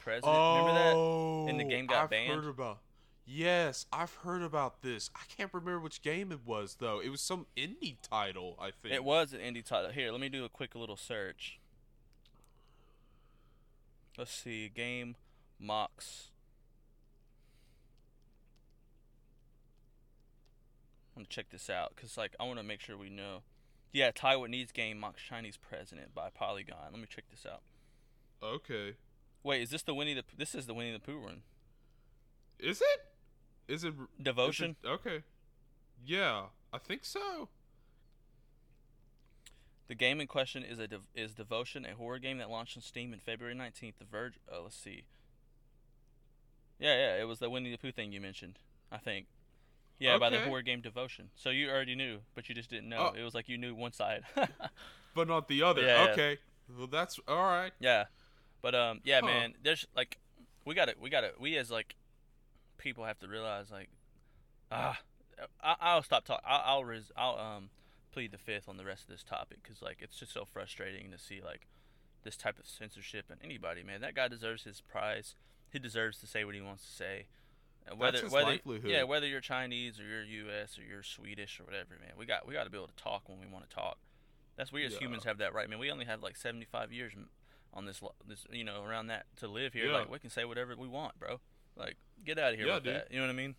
president. 0.00 0.34
remember 0.36 0.72
that? 0.74 0.94
Oh, 0.96 1.46
And 1.48 1.58
the 1.60 1.64
game 1.64 1.86
got 1.86 2.04
I've 2.04 2.10
banned? 2.10 2.32
Heard 2.44 2.46
about. 2.50 2.78
Yes, 3.26 3.86
I've 3.92 4.14
heard 4.14 4.42
about 4.42 4.82
this. 4.82 5.10
I 5.14 5.20
can't 5.36 5.52
remember 5.52 5.78
which 5.80 6.02
game 6.02 6.32
it 6.32 6.40
was 6.46 6.76
though. 6.80 7.00
It 7.00 7.10
was 7.10 7.20
some 7.20 7.46
indie 7.56 7.96
title, 8.02 8.56
I 8.60 8.70
think. 8.70 8.94
It 8.94 9.04
was 9.04 9.32
an 9.32 9.40
indie 9.40 9.64
title. 9.64 9.90
Here, 9.90 10.10
let 10.10 10.20
me 10.20 10.28
do 10.28 10.44
a 10.44 10.48
quick 10.48 10.74
little 10.74 10.96
search. 10.96 11.58
Let's 14.18 14.32
see, 14.32 14.68
game 14.68 15.16
mocks. 15.58 16.30
I'm 21.20 21.24
gonna 21.24 21.28
check 21.28 21.50
this 21.50 21.68
out 21.68 21.92
because, 21.94 22.16
like, 22.16 22.34
I 22.40 22.44
want 22.44 22.58
to 22.58 22.62
make 22.62 22.80
sure 22.80 22.96
we 22.96 23.10
know. 23.10 23.42
Yeah, 23.92 24.10
Taiwanese 24.10 24.72
game 24.72 24.98
mocks 24.98 25.20
Chinese 25.22 25.58
president 25.58 26.14
by 26.14 26.30
Polygon. 26.30 26.76
Let 26.92 26.98
me 27.00 27.06
check 27.08 27.24
this 27.30 27.44
out. 27.44 27.60
Okay. 28.42 28.94
Wait, 29.42 29.60
is 29.60 29.68
this 29.70 29.82
the 29.82 29.92
Winnie 29.94 30.14
the? 30.14 30.22
This 30.36 30.54
is 30.54 30.66
the 30.66 30.72
Winnie 30.72 30.92
the 30.92 30.98
Pooh 30.98 31.20
one. 31.20 31.42
Is 32.58 32.80
it? 32.80 33.72
Is 33.72 33.84
it? 33.84 33.88
is 33.94 33.94
Devotion. 34.24 34.76
it- 34.82 34.88
okay. 34.88 35.22
Yeah, 36.06 36.44
I 36.72 36.78
think 36.78 37.04
so. 37.04 37.48
The 39.88 39.94
game 39.94 40.20
in 40.20 40.26
question 40.26 40.62
is 40.62 40.78
a 40.78 40.86
dev- 40.88 41.06
is 41.14 41.34
Devotion, 41.34 41.84
a 41.84 41.94
horror 41.96 42.18
game 42.18 42.38
that 42.38 42.48
launched 42.48 42.76
on 42.76 42.82
Steam 42.82 43.12
in 43.12 43.18
February 43.18 43.54
19th. 43.54 43.98
The 43.98 44.04
Verge. 44.04 44.38
Uh, 44.50 44.62
let's 44.62 44.76
see. 44.76 45.04
Yeah, 46.78 46.94
yeah, 46.96 47.20
it 47.20 47.24
was 47.28 47.40
the 47.40 47.50
Winnie 47.50 47.70
the 47.72 47.76
Pooh 47.76 47.92
thing 47.92 48.12
you 48.12 48.20
mentioned. 48.20 48.58
I 48.92 48.98
think. 48.98 49.26
Yeah, 50.00 50.18
by 50.18 50.30
the 50.30 50.38
Okay. 50.38 50.48
horror 50.48 50.62
game 50.62 50.80
Devotion. 50.80 51.30
So 51.36 51.50
you 51.50 51.68
already 51.70 51.94
knew, 51.94 52.18
but 52.34 52.48
you 52.48 52.54
just 52.54 52.70
didn't 52.70 52.88
know. 52.88 53.12
Oh. 53.14 53.18
It 53.18 53.22
was 53.22 53.34
like 53.34 53.48
you 53.48 53.56
knew 53.58 53.74
one 53.74 53.92
side. 53.92 54.22
But 55.14 55.26
not 55.28 55.48
the 55.48 55.62
other. 55.62 55.82
Yeah, 55.82 56.04
yeah. 56.06 56.10
okay. 56.12 56.38
Well, 56.78 56.86
that's 56.86 57.18
all 57.28 57.42
right. 57.42 57.72
yeah, 57.80 58.04
but 58.62 58.74
um, 58.76 59.00
yeah, 59.04 59.20
Huh. 59.20 59.26
man. 59.26 59.54
There's 59.62 59.86
like, 59.96 60.18
we 60.64 60.74
got 60.74 60.86
to 60.86 60.94
we 61.00 61.10
got 61.10 61.22
to 61.22 61.32
we 61.38 61.56
as 61.56 61.70
like 61.70 61.96
people 62.78 63.04
have 63.04 63.18
to 63.18 63.28
realize 63.28 63.70
like, 63.72 63.88
ah, 64.70 64.98
I, 65.62 65.74
I'll 65.80 66.02
stop 66.02 66.24
talking. 66.24 66.44
I'll 66.46 66.62
I'll, 66.64 66.84
res- 66.84 67.10
I'll 67.16 67.36
um 67.38 67.70
plead 68.12 68.30
the 68.32 68.38
fifth 68.38 68.68
on 68.68 68.76
the 68.76 68.84
rest 68.84 69.02
of 69.02 69.08
this 69.08 69.22
topic 69.24 69.58
because 69.62 69.82
like 69.82 69.98
it's 70.00 70.16
just 70.16 70.32
so 70.32 70.44
frustrating 70.44 71.10
to 71.10 71.18
see 71.18 71.40
like 71.44 71.66
this 72.22 72.36
type 72.36 72.58
of 72.58 72.66
censorship 72.66 73.26
and 73.30 73.38
anybody 73.42 73.82
man 73.82 74.00
that 74.00 74.14
guy 74.16 74.26
deserves 74.28 74.64
his 74.64 74.80
prize 74.80 75.34
he 75.72 75.78
deserves 75.78 76.18
to 76.18 76.26
say 76.26 76.44
what 76.44 76.54
he 76.56 76.60
wants 76.60 76.84
to 76.84 76.90
say 76.90 77.26
And 77.90 77.98
whether 77.98 78.20
whether 78.28 78.46
livelihood. 78.52 78.90
yeah 78.90 79.02
whether 79.02 79.26
you're 79.26 79.40
Chinese 79.40 79.98
or 80.00 80.04
you're 80.04 80.22
U.S. 80.46 80.78
or 80.78 80.82
you're 80.82 81.02
Swedish 81.02 81.58
or 81.60 81.64
whatever 81.64 81.96
man 82.00 82.12
we 82.16 82.24
got 82.24 82.46
we 82.46 82.54
got 82.54 82.64
to 82.64 82.70
be 82.70 82.76
able 82.78 82.86
to 82.88 83.02
talk 83.02 83.28
when 83.28 83.38
we 83.40 83.46
want 83.46 83.68
to 83.68 83.74
talk 83.74 83.98
that's 84.56 84.72
we 84.72 84.84
as 84.84 84.92
Yeah. 84.94 85.00
humans 85.00 85.24
have 85.24 85.38
that 85.38 85.52
right 85.54 85.68
man 85.68 85.78
we 85.78 85.90
only 85.90 86.04
have 86.04 86.22
like 86.22 86.36
75 86.36 86.92
years 86.92 87.12
on 87.74 87.86
this 87.86 88.00
this 88.26 88.46
you 88.50 88.64
know 88.64 88.84
around 88.84 89.08
that 89.08 89.26
to 89.36 89.48
live 89.48 89.72
here 89.72 89.86
Yeah. 89.86 89.98
like 89.98 90.10
we 90.10 90.18
can 90.18 90.30
say 90.30 90.44
whatever 90.44 90.74
we 90.76 90.88
want 90.88 91.18
bro 91.18 91.40
like 91.76 91.96
get 92.24 92.38
out 92.38 92.52
of 92.52 92.58
here 92.58 92.68
Yeah, 92.68 92.74
with 92.76 92.84
dude. 92.84 92.94
that 92.94 93.08
you 93.10 93.18
know 93.18 93.26
what 93.26 93.32
I 93.32 93.36
mean 93.36 93.54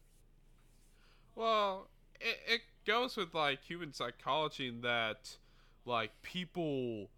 Well, 1.35 1.87
it, 2.19 2.37
it 2.47 2.61
goes 2.85 3.15
with 3.15 3.33
like 3.33 3.63
human 3.63 3.93
psychology 3.93 4.67
in 4.67 4.81
that 4.81 5.37
like 5.85 6.11
people 6.21 7.09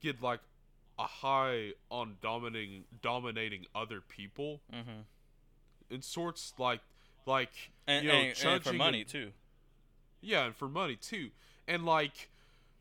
get 0.00 0.22
like 0.22 0.40
a 0.98 1.04
high 1.04 1.72
on 1.90 2.16
dominating 2.22 2.84
dominating 3.02 3.66
other 3.74 4.00
people 4.00 4.60
mm-hmm. 4.72 5.00
In 5.94 6.02
sorts 6.02 6.52
like 6.58 6.80
like 7.26 7.70
and, 7.86 8.04
you 8.04 8.12
know 8.12 8.18
and, 8.18 8.44
and 8.44 8.62
for 8.64 8.72
money 8.72 9.00
and- 9.00 9.08
too. 9.08 9.30
Yeah 10.20 10.46
and 10.46 10.54
for 10.54 10.68
money 10.68 10.96
too. 10.96 11.30
And 11.66 11.86
like 11.86 12.28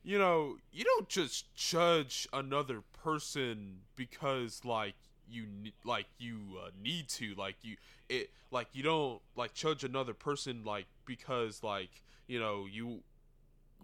you 0.04 0.18
know 0.18 0.58
you 0.72 0.84
don't 0.84 1.08
just 1.08 1.54
judge 1.56 2.28
another 2.34 2.82
person 3.04 3.78
because 3.96 4.66
like 4.66 4.96
you 5.30 5.46
like 5.84 6.08
you 6.18 6.40
uh, 6.64 6.70
need 6.82 7.08
to. 7.10 7.34
Like 7.36 7.56
you 7.62 7.78
it 8.10 8.30
like 8.52 8.68
you 8.74 8.84
don't 8.84 9.22
like 9.36 9.54
judge 9.54 9.84
another 9.84 10.14
person 10.14 10.64
like 10.66 10.86
because 11.06 11.64
like 11.64 12.04
you 12.28 12.40
know 12.40 12.66
you 12.70 13.00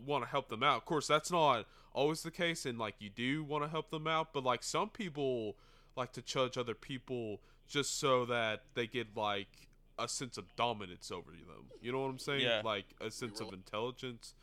want 0.06 0.24
to 0.24 0.30
help 0.30 0.50
them 0.50 0.64
out. 0.64 0.78
Of 0.78 0.86
course, 0.86 1.08
that's 1.08 1.32
not 1.32 1.66
always 1.94 2.24
the 2.24 2.32
case, 2.32 2.66
and 2.66 2.78
like 2.78 2.96
you 3.00 3.10
do 3.10 3.44
want 3.44 3.64
to 3.64 3.70
help 3.70 3.90
them 3.90 4.08
out, 4.08 4.34
but 4.34 4.44
like 4.44 4.64
some 4.64 4.90
people 4.90 5.56
like 5.96 6.14
to 6.14 6.22
judge 6.22 6.58
other 6.58 6.76
people 6.76 7.40
just 7.70 8.00
so 8.00 8.26
that 8.26 8.64
they 8.74 8.88
get 8.88 9.16
like 9.16 9.70
a 9.98 10.08
sense 10.08 10.38
of 10.38 10.46
dominance 10.56 11.12
over 11.12 11.32
them. 11.32 11.66
You 11.82 11.92
know 11.92 12.02
what 12.02 12.10
I'm 12.10 12.20
saying? 12.20 12.42
Yeah. 12.42 12.62
Like 12.64 12.86
a 13.00 13.12
sense 13.12 13.40
of 13.40 13.54
intelligence. 13.54 14.34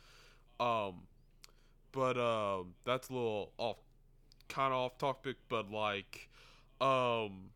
Um, 0.59 1.03
but 1.91 2.17
um, 2.17 2.73
that's 2.85 3.09
a 3.09 3.13
little 3.13 3.51
off, 3.57 3.77
kind 4.47 4.73
of 4.73 4.79
off 4.79 4.97
topic, 4.97 5.35
but 5.49 5.69
like, 5.71 6.29
um, 6.79 7.49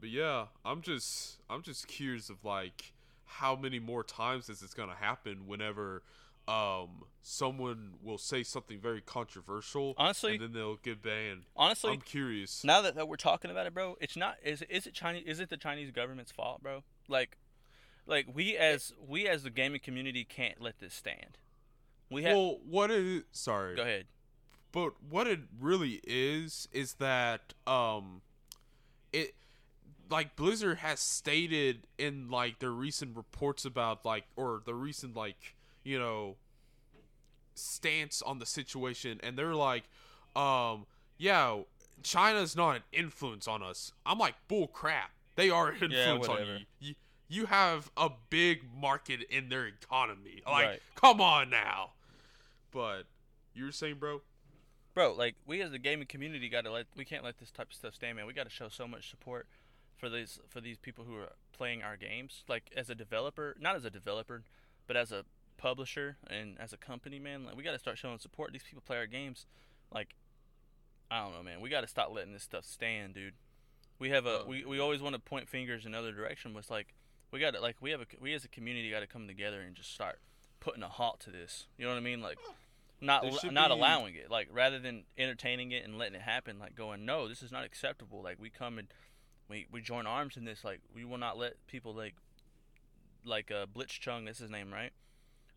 but 0.00 0.10
yeah, 0.10 0.46
I'm 0.64 0.82
just 0.82 1.38
I'm 1.48 1.62
just 1.62 1.86
curious 1.86 2.28
of 2.28 2.44
like 2.44 2.92
how 3.24 3.54
many 3.56 3.78
more 3.78 4.02
times 4.02 4.46
this 4.46 4.62
is 4.62 4.74
gonna 4.74 4.94
happen 4.94 5.46
whenever 5.46 6.02
um 6.48 7.04
someone 7.20 7.92
will 8.02 8.16
say 8.16 8.42
something 8.42 8.80
very 8.80 9.02
controversial 9.02 9.94
Honestly- 9.98 10.32
and 10.34 10.42
then 10.42 10.52
they'll 10.52 10.76
get 10.76 11.02
banned. 11.02 11.42
Honestly, 11.54 11.92
I'm 11.92 12.00
curious. 12.00 12.64
now 12.64 12.80
that, 12.80 12.94
that 12.94 13.06
we're 13.06 13.16
talking 13.16 13.50
about 13.50 13.66
it, 13.66 13.74
bro, 13.74 13.96
it's 14.00 14.16
not. 14.16 14.36
Is 14.42 14.62
is 14.70 14.86
it 14.86 14.94
Chinese? 14.94 15.24
Is 15.26 15.40
it 15.40 15.50
the 15.50 15.56
Chinese 15.58 15.90
government's 15.90 16.32
fault, 16.32 16.62
bro? 16.62 16.82
Like, 17.06 17.36
like 18.06 18.26
we 18.32 18.56
as 18.56 18.92
we 19.06 19.28
as 19.28 19.42
the 19.42 19.50
gaming 19.50 19.80
community 19.80 20.24
can't 20.24 20.60
let 20.60 20.78
this 20.78 20.94
stand. 20.94 21.36
We 22.10 22.22
have. 22.22 22.34
well, 22.34 22.58
what 22.66 22.90
is 22.90 23.24
sorry, 23.32 23.76
go 23.76 23.82
ahead. 23.82 24.06
but 24.72 24.94
what 25.06 25.26
it 25.26 25.40
really 25.60 26.00
is 26.04 26.66
is 26.72 26.94
that 26.94 27.52
um 27.66 28.22
it 29.12 29.34
like 30.10 30.34
blizzard 30.36 30.78
has 30.78 31.00
stated 31.00 31.86
in 31.98 32.30
like 32.30 32.60
their 32.60 32.70
recent 32.70 33.14
reports 33.14 33.66
about 33.66 34.06
like 34.06 34.24
or 34.36 34.62
the 34.64 34.74
recent 34.74 35.14
like 35.14 35.54
you 35.88 35.98
know 35.98 36.36
stance 37.54 38.22
on 38.22 38.38
the 38.38 38.46
situation 38.46 39.18
and 39.22 39.36
they're 39.36 39.54
like 39.54 39.84
um 40.36 40.86
yeah 41.16 41.58
china's 42.02 42.56
not 42.56 42.76
an 42.76 42.82
influence 42.92 43.48
on 43.48 43.62
us. 43.62 43.92
I'm 44.06 44.18
like 44.18 44.34
bull 44.46 44.68
crap. 44.68 45.10
They 45.36 45.50
are 45.50 45.68
an 45.68 45.92
influence 45.92 46.28
on 46.28 46.34
whatever. 46.34 46.58
you. 46.58 46.64
you 46.80 46.94
you 47.30 47.46
have 47.46 47.90
a 47.96 48.08
big 48.30 48.62
market 48.74 49.22
in 49.28 49.48
their 49.48 49.66
economy. 49.66 50.42
Like 50.46 50.66
Right. 50.66 50.82
come 50.94 51.20
on 51.20 51.50
now. 51.50 51.90
But 52.70 53.02
you 53.54 53.64
were 53.64 53.72
saying 53.72 53.96
bro? 53.96 54.22
Bro 54.94 55.14
like 55.14 55.34
we 55.46 55.60
as 55.62 55.70
the 55.70 55.78
gaming 55.78 56.06
community 56.06 56.48
got 56.48 56.64
to 56.64 56.72
let 56.72 56.86
we 56.96 57.04
can't 57.04 57.24
let 57.24 57.38
this 57.38 57.50
type 57.50 57.68
of 57.70 57.74
stuff 57.74 57.94
stand 57.94 58.16
man. 58.16 58.26
We 58.26 58.32
got 58.32 58.44
to 58.44 58.50
show 58.50 58.68
so 58.68 58.86
much 58.86 59.10
support 59.10 59.46
for 59.96 60.08
these 60.08 60.38
for 60.48 60.60
these 60.60 60.76
people 60.76 61.04
who 61.04 61.16
are 61.16 61.32
playing 61.52 61.82
our 61.82 61.96
games. 61.96 62.44
Like 62.48 62.70
as 62.76 62.88
a 62.88 62.94
developer 62.94 63.56
not 63.60 63.76
as 63.76 63.84
a 63.84 63.90
developer 63.90 64.42
but 64.86 64.96
as 64.96 65.12
a 65.12 65.24
publisher 65.58 66.16
and 66.30 66.56
as 66.58 66.72
a 66.72 66.76
company 66.78 67.18
man 67.18 67.44
like 67.44 67.56
we 67.56 67.62
got 67.62 67.72
to 67.72 67.78
start 67.78 67.98
showing 67.98 68.18
support. 68.18 68.52
These 68.52 68.62
people 68.62 68.82
play 68.86 68.96
our 68.96 69.06
games. 69.06 69.44
Like 69.92 70.14
i 71.10 71.22
don't 71.22 71.34
know 71.34 71.42
man. 71.42 71.60
We 71.60 71.68
got 71.68 71.82
to 71.82 71.86
stop 71.88 72.10
letting 72.14 72.32
this 72.32 72.42
stuff 72.44 72.64
stand 72.64 73.12
dude. 73.14 73.34
We 73.98 74.10
have 74.10 74.24
a 74.26 74.44
we, 74.46 74.64
we 74.64 74.78
always 74.78 75.02
want 75.02 75.14
to 75.14 75.20
point 75.20 75.48
fingers 75.48 75.84
in 75.84 75.94
other 75.94 76.12
direction 76.12 76.54
was 76.54 76.70
like 76.70 76.94
we 77.30 77.40
got 77.40 77.52
to 77.54 77.60
like 77.60 77.76
we 77.80 77.90
have 77.90 78.00
a 78.00 78.06
we 78.20 78.32
as 78.32 78.44
a 78.44 78.48
community 78.48 78.90
got 78.90 79.00
to 79.00 79.06
come 79.06 79.26
together 79.26 79.60
and 79.60 79.74
just 79.74 79.92
start 79.92 80.20
putting 80.60 80.82
a 80.82 80.88
halt 80.88 81.20
to 81.20 81.30
this. 81.30 81.66
You 81.76 81.84
know 81.84 81.90
what 81.92 81.98
i 81.98 82.02
mean? 82.02 82.22
Like 82.22 82.38
not 83.00 83.22
There 83.22 83.30
al- 83.32 83.38
should 83.38 83.52
not 83.52 83.68
be- 83.68 83.74
allowing 83.74 84.14
it. 84.14 84.30
Like 84.30 84.48
rather 84.52 84.78
than 84.78 85.04
entertaining 85.16 85.72
it 85.72 85.84
and 85.84 85.98
letting 85.98 86.14
it 86.14 86.22
happen 86.22 86.58
like 86.58 86.74
going 86.74 87.04
no 87.04 87.28
this 87.28 87.42
is 87.42 87.52
not 87.52 87.64
acceptable. 87.64 88.22
Like 88.22 88.40
we 88.40 88.48
come 88.50 88.78
and 88.78 88.88
we 89.48 89.66
we 89.70 89.80
join 89.80 90.06
arms 90.06 90.36
in 90.36 90.44
this. 90.44 90.64
Like 90.64 90.80
we 90.94 91.04
will 91.04 91.18
not 91.18 91.36
let 91.36 91.54
people 91.66 91.92
like 91.94 92.14
like 93.24 93.50
uh 93.50 93.66
blitzchung 93.66 94.26
that's 94.26 94.38
his 94.38 94.50
name 94.50 94.72
right 94.72 94.92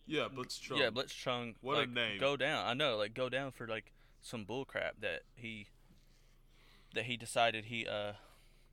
Yeah, 0.08 0.28
Blitzchung. 0.34 0.78
yeah 0.78 0.90
blitzchung 0.90 1.56
What 1.62 1.76
a 1.78 1.80
like, 1.82 1.90
name. 1.90 2.20
go 2.20 2.36
down 2.36 2.66
i 2.66 2.74
know 2.74 2.98
like 2.98 3.14
go 3.14 3.30
down 3.30 3.52
for 3.52 3.68
like 3.68 3.94
some 4.22 4.46
bullcrap 4.46 4.92
that 5.02 5.22
he 5.36 5.68
that 6.94 7.06
he 7.06 7.18
decided 7.18 7.66
he 7.66 7.88
uh 7.88 8.14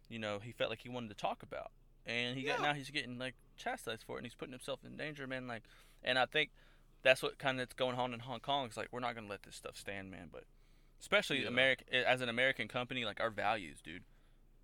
you 0.09 0.19
know 0.19 0.39
he 0.43 0.53
felt 0.53 0.71
like 0.71 0.81
he 0.83 0.89
wanted 0.89 1.09
to 1.09 1.15
talk 1.15 1.43
about 1.43 1.71
and 2.07 2.37
he 2.37 2.43
got 2.43 2.61
now 2.61 2.73
he's 2.75 2.91
getting 2.91 3.19
like 3.19 3.35
chastised 3.57 4.03
for 4.05 4.17
it 4.17 4.19
and 4.19 4.27
he's 4.27 4.35
putting 4.35 4.53
himself 4.53 4.81
in 4.85 4.97
danger 4.97 5.27
man 5.27 5.47
like 5.47 5.63
and 6.03 6.19
i 6.19 6.27
think 6.27 6.51
that's 7.03 7.23
what 7.23 7.39
kind 7.39 7.61
of 7.61 7.75
going 7.77 7.97
on 7.97 8.13
in 8.13 8.21
hong 8.21 8.41
kong 8.41 8.67
it's 8.67 8.77
like 8.77 8.89
we're 8.91 9.01
not 9.01 9.15
gonna 9.15 9.29
let 9.29 9.43
this 9.45 9.55
stuff 9.55 9.77
stand 9.77 10.11
man 10.11 10.29
but 10.33 10.45
especially 11.01 11.43
Yeah. 11.43 11.49
american 11.49 11.87
as 11.95 12.21
an 12.21 12.29
american 12.29 12.67
company 12.69 13.05
like 13.05 13.21
our 13.21 13.31
values 13.31 13.79
dude 13.83 14.03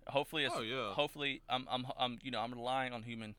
hopefully 0.07 0.43
it's, 0.45 0.53
Oh, 0.57 0.61
yeah. 0.61 0.93
hopefully 0.93 1.41
I'm, 1.49 1.65
I'm 1.69 1.85
i'm 1.97 2.19
you 2.21 2.31
know 2.31 2.41
i'm 2.41 2.51
relying 2.53 2.91
on 2.93 3.03
human 3.03 3.35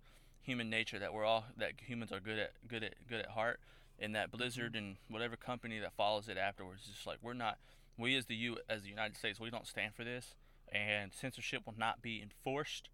human 0.47 0.71
nature 0.71 0.99
that 0.99 1.13
we're 1.13 1.25
all 1.25 1.45
that 1.59 1.73
humans 1.87 2.13
are 2.13 2.21
good 2.21 2.39
at 2.39 2.53
good 2.69 2.83
at 2.85 2.95
good 3.09 3.21
at 3.21 3.31
heart 3.31 3.61
and 3.99 4.15
that 4.15 4.31
blizzard 4.31 4.73
Mm-hmm. 4.75 4.85
and 4.87 4.97
whatever 5.09 5.37
company 5.37 5.79
that 5.81 5.93
follows 5.93 6.29
it 6.29 6.39
afterwards 6.39 6.83
is 6.85 6.95
just 6.95 7.07
like 7.07 7.19
we're 7.21 7.35
not 7.35 7.59
we 7.99 8.17
as 8.17 8.27
the 8.27 8.35
u 8.37 8.57
as 8.69 8.83
the 8.83 8.89
united 8.89 9.17
states 9.17 9.39
we 9.41 9.51
don't 9.51 9.67
stand 9.67 9.95
for 9.95 10.05
this 10.05 10.35
and 10.73 11.13
censorship 11.13 11.63
will 11.67 11.75
not 11.77 12.01
be 12.01 12.21
enforced 12.23 12.89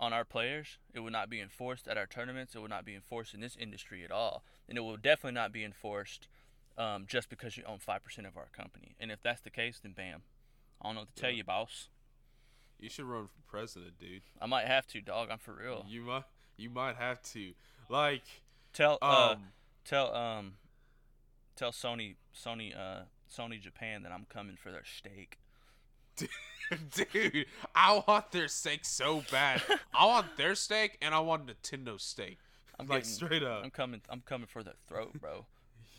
on 0.00 0.12
our 0.14 0.24
players. 0.24 0.78
It 0.94 1.00
will 1.00 1.10
not 1.10 1.28
be 1.28 1.40
enforced 1.42 1.86
at 1.86 1.98
our 1.98 2.06
tournaments. 2.06 2.54
It 2.54 2.58
will 2.60 2.68
not 2.68 2.86
be 2.86 2.94
enforced 2.94 3.34
in 3.34 3.40
this 3.40 3.54
industry 3.54 4.02
at 4.02 4.10
all. 4.10 4.42
And 4.66 4.78
it 4.78 4.80
will 4.80 4.96
definitely 4.96 5.34
not 5.38 5.52
be 5.52 5.62
enforced 5.62 6.26
um, 6.78 7.04
just 7.06 7.28
because 7.28 7.58
you 7.58 7.64
own 7.66 7.78
5% 7.86 8.26
of 8.26 8.34
our 8.38 8.48
company. 8.56 8.96
And 8.98 9.10
if 9.12 9.22
that's 9.22 9.42
the 9.42 9.50
case 9.50 9.78
then 9.78 9.92
bam. 9.92 10.22
I 10.80 10.86
don't 10.86 10.94
know 10.94 11.00
what 11.02 11.14
to 11.14 11.20
tell 11.20 11.30
Yeah. 11.30 11.36
you 11.36 11.44
boss. 11.44 11.88
You 12.78 12.88
should 12.88 13.04
run 13.04 13.26
for 13.26 13.42
president, 13.46 13.98
dude. 14.00 14.22
i 14.40 14.46
might 14.46 14.66
have 14.66 14.86
to 14.88 15.02
dog. 15.02 15.28
I'm 15.30 15.38
for 15.38 15.52
real. 15.52 15.84
You 15.86 16.00
might 16.00 16.24
you 16.60 16.70
might 16.70 16.96
have 16.96 17.22
to. 17.32 17.52
Like 17.88 18.22
tell 18.72 18.98
uh, 19.02 19.30
um 19.32 19.44
tell 19.84 20.14
um 20.14 20.52
tell 21.56 21.72
sony 21.72 22.14
sony 22.34 22.72
uh 22.76 23.00
sony 23.28 23.60
japan 23.60 24.02
that 24.04 24.12
i'm 24.12 24.26
coming 24.32 24.56
for 24.56 24.70
their 24.70 24.84
stake 24.84 25.38
dude, 26.94 27.46
I 27.74 28.02
want 28.06 28.30
their 28.30 28.46
stake 28.48 28.84
so 28.84 29.22
bad. 29.32 29.62
I 29.94 30.06
want 30.06 30.36
their 30.36 30.54
stake 30.54 30.98
and 31.02 31.14
I 31.14 31.20
want 31.20 31.46
Nintendo 31.46 32.00
stake. 32.00 32.38
I'm 32.78 32.86
like 32.86 33.00
getting- 33.04 33.10
straight 33.12 33.42
up. 33.42 33.64
i'm 33.64 33.70
coming 33.70 34.00
i'm 34.08 34.20
coming 34.24 34.46
for 34.46 34.62
their 34.62 34.74
throat 34.88 35.12
bro 35.20 35.44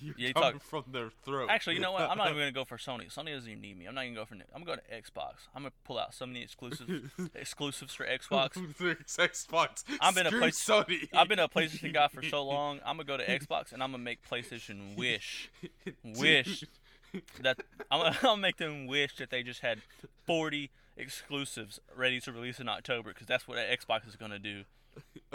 You're 0.01 0.15
Yeah, 0.17 0.31
coming 0.33 0.53
talk- 0.53 0.63
from 0.63 0.83
their 0.91 1.09
throat. 1.23 1.49
Actually, 1.49 1.75
you 1.75 1.81
know 1.81 1.91
what? 1.91 2.01
I'm 2.09 2.17
not 2.17 2.27
even 2.27 2.39
gonna 2.39 2.51
go 2.61 2.65
for 2.65 2.77
Sony. 2.77 3.13
Sony 3.13 3.33
doesn't 3.33 3.49
even 3.49 3.61
need 3.61 3.77
me. 3.77 3.85
I'm 3.85 3.95
not 3.95 4.03
even 4.05 4.15
going 4.15 4.27
go 4.27 4.35
for. 4.35 4.55
I'm 4.55 4.63
going 4.63 4.79
to 4.79 4.95
Xbox. 4.95 5.33
I'm 5.55 5.63
gonna 5.63 5.71
pull 5.83 5.99
out 5.99 6.13
so 6.13 6.25
many 6.25 6.41
exclusives, 6.41 6.89
exclusives 7.35 7.93
for 7.93 8.05
Xbox. 8.05 8.53
Xbox. 9.17 9.83
I've 9.99 10.15
been 10.15 10.27
a 10.27 10.31
place- 10.31 10.63
Sony. 10.63 11.07
I've 11.13 11.27
been 11.27 11.39
a 11.39 11.47
PlayStation 11.47 11.93
guy 11.93 12.07
for 12.07 12.23
so 12.23 12.43
long. 12.43 12.79
I'm 12.85 12.97
gonna 12.97 13.03
go 13.05 13.17
to 13.17 13.25
Xbox 13.25 13.71
and 13.73 13.81
I'm 13.83 13.91
gonna 13.91 14.03
make 14.03 14.19
PlayStation 14.27 14.95
wish, 14.97 15.49
wish 16.03 16.63
that 17.41 17.57
I'm 17.91 17.99
gonna, 18.01 18.17
I'll 18.23 18.37
make 18.37 18.57
them 18.57 18.87
wish 18.87 19.17
that 19.17 19.29
they 19.29 19.43
just 19.43 19.59
had 19.61 19.79
40 20.25 20.69
exclusives 20.97 21.79
ready 21.95 22.19
to 22.21 22.31
release 22.31 22.59
in 22.59 22.69
October 22.69 23.09
because 23.09 23.27
that's 23.27 23.47
what 23.47 23.57
Xbox 23.57 24.07
is 24.07 24.15
gonna 24.15 24.39
do. 24.39 24.63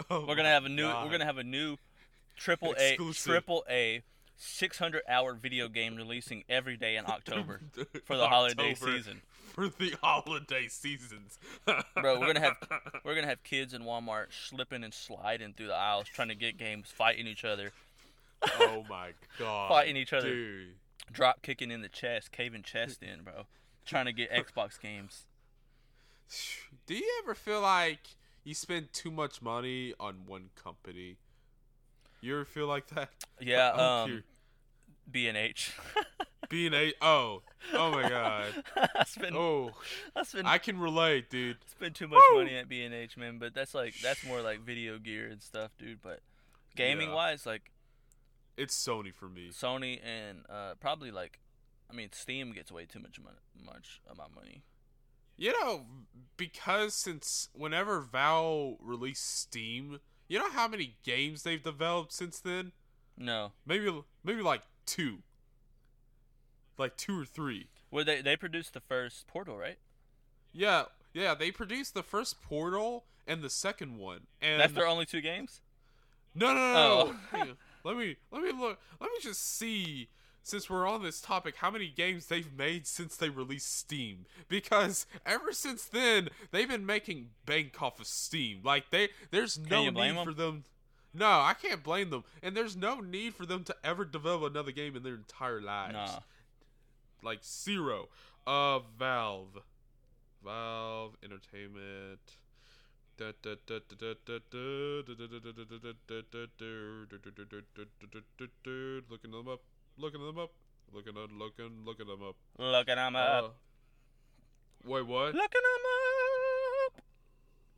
Oh 0.09 0.25
We're 0.27 0.35
gonna 0.35 0.49
have 0.49 0.65
a 0.65 0.69
new. 0.69 0.83
God. 0.83 1.05
We're 1.05 1.11
gonna 1.11 1.25
have 1.25 1.37
a 1.39 1.43
new 1.43 1.77
triple 2.35 2.75
A, 2.79 2.95
triple 3.13 3.65
A, 3.69 4.01
600 4.37 5.01
hour 5.09 5.33
video 5.33 5.67
game 5.67 5.95
releasing 5.95 6.43
every 6.47 6.77
day 6.77 6.95
in 6.95 7.05
October 7.07 7.59
for 8.05 8.15
the 8.15 8.23
October 8.23 8.27
holiday 8.27 8.73
season. 8.75 9.21
For 9.53 9.67
the 9.69 9.95
holiday 10.03 10.67
seasons, 10.67 11.39
Bro, 11.65 12.19
we're 12.19 12.27
gonna 12.27 12.41
have 12.41 12.57
we're 13.03 13.15
gonna 13.15 13.27
have 13.27 13.41
kids 13.43 13.73
in 13.73 13.81
Walmart 13.83 14.27
slipping 14.29 14.83
and 14.83 14.93
sliding 14.93 15.53
through 15.53 15.67
the 15.67 15.75
aisles 15.75 16.07
trying 16.07 16.27
to 16.27 16.35
get 16.35 16.57
games, 16.57 16.89
fighting 16.95 17.25
each 17.25 17.43
other, 17.43 17.71
oh 18.59 18.85
my 18.87 19.13
god, 19.39 19.69
Fighting 19.69 19.97
each 19.97 20.13
other. 20.13 20.29
dude. 20.29 20.75
drop 21.11 21.41
kicking 21.41 21.71
in 21.71 21.81
the 21.81 21.89
chest, 21.89 22.31
caving 22.31 22.61
chest 22.61 23.01
in, 23.01 23.23
bro, 23.23 23.45
trying 23.85 24.05
to 24.05 24.13
get 24.13 24.31
Xbox 24.31 24.79
games. 24.79 25.23
Do 26.85 26.93
you 26.93 27.21
ever 27.23 27.33
feel 27.33 27.61
like 27.61 27.99
you 28.43 28.53
spend 28.53 28.93
too 28.93 29.09
much 29.09 29.41
money 29.41 29.93
on 29.99 30.23
one 30.27 30.49
company? 30.61 31.15
You 32.21 32.33
ever 32.35 32.45
feel 32.45 32.67
like 32.67 32.87
that? 32.87 33.09
Yeah, 33.39 33.69
um. 34.03 34.23
B 35.09 35.27
and 35.27 35.37
H. 35.37 35.73
being 36.49 36.73
a 36.73 36.93
oh 37.01 37.41
oh 37.73 37.91
my 37.91 38.07
god 38.07 38.45
I 38.95 39.03
spend 39.03 39.35
oh 39.35 39.71
I 40.15 40.23
spend 40.23 40.47
I 40.47 40.57
can 40.59 40.79
relate, 40.79 41.29
dude. 41.29 41.57
spend 41.65 41.93
too 41.95 42.07
much 42.07 42.21
Woo! 42.31 42.37
money 42.37 42.55
at 42.55 42.69
B 42.69 42.83
and 42.83 42.93
H, 42.93 43.17
man. 43.17 43.37
But 43.37 43.53
that's 43.53 43.73
like 43.73 43.95
that's 44.01 44.25
more 44.25 44.41
like 44.41 44.61
video 44.61 44.97
gear 44.97 45.27
and 45.27 45.41
stuff, 45.41 45.71
dude. 45.77 46.01
But 46.01 46.21
gaming 46.75 47.09
Yeah. 47.09 47.15
wise, 47.15 47.45
like 47.45 47.71
It's 48.57 48.75
Sony 48.75 49.13
for 49.13 49.27
me. 49.27 49.49
Sony 49.51 49.99
and 50.05 50.43
uh, 50.49 50.75
probably 50.79 51.11
like, 51.11 51.39
I 51.91 51.93
mean, 51.93 52.09
Steam 52.13 52.51
gets 52.53 52.71
way 52.71 52.85
too 52.85 52.99
much 52.99 53.19
money, 53.19 53.37
much 53.65 54.01
of 54.09 54.17
my 54.17 54.27
money. 54.33 54.63
You 55.37 55.51
know, 55.61 55.85
because 56.37 56.93
since 56.95 57.49
whenever 57.53 57.99
Valve 58.01 58.75
released 58.81 59.37
Steam, 59.39 59.99
you 60.27 60.39
know 60.39 60.49
how 60.51 60.67
many 60.67 60.95
games 61.03 61.43
they've 61.43 61.61
developed 61.61 62.13
since 62.13 62.39
then? 62.39 62.71
No, 63.17 63.51
Maybe 63.65 63.91
maybe 64.23 64.41
like 64.41 64.61
two. 64.85 65.19
Like 66.77 66.95
two 66.97 67.19
or 67.21 67.25
three. 67.25 67.67
well 67.89 68.05
they 68.05 68.21
they 68.21 68.35
produced 68.35 68.73
the 68.73 68.79
first 68.79 69.27
Portal, 69.27 69.57
right? 69.57 69.77
Yeah, 70.53 70.85
yeah, 71.13 71.33
they 71.33 71.51
produced 71.51 71.93
the 71.93 72.03
first 72.03 72.41
Portal 72.41 73.05
and 73.27 73.41
the 73.41 73.49
second 73.49 73.97
one. 73.97 74.21
And 74.41 74.59
That's 74.61 74.73
their 74.73 74.87
only 74.87 75.05
two 75.05 75.21
games. 75.21 75.61
No, 76.35 76.53
no, 76.53 76.53
no. 76.53 76.75
Oh. 76.75 77.15
no. 77.33 77.39
On. 77.39 77.57
let 77.83 77.97
me 77.97 78.15
let 78.31 78.43
me 78.43 78.51
look. 78.51 78.79
Let 78.99 79.09
me 79.11 79.17
just 79.21 79.57
see. 79.57 80.09
Since 80.47 80.69
we're 80.69 80.87
on 80.87 81.03
this 81.03 81.19
topic, 81.19 81.57
how 81.57 81.69
many 81.69 81.89
games 81.89 82.27
they've 82.27 82.57
made 82.57 82.87
since 82.87 83.17
they 83.17 83.27
released 83.27 83.77
Steam? 83.77 84.25
Because 84.47 85.05
ever 85.25 85.51
since 85.51 85.83
then, 85.83 86.29
they've 86.51 86.69
been 86.69 86.85
making 86.85 87.31
bank 87.45 87.81
off 87.81 87.99
of 87.99 88.07
Steam. 88.07 88.61
Like 88.63 88.89
they, 88.89 89.09
there's 89.29 89.59
no 89.59 89.89
need 89.89 90.15
them? 90.15 90.23
for 90.23 90.31
them. 90.31 90.63
No, 91.13 91.25
I 91.25 91.53
can't 91.61 91.83
blame 91.83 92.11
them, 92.11 92.23
and 92.41 92.55
there's 92.55 92.77
no 92.77 93.01
need 93.01 93.35
for 93.35 93.45
them 93.45 93.65
to 93.65 93.75
ever 93.83 94.05
develop 94.05 94.49
another 94.49 94.71
game 94.71 94.95
in 94.95 95.03
their 95.03 95.15
entire 95.15 95.59
lives. 95.59 95.95
Nah. 95.95 96.19
Like 97.21 97.43
zero. 97.43 98.07
Uh, 98.45 98.79
Valve, 98.97 99.59
Valve 100.45 101.17
Entertainment. 101.21 102.21
Looking 109.09 109.31
them 109.31 109.47
up, 109.49 109.59
looking 109.97 110.25
them 110.25 110.37
up, 110.37 110.51
looking, 110.93 111.13
looking, 111.13 111.85
looking 111.85 112.07
them 112.07 112.21
up. 112.23 112.35
Looking 112.57 112.95
them 112.95 113.15
up. 113.15 113.43
Uh, 113.43 113.49
wait, 114.85 115.05
what? 115.05 115.33
Looking 115.35 115.61
them 115.61 115.85
up. 116.95 117.01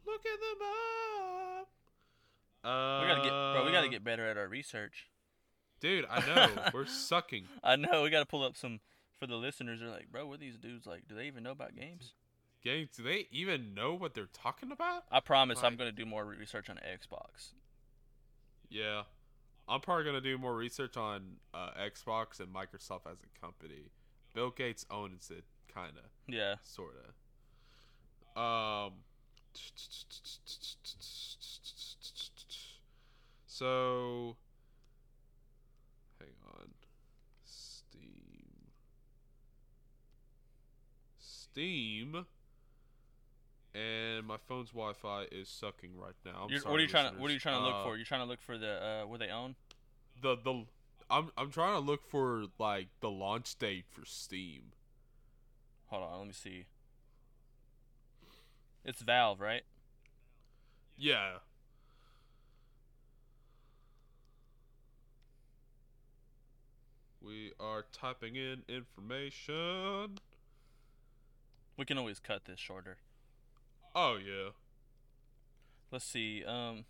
Looking 0.06 0.32
them 0.32 0.68
up. 0.68 1.68
Uh, 2.64 3.02
We 3.02 3.08
gotta 3.08 3.22
get, 3.24 3.30
bro. 3.30 3.66
We 3.66 3.72
gotta 3.72 3.90
get 3.90 4.04
better 4.04 4.26
at 4.28 4.38
our 4.38 4.48
research. 4.48 5.08
Dude, 5.80 6.06
I 6.10 6.20
know 6.26 6.50
we're 6.74 6.86
sucking. 6.86 7.46
I 7.64 7.76
know 7.78 8.04
we 8.04 8.10
gotta 8.10 8.26
pull 8.26 8.44
up 8.44 8.58
some 8.58 8.80
for 9.18 9.28
the 9.28 9.36
listeners. 9.36 9.80
They're 9.80 9.90
like, 9.90 10.12
bro, 10.12 10.28
what 10.28 10.36
are 10.36 10.38
these 10.38 10.58
dudes 10.58 10.86
like? 10.86 11.08
Do 11.08 11.16
they 11.16 11.28
even 11.28 11.44
know 11.44 11.52
about 11.52 11.76
games? 11.76 12.14
Games? 12.62 12.90
Do 12.96 13.04
they 13.04 13.28
even 13.32 13.74
know 13.74 13.94
what 13.94 14.14
they're 14.14 14.28
talking 14.34 14.72
about? 14.74 15.04
I 15.10 15.22
promise, 15.22 15.64
I'm 15.64 15.78
gonna 15.78 15.94
do 15.94 16.06
more 16.06 16.26
research 16.26 16.70
on 16.70 16.78
Xbox. 16.78 17.54
Yeah. 18.70 19.04
I'm 19.70 19.82
probably 19.82 20.04
gonna 20.06 20.20
do 20.22 20.38
more 20.38 20.56
research 20.56 20.98
on 20.98 21.38
uh, 21.54 21.70
Xbox 21.80 22.40
and 22.40 22.54
Microsoft 22.54 23.02
as 23.12 23.20
a 23.24 23.40
company. 23.40 23.92
Bill 24.34 24.50
Gates 24.50 24.86
owns 24.90 25.30
it, 25.32 25.44
kinda, 25.74 26.02
Yeah. 26.28 26.56
sorta. 26.64 27.14
Um. 28.40 28.94
So. 33.46 34.38
Hang 36.20 36.30
on. 36.56 36.70
Steam. 37.46 38.72
Steam. 41.20 42.26
And 43.80 44.28
my 44.28 44.38
phone's 44.48 44.72
Wi-Fi 44.72 45.26
is 45.32 45.48
sucking 45.48 45.92
right 45.98 46.16
now. 46.26 46.48
Sorry, 46.50 46.60
what 46.72 46.80
are 46.80 46.82
you 46.82 46.88
trying 46.88 47.14
to 47.14 47.20
What 47.22 47.30
are 47.30 47.34
you 47.34 47.40
trying 47.40 47.60
to 47.60 47.64
look 47.66 47.76
Uh, 47.76 47.84
for? 47.84 47.96
You're 47.96 48.06
trying 48.06 48.22
to 48.22 48.26
look 48.26 48.42
for 48.42 48.58
the 48.58 48.84
uh, 49.04 49.08
what 49.08 49.20
they 49.20 49.30
own. 49.30 49.56
the 50.22 50.36
the 50.36 50.66
I'm 51.10 51.32
I'm 51.38 51.50
trying 51.52 51.74
to 51.74 51.80
look 51.80 52.04
for 52.10 52.46
like 52.58 52.88
the 53.00 53.10
launch 53.10 53.58
date 53.58 53.86
for 53.90 54.06
Steam. 54.06 54.74
Hold 55.88 56.04
on, 56.04 56.18
let 56.20 56.28
me 56.28 56.34
see. 56.34 56.66
It's 58.84 59.02
Valve, 59.02 59.40
right? 59.40 59.64
Yeah. 60.98 61.38
We 67.22 67.52
are 67.60 67.86
typing 67.92 68.36
in 68.36 68.64
information. 68.68 70.20
We 71.78 71.86
can 71.86 71.98
always 71.98 72.20
cut 72.20 72.46
this 72.46 72.60
shorter. 72.60 72.98
Oh 73.96 74.18
yeah. 74.18 74.50
Let's 75.92 76.06
see. 76.06 76.44
Um, 76.46 76.86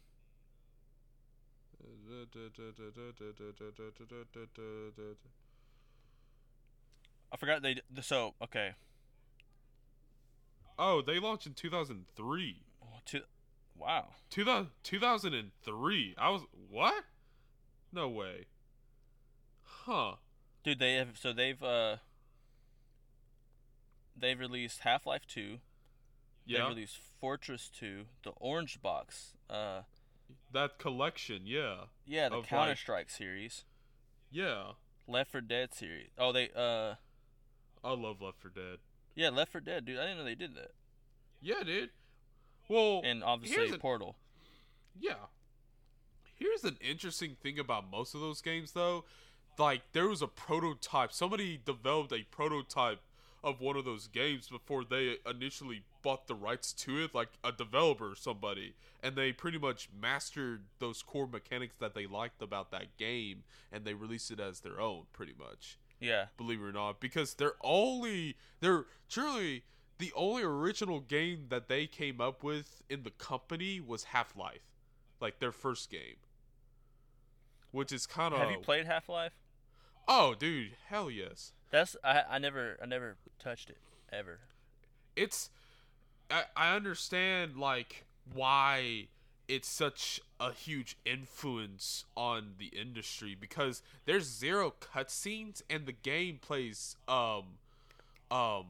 I 7.32 7.38
forgot 7.38 7.62
they. 7.62 7.78
So 8.02 8.34
okay. 8.44 8.72
Oh, 10.78 11.02
they 11.02 11.20
launched 11.20 11.46
in 11.46 11.54
2003. 11.54 12.62
Oh, 12.82 12.86
Two, 13.06 13.22
wow. 13.78 14.12
2000, 14.30 14.72
2003. 14.82 16.16
I 16.18 16.30
was 16.30 16.44
what? 16.70 17.04
No 17.92 18.08
way. 18.08 18.46
Huh. 19.64 20.14
Dude, 20.64 20.80
they 20.80 20.94
have 20.96 21.18
so 21.20 21.34
they've 21.34 21.62
uh 21.62 21.98
they've 24.16 24.40
released 24.40 24.80
Half 24.82 25.06
Life 25.06 25.26
Two. 25.28 25.60
Yeah. 26.50 26.64
They 26.64 26.70
released 26.70 26.98
Fortress 27.22 27.70
Two, 27.70 28.06
the 28.24 28.32
Orange 28.32 28.82
Box. 28.82 29.34
Uh, 29.50 29.82
that 30.52 30.80
collection, 30.80 31.42
yeah. 31.46 31.76
yeah, 32.08 32.30
the 32.30 32.38
like- 32.38 32.48
Counter 32.48 32.76
Strike 32.76 33.10
series, 33.10 33.66
Yeah. 34.32 34.72
Left 35.08 35.32
4 35.32 35.42
Dead 35.42 35.74
series. 35.74 36.10
Oh, 36.18 36.32
they 36.32 36.50
uh, 36.56 36.96
I 37.84 37.92
love 37.94 38.22
Left 38.22 38.42
4 38.42 38.52
Dead. 38.54 38.78
yeah, 39.16 39.30
Left 39.30 39.52
4 39.52 39.62
Dead, 39.62 39.86
dude. 39.86 39.98
I 40.00 40.04
didn't 40.04 40.18
know 40.20 40.24
they 40.24 40.36
did 40.36 40.56
that. 40.56 40.72
Yeah, 41.42 41.64
dude. 41.64 41.90
Well, 42.68 43.02
And 43.04 43.24
obviously 43.24 43.70
an- 43.70 43.80
Portal. 43.80 44.16
Yeah. 45.00 45.14
Here's 46.36 46.64
an 46.64 46.78
interesting 46.82 47.36
thing 47.42 47.60
about 47.60 47.90
most 47.90 48.14
of 48.16 48.22
those 48.22 48.42
games, 48.42 48.72
though. 48.72 49.06
Like, 49.58 49.82
there 49.94 50.08
was 50.08 50.22
a 50.22 50.28
prototype. 50.28 51.12
Somebody 51.12 51.60
developed 51.64 52.12
a 52.14 52.24
prototype 52.32 53.02
of 53.44 53.60
one 53.62 53.76
of 53.76 53.86
those 53.86 54.08
games 54.08 54.48
before 54.48 54.84
they 54.86 55.18
initially 55.30 55.84
bought 56.02 56.28
the 56.28 56.36
rights 56.36 56.74
to 56.74 57.04
it, 57.04 57.14
like 57.16 57.30
a 57.44 57.52
developer 57.52 58.12
or 58.12 58.16
somebody. 58.16 58.76
And 59.02 59.16
they 59.16 59.32
pretty 59.32 59.58
much 59.58 59.90
mastered 59.98 60.64
those 60.80 61.02
core 61.02 61.28
mechanics 61.28 61.76
that 61.80 61.94
they 61.94 62.06
liked 62.06 62.42
about 62.42 62.72
that 62.72 62.98
game, 62.98 63.44
and 63.72 63.86
they 63.86 63.94
released 63.94 64.32
it 64.32 64.40
as 64.40 64.60
their 64.62 64.80
own, 64.80 65.04
pretty 65.14 65.34
much 65.38 65.78
Yeah, 66.00 66.26
believe 66.38 66.62
it 66.62 66.66
or 66.66 66.72
not, 66.72 67.00
because 67.00 67.34
they're 67.36 67.54
only 67.62 68.36
they're 68.60 68.86
truly 69.10 69.64
the 69.98 70.12
only 70.16 70.44
original 70.44 71.00
game 71.02 71.46
that 71.50 71.68
they 71.68 71.86
came 71.88 72.22
up 72.22 72.42
with 72.44 72.82
in 72.90 73.04
the 73.04 73.12
company 73.12 73.80
was 73.82 74.06
Half 74.06 74.36
Life, 74.38 74.62
like 75.20 75.40
their 75.40 75.52
first 75.52 75.90
game, 75.90 76.16
which 77.72 77.92
is 77.92 78.06
kind 78.06 78.34
of 78.34 78.40
have 78.40 78.52
you 78.52 78.58
played 78.60 78.86
Half 78.86 79.10
Life? 79.10 79.34
oh 80.08 80.34
dude 80.34 80.72
hell 80.88 81.10
yes 81.12 81.54
That's 81.70 81.96
I 82.04 82.24
I 82.30 82.38
never 82.40 82.78
I 82.82 82.86
never 82.86 83.18
touched 83.40 83.70
it 83.70 83.78
ever. 84.12 84.40
it's 85.16 85.50
I, 86.30 86.44
I 86.56 86.76
understand 86.76 87.58
like 87.58 88.06
why 88.34 89.08
it's 89.48 89.68
such 89.68 90.22
a 90.40 90.52
huge 90.52 90.96
influence 91.06 92.06
on 92.16 92.54
the 92.60 92.68
industry 92.68 93.36
because 93.40 93.82
there's 94.06 94.26
zero 94.26 94.74
cutscenes 94.80 95.64
and 95.70 95.86
the 95.86 95.92
game 95.92 96.40
plays 96.40 96.96
um 97.08 97.44
um 98.30 98.66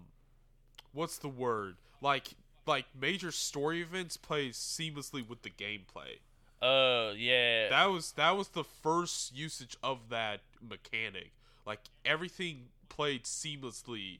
what's 0.93 1.17
the 1.17 1.27
word? 1.27 1.75
Like 2.01 2.29
like 2.65 2.85
major 2.99 3.31
story 3.31 3.81
events 3.81 4.15
plays 4.17 4.57
seamlessly 4.57 5.27
with 5.27 5.41
the 5.41 5.49
gameplay. 5.49 6.19
Uh 6.61 7.13
yeah, 7.15 7.69
that 7.69 7.89
was 7.89 8.13
that 8.13 8.35
was 8.37 8.49
the 8.49 8.63
first 8.63 9.35
usage 9.35 9.77
of 9.83 10.09
that 10.09 10.41
mechanic. 10.61 11.31
Like 11.65 11.81
everything 12.05 12.67
played 12.87 13.23
seamlessly 13.23 14.19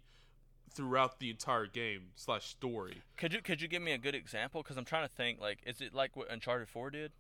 throughout 0.72 1.20
the 1.20 1.30
entire 1.30 1.66
game 1.66 2.08
slash 2.16 2.46
story 2.48 3.02
could 3.18 3.34
you 3.34 3.42
could 3.42 3.62
you 3.62 3.68
give 3.68 3.82
me 3.82 3.92
a 3.92 3.98
good 3.98 4.16
example? 4.16 4.64
Because 4.64 4.78
I'm 4.78 4.86
trying 4.86 5.08
to 5.08 5.14
think. 5.14 5.42
Like, 5.42 5.60
is 5.66 5.82
it 5.82 5.94
like 5.94 6.16
what 6.16 6.32
Uncharted 6.32 6.70
Four 6.70 6.90
did? 6.90 7.12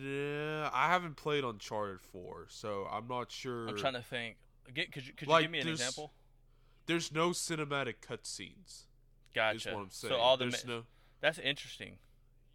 Yeah, 0.00 0.70
I 0.72 0.88
haven't 0.88 1.16
played 1.16 1.44
Uncharted 1.44 2.00
4, 2.00 2.46
so 2.48 2.86
I'm 2.90 3.08
not 3.08 3.32
sure. 3.32 3.68
I'm 3.68 3.76
trying 3.76 3.94
to 3.94 4.02
think. 4.02 4.36
Get 4.72 4.92
could 4.92 5.06
you 5.06 5.12
could 5.12 5.28
you 5.28 5.32
Like, 5.32 5.42
give 5.44 5.50
me 5.50 5.60
an 5.60 5.68
example? 5.68 6.12
There's 6.86 7.12
no 7.12 7.30
cinematic 7.30 7.96
cutscenes. 8.06 8.66
Is 8.66 8.86
Gotcha. 9.34 9.74
what 9.74 9.82
I'm 9.82 9.90
saying. 9.90 10.14
So 10.14 10.18
all 10.18 10.36
the 10.36 10.46
ma- 10.46 10.56
no. 10.66 10.82
that's 11.20 11.38
interesting. 11.38 11.98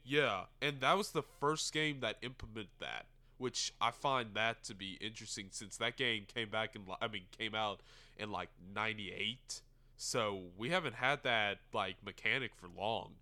Yeah, 0.03 0.43
and 0.61 0.79
that 0.81 0.97
was 0.97 1.11
the 1.11 1.23
first 1.39 1.71
game 1.73 1.99
that 2.01 2.17
implemented 2.21 2.71
that, 2.79 3.05
which 3.37 3.73
I 3.81 3.91
find 3.91 4.33
that 4.35 4.63
to 4.65 4.75
be 4.75 4.97
interesting 5.01 5.47
since 5.51 5.77
that 5.77 5.97
game 5.97 6.25
came 6.33 6.49
back 6.49 6.75
in. 6.75 6.85
li- 6.85 6.95
I 7.01 7.07
mean, 7.07 7.23
came 7.37 7.55
out 7.55 7.81
in 8.17 8.31
like 8.31 8.49
'98, 8.75 9.61
so 9.97 10.43
we 10.57 10.69
haven't 10.69 10.95
had 10.95 11.23
that 11.23 11.59
like 11.73 11.97
mechanic 12.05 12.51
for 12.55 12.67
long. 12.67 13.13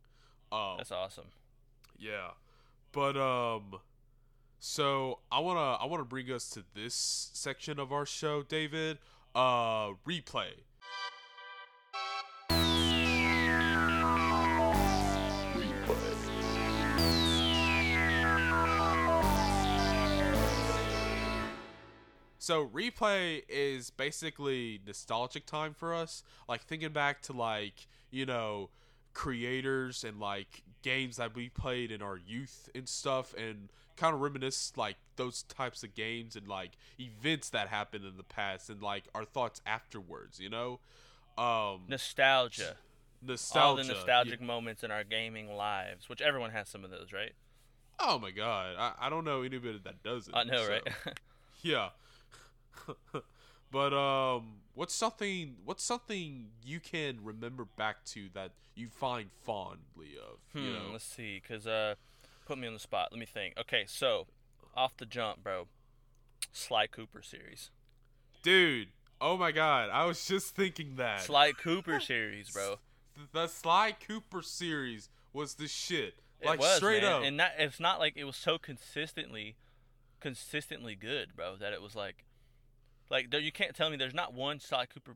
Um, 0.52 0.76
That's 0.78 0.92
awesome. 0.92 1.28
Yeah. 1.98 2.32
But 2.92 3.16
um 3.16 3.80
so 4.60 5.20
I 5.32 5.40
want 5.40 5.58
to 5.58 5.84
I 5.84 5.88
want 5.88 6.02
to 6.02 6.06
bring 6.06 6.30
us 6.32 6.50
to 6.52 6.64
this 6.74 6.94
section 7.34 7.80
of 7.80 7.92
our 7.94 8.06
show, 8.06 8.44
David. 8.44 8.98
Uh 9.34 9.92
replay. 10.08 10.52
So 22.42 22.66
replay 22.66 23.44
is 23.48 23.92
basically 23.92 24.82
nostalgic 24.84 25.46
time 25.46 25.76
for 25.76 25.94
us, 25.94 26.24
like 26.50 26.64
thinking 26.64 26.92
back 26.92 27.22
to 27.24 27.34
like, 27.34 27.86
you 28.10 28.26
know, 28.26 28.72
creators 29.14 30.04
and 30.04 30.20
like 30.20 30.64
games 30.82 31.18
that 31.18 31.36
we 31.36 31.50
played 31.50 31.92
in 31.92 32.02
our 32.02 32.18
youth 32.18 32.68
and 32.74 32.90
stuff 32.90 33.36
and 33.36 33.70
kind 33.96 34.16
of 34.16 34.22
reminisce 34.22 34.74
like 34.76 34.96
those 35.18 35.44
types 35.44 35.84
of 35.84 35.94
games 35.94 36.36
and 36.36 36.48
like 36.48 36.72
events 37.00 37.52
that 37.52 37.68
happened 37.68 38.06
in 38.06 38.18
the 38.18 38.24
past 38.24 38.72
and 38.72 38.82
like 38.82 39.04
our 39.14 39.24
thoughts 39.24 39.62
afterwards 39.68 40.40
you 40.40 40.50
know 40.50 40.80
um 41.38 41.82
Nostalgia. 41.88 42.76
nostalgia 43.22 43.68
All 43.68 43.76
the 43.76 43.84
yeah. 43.84 43.94
nostalgic 43.94 44.42
moments 44.42 44.84
in 44.84 44.90
our 44.90 45.04
gaming 45.04 45.54
lives, 45.54 46.10
which 46.10 46.22
everyone 46.22 46.50
has 46.50 46.68
some 46.70 46.84
of 46.84 46.90
those, 46.90 47.14
right? 47.14 47.34
oh 48.00 48.18
my 48.18 48.32
god 48.32 48.76
I, 48.80 48.94
I 49.00 49.10
don't 49.12 49.26
know 49.26 49.44
anybody 49.44 49.80
that 49.84 50.02
does 50.02 50.28
it 50.28 50.34
I 50.36 50.44
know, 50.44 50.66
so, 50.66 50.72
right? 50.72 51.20
yeah 51.62 51.90
but 53.72 53.94
um 53.94 54.54
what's 54.74 54.94
something 54.94 55.56
what's 55.66 55.84
something 55.84 56.48
you 56.66 56.80
can 56.80 57.20
remember 57.24 57.66
back 57.78 58.04
to 58.06 58.30
that 58.34 58.52
you 58.76 58.88
find 58.90 59.30
fondly 59.44 60.16
of 60.18 60.40
Hmm, 60.54 60.66
you 60.66 60.74
know 60.74 60.90
let's 60.92 61.04
see, 61.06 61.42
cause 61.48 61.68
uh, 61.68 61.96
put 62.46 62.58
me 62.58 62.68
on 62.68 62.74
the 62.74 62.80
spot. 62.80 63.10
Let 63.12 63.20
me 63.20 63.26
think. 63.26 63.54
Okay, 63.60 63.84
so 63.88 64.28
off 64.76 64.96
the 64.98 65.06
jump, 65.06 65.44
bro. 65.44 65.68
Sly 66.54 66.88
Cooper 66.88 67.22
series. 67.22 67.70
dude 68.44 68.88
oh 69.22 69.38
my 69.38 69.52
god 69.52 69.90
i 69.92 70.04
was 70.06 70.26
just 70.26 70.56
thinking 70.56 70.96
that 70.96 71.22
Sly 71.22 71.52
Cooper 71.64 72.00
series, 72.00 72.50
bro. 72.50 72.78
The 73.34 73.48
sly 73.48 73.92
cooper 73.92 74.42
series 74.42 75.10
was 75.32 75.54
the 75.56 75.68
shit 75.68 76.16
It 76.40 76.48
like 76.48 76.60
was, 76.60 76.78
straight 76.78 77.04
man. 77.04 77.12
up 77.14 77.24
and 77.24 77.40
that 77.40 77.54
it's 77.60 77.80
not 77.80 78.00
like 78.00 78.14
it 78.18 78.24
was 78.24 78.36
so 78.36 78.58
consistently, 78.58 79.56
consistently 80.20 80.96
good, 80.96 81.36
bro. 81.36 81.56
That 81.56 81.72
it 81.74 81.82
was 81.82 81.94
like, 81.96 82.24
like 83.12 83.30
there, 83.30 83.40
you 83.40 83.52
can't 83.52 83.76
tell 83.76 83.92
me 83.92 83.98
there's 83.98 84.16
not 84.16 84.34
one 84.34 84.60
Sly 84.60 84.88
Cooper 84.88 85.16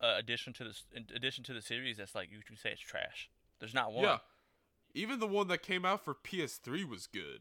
uh, 0.00 0.14
addition 0.18 0.52
to 0.54 0.64
this 0.64 0.86
addition 1.14 1.44
to 1.44 1.52
the 1.52 1.62
series 1.62 1.96
that's 1.98 2.14
like 2.16 2.30
you 2.32 2.40
can 2.44 2.56
say 2.56 2.70
it's 2.70 2.80
trash. 2.80 3.30
There's 3.60 3.74
not 3.74 3.92
one. 3.92 4.02
yeah 4.04 4.18
even 4.94 5.20
the 5.20 5.26
one 5.26 5.48
that 5.48 5.62
came 5.62 5.84
out 5.84 6.02
for 6.02 6.14
ps3 6.14 6.88
was 6.88 7.06
good 7.06 7.40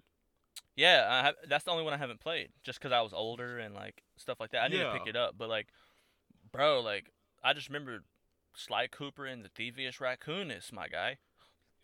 Yeah, 0.76 1.08
I 1.10 1.22
have, 1.24 1.36
that's 1.48 1.64
the 1.64 1.72
only 1.72 1.84
one 1.84 1.94
I 1.94 1.98
haven't 1.98 2.20
played, 2.20 2.50
just 2.62 2.78
because 2.80 2.92
I 2.92 3.02
was 3.02 3.14
older 3.14 3.58
and 3.58 3.74
like 3.74 4.04
stuff 4.18 4.40
like 4.40 4.52
that. 4.52 4.64
I 4.64 4.68
need 4.68 4.80
to 4.80 4.92
pick 4.92 5.08
it 5.08 5.16
up, 5.16 5.36
but 5.38 5.50
like, 5.50 5.68
bro, 6.52 6.82
like 6.82 7.10
I 7.44 7.54
just 7.54 7.70
remember 7.70 8.04
Sly 8.56 8.88
Cooper 8.88 9.26
and 9.26 9.44
the 9.46 9.50
Thievius 9.50 10.00
Raccoonus, 10.00 10.72
my 10.74 10.88
guy. 10.88 11.18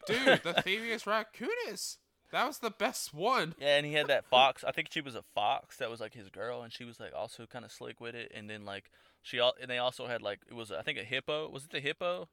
dude 0.06 0.41
the 0.43 0.54
Thievius 0.54 1.06
Raccoonus 1.06 1.97
that 2.34 2.45
was 2.45 2.59
the 2.59 2.71
best 2.71 3.13
one 3.13 3.55
Yeah, 3.57 3.77
and 3.77 3.86
he 3.86 3.93
had 3.93 4.07
that 4.07 4.25
fox. 4.25 4.63
I 4.63 4.71
think 4.71 4.89
she 4.91 4.99
was 5.01 5.15
a 5.15 5.23
fox 5.34 5.77
that 5.77 5.89
was 5.89 6.01
like 6.01 6.13
his 6.13 6.29
girl, 6.29 6.63
and 6.63 6.73
she 6.73 6.84
was 6.84 6.99
like 6.99 7.13
also 7.15 7.45
kind 7.45 7.63
of 7.63 7.71
slick 7.71 8.01
with 8.01 8.15
it. 8.15 8.31
And 8.36 8.49
then 8.49 8.65
like 8.65 8.91
she 9.21 9.39
all, 9.39 9.53
and 9.61 9.69
they 9.69 9.77
also 9.77 10.07
had 10.07 10.21
like 10.21 10.39
it 10.49 10.53
was 10.53 10.71
I 10.71 10.81
think 10.81 10.97
a 10.97 11.03
hippo. 11.03 11.49
Was 11.49 11.63
it 11.63 11.69
the 11.71 11.79
hippo? 11.79 12.27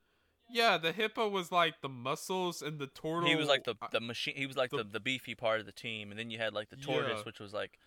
yeah 0.53 0.77
the 0.77 0.91
hippo 0.91 1.29
was 1.29 1.53
like 1.53 1.81
the 1.81 1.89
muscles 1.89 2.61
and 2.61 2.81
the 2.81 2.89
turtle 2.89 3.29
he 3.29 3.37
was 3.37 3.47
like 3.47 3.63
the 3.65 3.77
uh, 3.81 3.87
the 3.93 4.01
machine. 4.01 4.35
He 4.37 4.47
was 4.47 4.57
like 4.57 4.71
the, 4.71 4.79
the- 4.79 4.85
the, 4.85 5.01
beefy 5.01 5.37
part 5.37 5.61
of 5.61 5.67
the 5.67 5.73
team, 5.73 6.11
and 6.11 6.19
then 6.19 6.31
you 6.31 6.39
had 6.39 6.53
like 6.53 6.71
the 6.71 6.77
tortoise, 6.77 7.19
Yeah. 7.19 7.23
which 7.25 7.39
was 7.39 7.53
like 7.53 7.79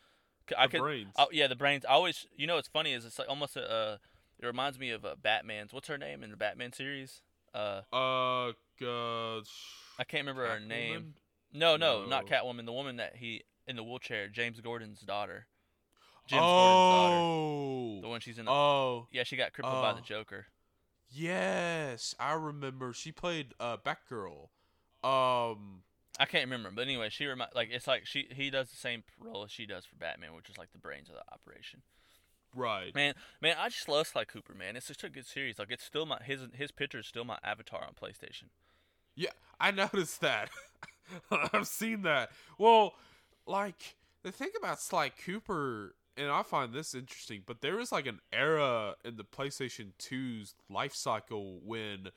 I 0.57 0.68
the 0.68 0.72
could 0.72 0.82
brains 0.82 1.14
Oh 1.18 1.28
yeah, 1.32 1.47
the 1.47 1.55
brains. 1.55 1.86
I 1.86 1.93
always, 1.93 2.26
you 2.38 2.47
know, 2.47 2.55
what's 2.55 2.68
funny 2.68 2.93
is 2.93 3.05
it's 3.05 3.20
like 3.20 3.30
almost 3.30 3.57
a. 3.57 3.70
Uh, 3.70 3.97
it 4.39 4.45
reminds 4.45 4.80
me 4.80 4.89
of 4.89 5.05
uh, 5.05 5.16
Batman's. 5.22 5.74
What's 5.74 5.88
her 5.88 5.97
name 5.97 6.24
in 6.24 6.32
the 6.32 6.38
Batman 6.38 6.74
series? 6.74 7.22
Uh, 7.53 7.82
uh 7.93 8.51
I 8.82 10.03
can't 10.05 10.22
remember 10.26 10.47
her 10.47 10.59
name. 10.59 11.14
No, 11.54 11.78
no, 11.78 12.06
not 12.06 12.26
Catwoman. 12.26 12.66
The 12.66 12.74
woman 12.74 12.97
that 12.97 13.16
he 13.16 13.43
in 13.68 13.76
the 13.76 13.84
wheelchair, 13.84 14.28
James 14.28 14.60
Gordon's 14.60 15.01
daughter. 15.01 15.47
James 16.28 16.41
Gordon's 16.41 16.89
daughter. 16.89 17.16
oh 17.16 17.99
The 18.01 18.08
one 18.08 18.20
she's 18.22 18.39
in. 18.39 18.45
The, 18.45 18.51
oh 18.51 19.08
yeah, 19.12 19.24
she 19.24 19.36
got 19.36 19.54
crippled 19.54 19.82
by 19.82 19.93
the 19.93 19.99
oh. 19.99 20.04
Joker. 20.04 20.47
Yes, 21.10 22.16
I 22.20 22.34
remember. 22.34 22.93
She 22.93 23.12
played 23.12 23.54
uh 23.60 23.78
Batgirl. 23.78 24.49
Um, 25.04 25.84
I 26.20 26.26
can't 26.26 26.45
remember, 26.45 26.72
but 26.72 26.84
anyway, 26.84 27.10
she 27.10 27.26
remi- 27.26 27.45
like 27.54 27.70
it's 27.72 27.88
like 27.88 28.06
she 28.06 28.28
he 28.32 28.49
does 28.49 28.70
the 28.70 28.78
same 28.78 29.04
role 29.20 29.43
as 29.43 29.51
she 29.51 29.66
does 29.66 29.86
for 29.86 29.95
Batman, 29.95 30.34
which 30.36 30.49
is 30.49 30.58
like 30.58 30.72
the 30.72 30.78
brains 30.78 31.10
of 31.10 31.16
the 31.16 31.34
operation. 31.34 31.82
right. 32.56 32.95
Man, 32.95 33.14
man, 33.41 33.58
I 33.60 33.70
just 33.70 33.89
love 33.89 34.08
Sly 34.08 34.24
Cooper, 34.26 34.54
man. 34.54 34.76
It's 34.76 34.88
such 34.88 35.04
a 35.04 35.10
good 35.10 35.28
series. 35.28 35.60
Like 35.60 35.72
it's 35.72 35.84
still 35.84 36.06
my 36.06 36.20
his 36.24 36.41
his 36.54 36.72
picture 36.72 36.99
is 36.99 37.08
still 37.08 37.26
my 37.26 37.38
avatar 37.43 37.84
on 37.84 37.93
PlayStation. 37.93 38.45
Yeah, 39.16 39.32
I 39.60 39.72
noticed 39.84 40.22
that. 40.22 40.49
I've 41.54 41.68
seen 41.68 42.04
that. 42.04 42.32
Well, 42.58 42.93
like 43.45 43.95
the 44.24 44.32
thing 44.32 44.49
about 44.58 44.82
Sly 44.82 45.10
Cooper, 45.10 45.95
and 46.18 46.30
I 46.30 46.43
find 46.43 46.74
this 46.74 46.93
interesting, 46.93 47.41
but 47.45 47.62
there 47.62 47.78
was 47.78 47.91
like 47.91 48.08
an 48.08 48.20
era 48.32 48.95
in 49.04 49.18
the 49.18 49.24
PlayStation 49.24 49.91
2's 49.99 50.56
life 50.70 50.93
cycle 50.93 51.60
when 51.64 52.10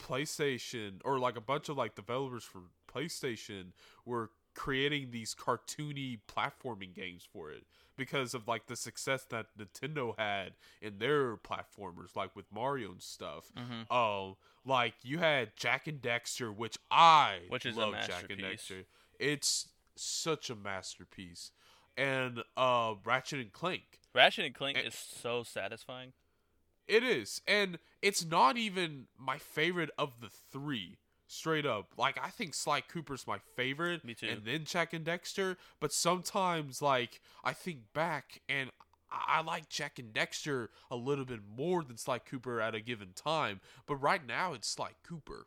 PlayStation 0.00 1.00
or 1.04 1.18
like 1.18 1.36
a 1.36 1.40
bunch 1.40 1.68
of 1.68 1.76
like 1.76 1.94
developers 1.94 2.44
for 2.44 2.62
PlayStation 2.92 3.72
were 4.04 4.30
creating 4.54 5.10
these 5.10 5.34
cartoony 5.34 6.18
platforming 6.28 6.94
games 6.94 7.26
for 7.32 7.50
it 7.50 7.64
because 7.96 8.34
of 8.34 8.46
like 8.48 8.66
the 8.66 8.76
success 8.76 9.24
that 9.30 9.46
Nintendo 9.58 10.14
had 10.18 10.52
in 10.80 10.98
their 10.98 11.36
platformers 11.36 12.16
like 12.16 12.34
with 12.34 12.46
Mario 12.52 12.90
and 12.92 13.02
stuff. 13.02 13.52
Mm-hmm. 13.56 13.92
Oh, 13.92 14.36
like 14.64 14.94
you 15.02 15.18
had 15.18 15.56
Jak 15.56 15.86
and 15.86 16.00
Daxter, 16.00 16.54
which 16.54 16.76
I 16.90 17.40
Which 17.48 17.66
is 17.66 17.76
a 17.76 17.80
love 17.80 17.94
Jak 18.06 18.30
and. 18.30 18.40
Daxter. 18.40 18.84
It's 19.18 19.68
such 19.96 20.50
a 20.50 20.54
masterpiece. 20.56 21.52
And 21.96 22.42
uh 22.56 22.94
Ratchet 23.04 23.40
and 23.40 23.52
Clank. 23.52 24.00
Ratchet 24.14 24.44
and 24.46 24.54
Clank 24.54 24.78
And- 24.78 24.88
is 24.88 24.94
so 24.94 25.42
satisfying. 25.42 26.12
It 26.86 27.02
is. 27.02 27.40
And 27.46 27.78
it's 28.02 28.24
not 28.26 28.56
even 28.58 29.06
my 29.18 29.38
favorite 29.38 29.90
of 29.96 30.20
the 30.20 30.28
three. 30.28 30.98
Straight 31.34 31.66
up. 31.66 31.88
Like 31.98 32.16
I 32.22 32.28
think 32.28 32.54
Sly 32.54 32.80
Cooper's 32.80 33.26
my 33.26 33.38
favorite. 33.56 34.04
Me 34.04 34.14
too. 34.14 34.28
And 34.28 34.44
then 34.44 34.64
Jak 34.64 34.92
and 34.92 35.04
Daxter. 35.04 35.56
But 35.80 35.92
sometimes 35.92 36.80
like 36.80 37.20
I 37.42 37.52
think 37.52 37.92
back 37.92 38.40
and 38.48 38.70
I 39.10 39.38
I 39.38 39.42
like 39.42 39.68
Jak 39.68 39.98
and 39.98 40.14
Daxter 40.14 40.68
a 40.92 40.96
little 40.96 41.24
bit 41.24 41.40
more 41.56 41.82
than 41.82 41.96
Sly 41.96 42.20
Cooper 42.20 42.60
at 42.60 42.76
a 42.76 42.80
given 42.80 43.08
time. 43.16 43.60
But 43.86 43.96
right 43.96 44.24
now 44.24 44.52
it's 44.52 44.68
Sly 44.68 44.90
Cooper. 45.02 45.46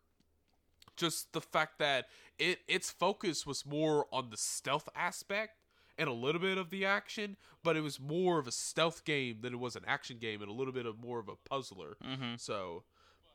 Just 0.98 1.32
the 1.32 1.42
fact 1.42 1.80
that 1.80 2.08
it 2.38 2.60
its 2.68 2.92
focus 2.92 3.46
was 3.46 3.66
more 3.66 4.08
on 4.12 4.30
the 4.30 4.38
stealth 4.38 4.90
aspect 4.94 5.54
and 5.98 6.10
a 6.10 6.14
little 6.14 6.42
bit 6.42 6.58
of 6.58 6.70
the 6.70 6.86
action, 6.86 7.38
but 7.64 7.78
it 7.78 7.82
was 7.82 8.00
more 8.00 8.40
of 8.40 8.48
a 8.48 8.52
stealth 8.52 9.06
game 9.06 9.38
than 9.42 9.54
it 9.54 9.60
was 9.60 9.76
an 9.78 9.84
action 9.88 10.18
game 10.18 10.42
and 10.42 10.50
a 10.50 10.54
little 10.54 10.74
bit 10.74 10.86
of 10.86 11.00
more 11.00 11.20
of 11.20 11.30
a 11.30 11.36
puzzler. 11.50 11.98
Mm-hmm. 12.06 12.36
So, 12.38 12.84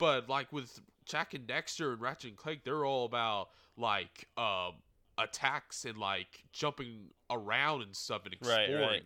but 0.03 0.29
like 0.29 0.53
with 0.53 0.81
Jak 1.07 1.33
and 1.35 1.47
Daxter 1.47 1.93
and 1.93 2.01
Ratchet 2.01 2.31
and 2.31 2.37
Clank, 2.37 2.65
they're 2.65 2.85
all 2.85 3.05
about 3.05 3.51
like 3.77 4.27
um 4.37 4.73
attacks 5.17 5.85
and 5.85 5.97
like 5.97 6.43
jumping 6.53 7.11
around 7.31 7.83
and 7.83 7.95
stuff 7.95 8.25
and 8.25 8.35
exploring. 8.35 8.75
right. 8.75 9.03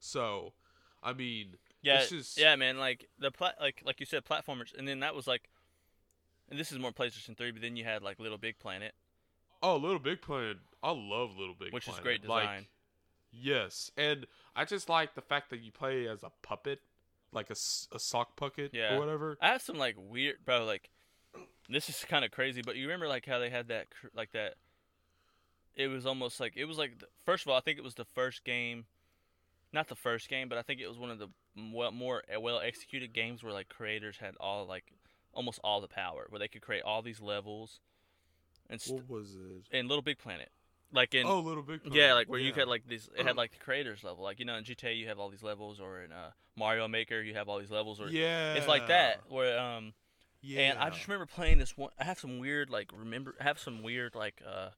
So, 0.00 0.54
I 1.02 1.12
mean, 1.12 1.56
Yeah, 1.82 2.04
just- 2.06 2.38
yeah, 2.38 2.56
man. 2.56 2.78
Like 2.78 3.08
the 3.18 3.30
plat, 3.30 3.56
like 3.60 3.82
like 3.84 4.00
you 4.00 4.06
said, 4.06 4.24
platformers, 4.24 4.76
and 4.76 4.88
then 4.88 5.00
that 5.00 5.14
was 5.14 5.26
like, 5.26 5.50
and 6.50 6.58
this 6.58 6.72
is 6.72 6.78
more 6.78 6.92
PlayStation 6.92 7.36
Three. 7.36 7.50
But 7.50 7.60
then 7.62 7.76
you 7.76 7.84
had 7.84 8.02
like 8.02 8.18
Little 8.18 8.38
Big 8.38 8.58
Planet, 8.58 8.94
oh, 9.62 9.76
Little 9.76 9.98
Big 9.98 10.22
Planet, 10.22 10.56
I 10.82 10.90
love 10.92 11.36
Little 11.36 11.54
Big 11.54 11.70
Planet. 11.70 11.74
which 11.74 11.88
is 11.88 11.94
Planet. 11.94 12.04
great 12.04 12.26
Like, 12.28 12.42
design. 12.48 12.66
yes, 13.32 13.90
and 13.96 14.26
I 14.56 14.64
just 14.64 14.88
like 14.88 15.14
the 15.14 15.22
fact 15.22 15.50
that 15.50 15.60
you 15.60 15.70
play 15.72 16.08
as 16.08 16.22
a 16.22 16.30
puppet, 16.42 16.80
like 17.32 17.50
a, 17.50 17.56
a 17.94 17.98
sock 17.98 18.36
pocket 18.36 18.70
Yeah. 18.72 18.94
or 18.94 19.00
whatever. 19.00 19.36
I 19.40 19.48
have 19.48 19.62
some 19.62 19.76
like 19.76 19.96
weird, 19.98 20.36
bro. 20.44 20.64
Like 20.64 20.90
this 21.68 21.88
is 21.88 22.04
kind 22.08 22.24
of 22.24 22.30
crazy, 22.30 22.62
but 22.64 22.76
you 22.76 22.86
remember 22.86 23.08
like 23.08 23.26
how 23.26 23.38
they 23.38 23.50
had 23.50 23.68
that 23.68 23.86
like 24.14 24.32
that. 24.32 24.54
It 25.74 25.88
was 25.88 26.04
almost 26.04 26.38
like 26.40 26.52
it 26.56 26.66
was 26.66 26.76
like 26.78 26.98
the, 26.98 27.06
first 27.24 27.44
of 27.46 27.50
all, 27.50 27.56
I 27.56 27.60
think 27.60 27.78
it 27.78 27.84
was 27.84 27.94
the 27.94 28.04
first 28.04 28.44
game, 28.44 28.84
not 29.72 29.88
the 29.88 29.94
first 29.94 30.28
game, 30.28 30.48
but 30.48 30.58
I 30.58 30.62
think 30.62 30.80
it 30.80 30.88
was 30.88 30.98
one 30.98 31.10
of 31.10 31.18
the 31.18 31.28
well, 31.72 31.90
more 31.92 32.22
eh, 32.28 32.36
well 32.36 32.60
executed 32.60 33.12
games 33.14 33.42
where 33.42 33.52
like 33.52 33.68
creators 33.70 34.18
had 34.18 34.34
all 34.38 34.66
like 34.66 34.84
almost 35.32 35.60
all 35.64 35.80
the 35.80 35.88
power, 35.88 36.26
where 36.28 36.38
they 36.38 36.48
could 36.48 36.60
create 36.60 36.82
all 36.82 37.00
these 37.00 37.20
levels, 37.22 37.80
and 38.68 38.78
st- 38.80 39.00
What 39.08 39.08
was 39.20 39.34
it? 39.34 39.74
in 39.76 39.88
Little 39.88 40.02
Big 40.02 40.18
Planet, 40.18 40.50
like 40.92 41.14
in 41.14 41.26
oh, 41.26 41.40
Little 41.40 41.62
Big 41.62 41.82
Planet. 41.82 41.98
Yeah, 41.98 42.14
like 42.14 42.28
where 42.28 42.38
you 42.38 42.48
Yeah. 42.50 42.60
had 42.60 42.68
like 42.68 42.86
these. 42.86 43.08
It 43.16 43.26
had 43.26 43.36
like 43.36 43.52
the 43.52 43.58
creators 43.58 44.04
level, 44.04 44.22
like 44.22 44.38
you 44.38 44.44
know 44.44 44.54
in 44.56 44.64
GTA 44.64 44.96
you 44.98 45.08
have 45.08 45.18
all 45.18 45.28
these 45.30 45.42
levels, 45.42 45.80
or 45.80 46.00
in 46.02 46.12
uh, 46.12 46.30
Mario 46.56 46.86
Maker 46.88 47.20
you 47.22 47.34
have 47.34 47.48
all 47.48 47.58
these 47.58 47.70
levels, 47.70 48.00
or 48.00 48.08
yeah, 48.08 48.54
it's 48.54 48.68
like 48.68 48.88
that. 48.88 49.20
Where 49.28 49.58
um, 49.58 49.92
Yeah, 50.42 50.60
and 50.70 50.78
I 50.78 50.90
just 50.90 51.06
remember 51.08 51.26
playing 51.26 51.58
this 51.58 51.76
one. 51.76 51.90
I 51.98 52.04
have 52.04 52.18
some 52.18 52.38
weird 52.38 52.70
like 52.70 52.90
remember. 52.94 53.34
I 53.40 53.44
have 53.44 53.58
some 53.58 53.82
weird 53.82 54.14
like 54.14 54.42
uh, 54.46 54.68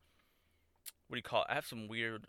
what 1.09 1.15
do 1.15 1.19
you 1.19 1.23
call? 1.23 1.43
it? 1.43 1.49
I 1.51 1.55
have 1.55 1.67
some 1.67 1.89
weird, 1.89 2.27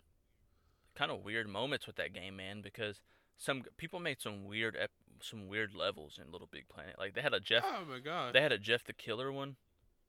kind 0.94 1.10
of 1.10 1.24
weird 1.24 1.48
moments 1.48 1.86
with 1.86 1.96
that 1.96 2.12
game, 2.12 2.36
man, 2.36 2.60
because 2.62 3.00
some 3.38 3.64
people 3.76 4.00
made 4.00 4.20
some 4.20 4.44
weird 4.46 4.76
ep- 4.78 4.90
some 5.22 5.48
weird 5.48 5.74
levels 5.74 6.18
in 6.24 6.30
Little 6.32 6.48
Big 6.50 6.68
Planet. 6.68 6.96
Like 6.98 7.14
they 7.14 7.20
had 7.22 7.34
a 7.34 7.40
Jeff. 7.40 7.64
Oh 7.66 7.84
my 7.88 8.00
god, 8.00 8.34
They 8.34 8.42
had 8.42 8.52
a 8.52 8.58
Jeff 8.58 8.84
the 8.84 8.92
Killer 8.92 9.30
one. 9.32 9.56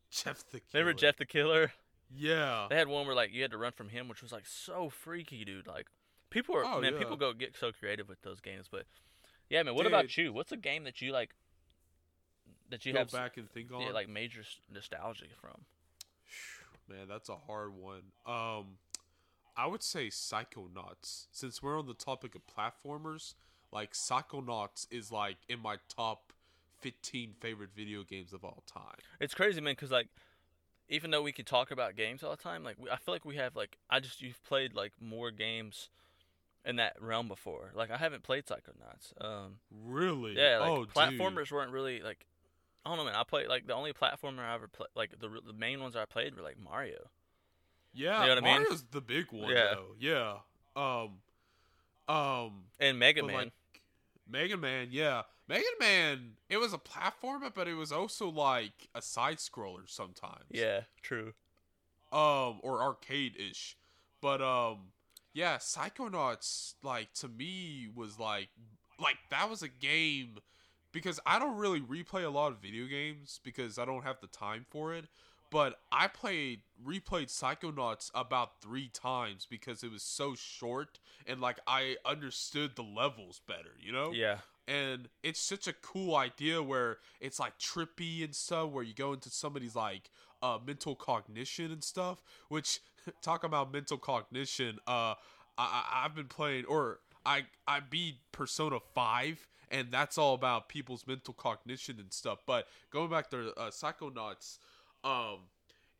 Jeff 0.09 0.43
the 0.51 0.59
Killer. 0.61 0.83
Remember 0.83 0.93
Jeff 0.99 1.17
the 1.17 1.25
Killer? 1.25 1.71
Yeah. 2.15 2.67
They 2.69 2.75
had 2.77 2.87
one 2.87 3.05
where 3.05 3.15
like 3.15 3.33
you 3.33 3.41
had 3.41 3.51
to 3.51 3.57
run 3.57 3.71
from 3.73 3.89
him, 3.89 4.07
which 4.07 4.21
was 4.21 4.31
like 4.31 4.45
so 4.45 4.89
freaky, 4.89 5.43
dude. 5.45 5.67
Like 5.67 5.87
people 6.29 6.55
are 6.55 6.65
Oh, 6.65 6.81
man, 6.81 6.93
yeah. 6.93 6.99
people 6.99 7.15
go 7.17 7.33
get 7.33 7.55
so 7.57 7.71
creative 7.71 8.07
with 8.09 8.21
those 8.21 8.39
games. 8.39 8.67
But 8.71 8.85
yeah, 9.49 9.63
man, 9.63 9.75
what 9.75 9.85
about 9.85 10.17
you? 10.17 10.31
What's 10.33 10.51
a 10.51 10.57
game 10.57 10.83
that 10.85 11.01
you 11.01 11.11
like 11.11 11.31
that 12.69 12.85
you 12.85 12.93
go 12.93 12.99
have 12.99 13.11
back 13.11 13.37
and 13.37 13.49
think 13.49 13.71
on. 13.73 13.81
yeah, 13.81 13.91
like 13.91 14.09
major 14.09 14.41
nostalgia 14.73 15.25
from? 15.39 15.61
Man, 16.89 17.07
that's 17.09 17.29
a 17.29 17.35
hard 17.35 17.73
one. 17.75 18.03
Um, 18.25 18.77
I 19.55 19.67
would 19.67 19.83
say 19.83 20.07
Psychonauts. 20.07 21.27
Since 21.31 21.61
we're 21.61 21.77
on 21.77 21.87
the 21.87 21.93
topic 21.93 22.33
of 22.35 22.41
platformers, 22.47 23.33
like 23.71 23.93
Psychonauts 23.93 24.87
is 24.91 25.11
like 25.11 25.37
in 25.49 25.59
my 25.59 25.77
top 25.93 26.31
fifteen 26.79 27.33
favorite 27.39 27.71
video 27.75 28.03
games 28.03 28.31
of 28.33 28.43
all 28.45 28.63
time. 28.71 28.95
It's 29.19 29.33
crazy, 29.33 29.59
man, 29.61 29.73
because 29.73 29.91
like, 29.91 30.07
even 30.89 31.11
though 31.11 31.21
we 31.21 31.31
could 31.31 31.45
talk 31.45 31.71
about 31.71 31.95
games 31.95 32.23
all 32.23 32.31
the 32.31 32.37
time, 32.41 32.63
like 32.63 32.77
we, 32.79 32.89
I 32.89 32.97
feel 32.97 33.13
like 33.13 33.25
we 33.25 33.35
have 33.35 33.55
like 33.55 33.77
I 33.89 33.99
just 33.99 34.21
you've 34.21 34.43
played 34.45 34.73
like 34.73 34.93
more 35.01 35.31
games 35.31 35.89
in 36.65 36.77
that 36.77 36.95
realm 37.01 37.27
before. 37.27 37.71
Like 37.73 37.91
I 37.91 37.97
haven't 37.97 38.23
played 38.23 38.45
Psychonauts. 38.45 39.13
Um, 39.23 39.55
Really? 39.85 40.35
yeah, 40.37 40.59
like 40.59 40.69
oh, 40.69 40.85
dude. 40.85 40.93
platformers 40.93 41.51
weren't 41.51 41.71
really 41.71 42.01
like. 42.01 42.25
I 42.85 42.89
don't 42.89 42.99
know, 42.99 43.05
man. 43.05 43.15
I 43.15 43.23
played 43.23 43.47
like 43.47 43.67
the 43.67 43.73
only 43.73 43.91
platformer 43.93 44.39
I 44.39 44.53
ever 44.55 44.67
played, 44.67 44.89
like 44.95 45.19
the 45.19 45.29
the 45.45 45.53
main 45.53 45.81
ones 45.81 45.95
I 45.95 46.05
played 46.05 46.35
were 46.35 46.43
like 46.43 46.57
Mario. 46.57 47.09
Yeah, 47.93 48.21
You 48.21 48.27
know 48.27 48.35
what 48.35 48.43
I 48.43 48.53
mean? 48.53 48.61
Mario's 48.61 48.83
the 48.91 49.01
big 49.01 49.31
one. 49.31 49.49
Yeah. 49.49 49.73
though. 49.73 49.95
Yeah. 49.99 50.33
Um. 50.75 52.15
Um. 52.15 52.51
And 52.79 52.99
Mega 52.99 53.23
Man. 53.23 53.35
like, 53.35 53.51
Mega 54.29 54.55
Man, 54.55 54.89
yeah. 54.91 55.23
Mega 55.47 55.63
Man, 55.79 56.31
it 56.49 56.57
was 56.57 56.73
a 56.73 56.77
platformer, 56.77 57.53
but 57.53 57.67
it 57.67 57.75
was 57.75 57.91
also 57.91 58.29
like 58.29 58.89
a 58.93 59.01
side 59.01 59.37
scroller 59.37 59.87
sometimes. 59.87 60.45
yeah, 60.51 60.81
true. 61.01 61.33
um 62.11 62.59
or 62.63 62.81
arcade-ish 62.81 63.75
but 64.21 64.41
um 64.41 64.77
yeah 65.33 65.57
psychonauts 65.57 66.73
like 66.81 67.11
to 67.13 67.27
me 67.27 67.87
was 67.93 68.17
like 68.17 68.47
like 68.99 69.17
that 69.29 69.49
was 69.49 69.61
a 69.61 69.67
game 69.67 70.37
because 70.93 71.19
i 71.25 71.37
don't 71.37 71.57
really 71.57 71.81
replay 71.81 72.23
a 72.23 72.29
lot 72.29 72.51
of 72.51 72.59
video 72.59 72.85
games 72.85 73.39
because 73.43 73.77
i 73.77 73.83
don't 73.85 74.03
have 74.03 74.19
the 74.21 74.27
time 74.27 74.65
for 74.69 74.93
it 74.93 75.05
but 75.51 75.79
i 75.91 76.07
played 76.07 76.61
replayed 76.85 77.27
psychonauts 77.29 78.09
about 78.15 78.61
three 78.61 78.89
times 78.93 79.45
because 79.49 79.83
it 79.83 79.91
was 79.91 80.01
so 80.01 80.33
short 80.33 80.99
and 81.27 81.41
like 81.41 81.59
i 81.67 81.97
understood 82.05 82.75
the 82.77 82.81
levels 82.83 83.41
better 83.47 83.75
you 83.79 83.91
know 83.91 84.11
Yeah, 84.11 84.37
and 84.67 85.07
it's 85.23 85.39
such 85.39 85.67
a 85.67 85.73
cool 85.73 86.15
idea 86.15 86.61
where 86.61 86.97
it's 87.21 87.39
like 87.39 87.57
trippy 87.57 88.23
and 88.23 88.35
stuff 88.35 88.69
where 88.69 88.83
you 88.83 88.93
go 88.93 89.13
into 89.13 89.29
somebody's 89.29 89.75
like 89.75 90.09
uh 90.41 90.57
mental 90.65 90.95
cognition 90.95 91.71
and 91.71 91.83
stuff 91.83 92.21
which 92.49 92.81
talk 93.21 93.43
about 93.43 93.71
mental 93.71 93.97
cognition 93.97 94.77
uh 94.87 95.13
I, 95.57 96.03
i've 96.03 96.15
been 96.15 96.27
playing 96.27 96.65
or 96.65 96.99
i 97.25 97.45
i 97.67 97.79
beat 97.79 98.17
persona 98.31 98.79
5 98.93 99.47
and 99.69 99.91
that's 99.91 100.17
all 100.17 100.33
about 100.33 100.69
people's 100.69 101.07
mental 101.07 101.33
cognition 101.33 101.99
and 101.99 102.11
stuff 102.11 102.39
but 102.45 102.67
going 102.91 103.09
back 103.09 103.29
to 103.31 103.53
uh, 103.57 103.69
psychonauts 103.69 104.57
um 105.03 105.39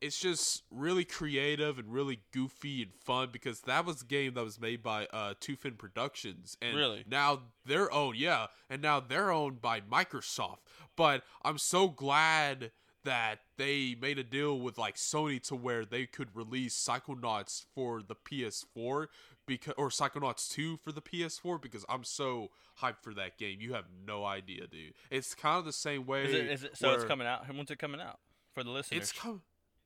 it's 0.02 0.20
just 0.20 0.64
really 0.72 1.04
creative 1.04 1.80
and 1.80 1.92
really 1.92 2.20
goofy 2.34 2.84
and 2.84 2.94
fun 2.94 3.30
because 3.32 3.62
that 3.62 3.86
was 3.86 4.02
a 4.02 4.06
game 4.06 4.34
that 4.36 4.44
was 4.44 4.60
made 4.60 4.84
by 4.84 5.06
uh 5.08 5.34
Two 5.40 5.56
Fin 5.56 5.74
Productions 5.74 6.58
and 6.62 6.76
Really? 6.78 7.04
now 7.10 7.42
they're 7.66 7.92
owned 7.92 8.18
yeah 8.18 8.48
and 8.70 8.82
now 8.82 9.00
they're 9.00 9.32
owned 9.32 9.62
by 9.62 9.82
Microsoft 9.82 10.58
but 10.96 11.24
I'm 11.44 11.58
so 11.58 11.88
glad 11.88 12.72
that 13.04 13.40
they 13.58 13.96
made 14.02 14.20
a 14.20 14.24
deal 14.24 14.60
with 14.60 14.78
like 14.78 14.96
Sony 14.96 15.42
to 15.44 15.56
where 15.56 15.86
they 15.86 16.06
could 16.06 16.36
release 16.36 16.76
Psychonauts 16.76 17.64
for 17.74 18.02
the 18.02 18.16
PS4 18.16 19.08
because 19.46 19.74
or 19.78 19.90
Psychonauts 19.90 20.50
2 20.50 20.78
for 20.78 20.92
the 20.92 21.02
PS4 21.02 21.62
because 21.62 21.86
I'm 21.88 22.04
so 22.04 22.50
hyped 22.82 23.02
for 23.02 23.14
that 23.14 23.38
game. 23.38 23.60
You 23.62 23.74
have 23.74 23.86
no 24.06 24.26
idea, 24.26 24.68
dude. 24.68 24.94
It's 25.10 25.34
kind 25.36 25.58
of 25.58 25.64
the 25.66 25.72
same 25.72 26.06
way 26.06 26.26
is 26.26 26.34
it? 26.34 26.48
Is 26.52 26.64
it? 26.66 26.78
So 26.78 26.92
it's 26.92 27.06
coming 27.06 27.28
out. 27.28 27.46
When's 27.48 27.72
it 27.72 27.80
coming 27.80 28.02
out 28.02 28.20
for 28.54 28.64
the 28.64 28.72
listeners? 28.72 29.04
it's 29.04 29.12
com- 29.14 29.42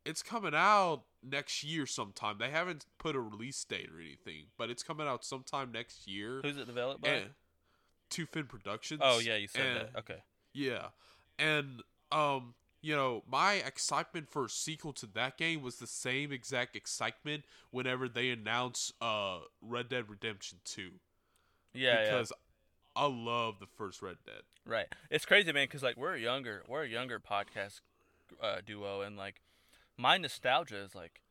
it's 0.05 0.23
coming 0.23 0.53
out 0.55 1.03
next 1.23 1.63
year 1.63 1.85
sometime. 1.85 2.37
They 2.39 2.49
haven't 2.49 2.85
put 2.97 3.15
a 3.15 3.19
release 3.21 3.63
date 3.63 3.89
or 3.95 3.99
anything, 4.01 4.45
but 4.57 4.69
it's 4.69 4.83
coming 4.83 5.07
out 5.07 5.23
sometime 5.23 5.71
next 5.71 6.07
year. 6.07 6.39
Who's 6.43 6.57
it 6.57 6.65
developed 6.67 7.01
by? 7.01 7.09
And 7.09 7.25
Two 8.09 8.25
Fin 8.25 8.45
Productions. 8.45 9.01
oh 9.03 9.19
yeah, 9.19 9.35
you 9.37 9.47
said 9.47 9.65
and- 9.65 9.77
that. 9.93 9.99
Okay. 9.99 10.23
Yeah. 10.53 10.87
And 11.39 11.81
um, 12.11 12.55
you 12.81 12.95
know, 12.95 13.23
my 13.29 13.53
excitement 13.53 14.29
for 14.29 14.45
a 14.45 14.49
sequel 14.49 14.91
to 14.93 15.05
that 15.13 15.37
game 15.37 15.61
was 15.61 15.77
the 15.77 15.87
same 15.87 16.31
exact 16.31 16.75
excitement 16.75 17.43
whenever 17.69 18.09
they 18.09 18.29
announced 18.31 18.93
uh 19.01 19.39
Red 19.61 19.87
Dead 19.89 20.09
Redemption 20.09 20.57
2 20.65 20.89
Yeah, 21.73 21.93
yeah. 21.93 22.03
because 22.05 22.33
I 22.95 23.05
love 23.05 23.59
the 23.59 23.67
first 23.77 24.01
Red 24.01 24.17
Dead. 24.25 24.41
Right. 24.65 24.87
It's 25.09 25.25
crazy, 25.25 25.51
man, 25.53 25.65
because 25.65 25.83
like 25.83 25.95
we're 25.95 26.15
a 26.15 26.19
younger, 26.19 26.63
we're 26.67 26.83
a 26.83 26.87
younger 26.89 27.19
podcast 27.19 27.79
uh, 28.41 28.57
duo, 28.65 29.01
and 29.01 29.15
like 29.15 29.41
my 30.01 30.17
nostalgia 30.17 30.77
is 30.77 30.95
like, 30.95 31.21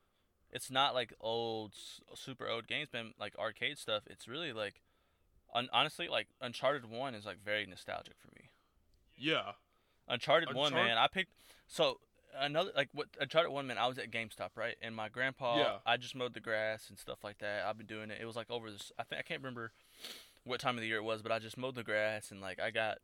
it's 0.50 0.70
not 0.70 0.94
like 0.94 1.12
old, 1.20 1.72
super 2.14 2.48
old 2.48 2.66
games, 2.66 2.88
but 2.90 3.02
Like 3.18 3.36
arcade 3.38 3.78
stuff. 3.78 4.04
It's 4.06 4.28
really 4.28 4.52
like, 4.52 4.80
un- 5.54 5.68
honestly, 5.72 6.08
like 6.08 6.28
Uncharted 6.40 6.88
One 6.88 7.14
is 7.14 7.26
like 7.26 7.42
very 7.44 7.66
nostalgic 7.66 8.14
for 8.18 8.28
me. 8.36 8.50
Yeah. 9.16 9.52
Uncharted 10.08 10.54
One, 10.54 10.72
man. 10.72 10.98
I 10.98 11.08
picked 11.08 11.32
so 11.66 11.98
another 12.38 12.70
like 12.76 12.88
what 12.92 13.08
Uncharted 13.20 13.52
One, 13.52 13.66
man. 13.66 13.78
I 13.78 13.86
was 13.86 13.98
at 13.98 14.10
GameStop, 14.10 14.50
right, 14.56 14.76
and 14.80 14.94
my 14.94 15.08
grandpa. 15.08 15.58
Yeah. 15.58 15.76
I 15.84 15.96
just 15.96 16.14
mowed 16.14 16.34
the 16.34 16.40
grass 16.40 16.88
and 16.88 16.98
stuff 16.98 17.18
like 17.22 17.38
that. 17.38 17.64
I've 17.66 17.76
been 17.76 17.86
doing 17.86 18.10
it. 18.10 18.18
It 18.20 18.26
was 18.26 18.36
like 18.36 18.50
over 18.50 18.70
this. 18.70 18.92
I 18.98 19.02
think 19.02 19.18
I 19.18 19.22
can't 19.22 19.40
remember 19.40 19.72
what 20.44 20.60
time 20.60 20.76
of 20.76 20.80
the 20.80 20.86
year 20.86 20.96
it 20.96 21.04
was, 21.04 21.22
but 21.22 21.32
I 21.32 21.38
just 21.38 21.58
mowed 21.58 21.74
the 21.74 21.82
grass 21.82 22.30
and 22.30 22.40
like 22.40 22.60
I 22.60 22.70
got 22.70 22.98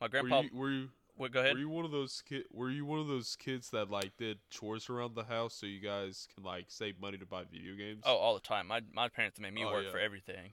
my 0.00 0.08
grandpa. 0.08 0.38
Were 0.38 0.44
you, 0.44 0.50
were 0.54 0.70
you 0.70 0.88
go 1.32 1.40
ahead. 1.40 1.52
Were 1.54 1.58
you 1.60 1.68
one 1.68 1.84
of 1.84 1.90
those 1.90 2.22
kid? 2.26 2.44
Were 2.52 2.70
you 2.70 2.84
one 2.84 2.98
of 2.98 3.06
those 3.06 3.36
kids 3.36 3.70
that 3.70 3.90
like 3.90 4.16
did 4.16 4.38
chores 4.50 4.88
around 4.90 5.14
the 5.14 5.24
house 5.24 5.54
so 5.54 5.66
you 5.66 5.80
guys 5.80 6.26
can 6.34 6.42
like 6.44 6.66
save 6.68 7.00
money 7.00 7.18
to 7.18 7.26
buy 7.26 7.44
video 7.44 7.74
games? 7.76 8.02
Oh, 8.04 8.16
all 8.16 8.34
the 8.34 8.40
time. 8.40 8.66
My 8.66 8.80
my 8.92 9.08
parents 9.08 9.38
made 9.40 9.52
me 9.54 9.64
Oh, 9.64 9.70
work 9.72 9.84
yeah. 9.86 9.90
for 9.90 9.98
everything. 9.98 10.52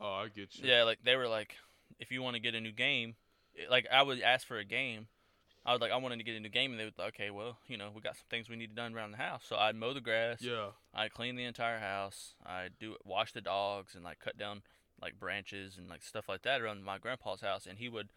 oh, 0.00 0.12
I 0.12 0.28
get 0.28 0.56
you. 0.58 0.68
Yeah, 0.68 0.82
like 0.84 0.98
they 1.04 1.16
were 1.16 1.28
like, 1.28 1.56
if 1.98 2.10
you 2.10 2.22
want 2.22 2.34
to 2.34 2.40
get 2.40 2.54
a 2.54 2.60
new 2.60 2.72
game, 2.72 3.14
like 3.70 3.86
I 3.92 4.02
would 4.02 4.20
ask 4.20 4.46
for 4.46 4.58
a 4.58 4.64
game. 4.64 5.06
I 5.66 5.72
was 5.72 5.80
like, 5.80 5.92
I 5.92 5.96
wanted 5.96 6.18
to 6.18 6.24
get 6.24 6.36
a 6.36 6.40
new 6.40 6.50
game, 6.50 6.72
and 6.72 6.78
they 6.80 6.84
would 6.84 6.98
like, 6.98 7.14
okay, 7.14 7.30
well, 7.30 7.56
you 7.68 7.78
know, 7.78 7.88
we 7.94 8.02
got 8.02 8.16
some 8.16 8.26
things 8.28 8.50
we 8.50 8.56
need 8.56 8.74
done 8.74 8.94
around 8.94 9.12
the 9.12 9.16
house. 9.16 9.44
So 9.48 9.56
I'd 9.56 9.74
mow 9.74 9.94
the 9.94 10.00
grass. 10.02 10.42
Yeah. 10.42 10.72
I'd 10.92 11.14
clean 11.14 11.36
the 11.36 11.44
entire 11.44 11.78
house. 11.78 12.34
I 12.44 12.68
do 12.78 12.96
wash 13.02 13.32
the 13.32 13.40
dogs 13.40 13.94
and 13.94 14.04
like 14.04 14.18
cut 14.18 14.36
down 14.36 14.60
like 15.00 15.18
branches 15.18 15.78
and 15.78 15.88
like 15.88 16.02
stuff 16.02 16.28
like 16.28 16.42
that 16.42 16.60
around 16.60 16.84
my 16.84 16.98
grandpa's 16.98 17.40
house, 17.40 17.64
and 17.66 17.78
he 17.78 17.88
would 17.88 18.10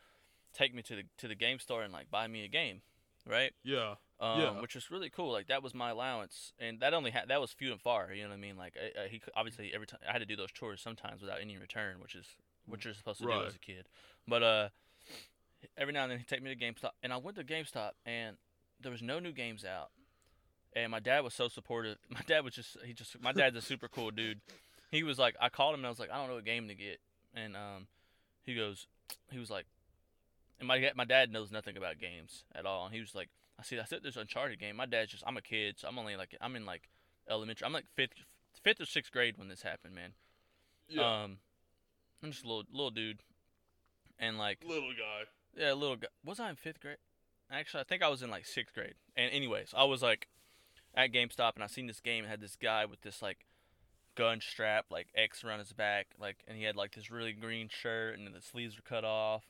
take 0.58 0.74
me 0.74 0.82
to 0.84 0.96
the 0.98 1.04
to 1.20 1.28
the 1.28 1.36
game 1.36 1.60
store 1.60 1.84
and 1.84 1.94
like 1.94 2.10
buy 2.10 2.28
me 2.28 2.44
a 2.44 2.48
game, 2.48 2.82
right? 3.26 3.54
Yeah. 3.64 3.96
um, 4.20 4.40
Yeah. 4.42 4.62
which 4.62 4.76
was 4.76 4.90
really 4.90 5.10
cool. 5.10 5.32
Like 5.32 5.48
that 5.48 5.62
was 5.62 5.74
my 5.76 5.90
allowance, 5.92 6.54
and 6.60 6.80
that 6.80 6.94
only 6.94 7.12
had 7.12 7.28
that 7.30 7.40
was 7.40 7.52
few 7.52 7.72
and 7.72 7.80
far. 7.82 8.12
You 8.14 8.24
know 8.24 8.30
what 8.30 8.36
I 8.36 8.40
mean? 8.40 8.58
Like 8.58 8.76
I, 8.78 9.04
I, 9.04 9.08
he 9.08 9.22
obviously 9.36 9.72
every 9.74 9.88
time 9.88 10.00
I 10.08 10.12
had 10.12 10.20
to 10.20 10.26
do 10.26 10.36
those 10.36 10.52
chores 10.52 10.82
sometimes 10.82 11.22
without 11.22 11.40
any 11.42 11.58
return, 11.58 11.98
which 12.02 12.16
is 12.16 12.26
what 12.66 12.84
you're 12.84 12.94
supposed 12.94 13.20
to 13.20 13.26
do 13.26 13.30
as 13.48 13.56
a 13.56 13.60
kid. 13.60 13.86
But 14.28 14.44
uh, 14.44 14.70
every 15.78 15.94
now 15.94 16.04
and 16.04 16.12
then 16.12 16.18
he'd 16.20 16.28
take 16.28 16.42
me 16.44 16.54
to 16.54 16.60
GameStop, 16.60 16.92
and 17.04 17.14
I 17.14 17.18
went 17.18 17.38
to 17.38 17.44
GameStop, 17.44 17.92
and 18.06 18.36
there 18.82 18.92
was 18.92 19.02
no 19.02 19.20
new 19.20 19.32
games 19.32 19.64
out. 19.64 19.90
And 20.76 20.92
my 20.92 21.00
dad 21.00 21.22
was 21.24 21.34
so 21.34 21.48
supportive. 21.48 21.98
My 22.10 22.20
dad 22.28 22.44
was 22.44 22.54
just 22.54 22.78
he 22.86 22.94
just 22.94 23.20
my 23.22 23.32
dad's 23.32 23.56
a 23.56 23.62
super 23.62 23.88
cool 23.88 24.12
dude. 24.12 24.42
He 24.92 25.02
was 25.04 25.18
like 25.18 25.36
I 25.40 25.50
called 25.50 25.74
him 25.74 25.80
and 25.80 25.88
I 25.88 25.90
was 25.90 26.00
like 26.00 26.12
I 26.12 26.18
don't 26.18 26.28
know 26.28 26.36
what 26.36 26.46
game 26.46 26.68
to 26.68 26.76
get, 26.76 27.00
and 27.34 27.56
um, 27.56 27.88
he 28.44 28.54
goes 28.56 28.86
he 29.32 29.40
was 29.40 29.50
like, 29.50 29.66
and 30.60 30.68
my 30.68 30.92
my 30.96 31.06
dad 31.06 31.32
knows 31.32 31.52
nothing 31.52 31.78
about 31.78 32.00
games 32.00 32.44
at 32.56 32.66
all, 32.66 32.86
and 32.86 32.94
he 32.94 33.00
was 33.02 33.14
like 33.16 33.30
I 33.60 33.64
see. 33.64 33.80
I 33.80 33.86
said 33.86 34.00
there's 34.04 34.18
Uncharted 34.18 34.60
game. 34.60 34.76
My 34.76 34.86
dad's 34.86 35.12
just. 35.12 35.24
I'm 35.26 35.38
a 35.38 35.42
kid, 35.42 35.76
so 35.80 35.88
I'm 35.88 35.98
only 35.98 36.16
like. 36.16 36.36
I'm 36.40 36.56
in 36.56 36.66
like 36.66 36.90
elementary. 37.30 37.66
I'm 37.66 37.74
like 37.74 37.88
fifth, 37.96 38.14
fifth 38.64 38.80
or 38.82 38.86
sixth 38.86 39.12
grade 39.12 39.38
when 39.38 39.48
this 39.48 39.64
happened, 39.64 39.96
man. 39.96 40.12
Yeah. 40.88 41.24
Um, 41.24 41.38
I'm 42.24 42.32
just 42.32 42.44
a 42.46 42.48
little 42.48 42.64
little 42.72 42.92
dude, 42.92 43.20
and 44.20 44.38
like 44.38 44.60
Little 44.68 44.92
guy. 44.92 45.24
yeah, 45.56 45.74
little 45.74 45.96
guy. 45.96 46.08
Was 46.24 46.40
I 46.40 46.50
in 46.50 46.56
fifth 46.56 46.80
grade? 46.80 46.98
Actually, 47.52 47.82
I 47.82 47.84
think 47.86 48.04
I 48.04 48.10
was 48.10 48.22
in 48.22 48.30
like 48.30 48.46
sixth 48.46 48.76
grade. 48.76 48.96
And 49.16 49.32
anyways, 49.32 49.74
I 49.76 49.86
was 49.86 50.02
like 50.04 50.28
at 50.96 51.12
GameStop, 51.12 51.56
and 51.56 51.64
I 51.64 51.68
seen 51.68 51.88
this 51.88 52.00
game. 52.00 52.24
and 52.26 52.30
had 52.32 52.42
this 52.42 52.56
guy 52.56 52.86
with 52.86 53.02
this 53.02 53.22
like 53.22 53.46
gun 54.16 54.40
strap, 54.42 54.86
like 54.92 55.08
X 55.16 55.44
around 55.44 55.60
his 55.60 55.74
back, 55.74 56.08
like, 56.20 56.38
and 56.48 56.58
he 56.58 56.64
had 56.64 56.76
like 56.76 56.94
this 56.94 57.10
really 57.10 57.34
green 57.34 57.70
shirt, 57.70 58.20
and 58.20 58.28
the 58.28 58.42
sleeves 58.42 58.76
were 58.76 58.84
cut 58.88 59.04
off. 59.04 59.44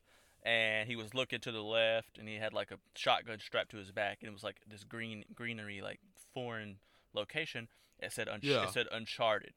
And 0.47 0.87
he 0.87 0.95
was 0.95 1.13
looking 1.13 1.41
to 1.41 1.51
the 1.51 1.61
left, 1.61 2.17
and 2.17 2.25
he 2.27 2.35
had 2.35 2.53
like 2.53 2.71
a 2.71 2.77
shotgun 2.95 3.39
strapped 3.39 3.71
to 3.71 3.77
his 3.77 3.91
back, 3.91 4.19
and 4.21 4.29
it 4.29 4.33
was 4.33 4.43
like 4.43 4.61
this 4.65 4.85
green 4.85 5.25
greenery, 5.35 5.81
like 5.81 5.99
foreign 6.33 6.77
location. 7.13 7.67
It 7.99 8.13
said 8.13 8.29
un- 8.29 8.39
Yeah. 8.41 8.63
it 8.63 8.69
said 8.69 8.87
Uncharted, 8.89 9.53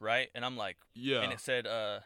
right? 0.00 0.28
And 0.34 0.44
I'm 0.44 0.56
like, 0.56 0.76
Yeah. 0.94 1.22
and 1.22 1.32
it 1.32 1.40
said 1.40 1.66
uh 1.66 2.00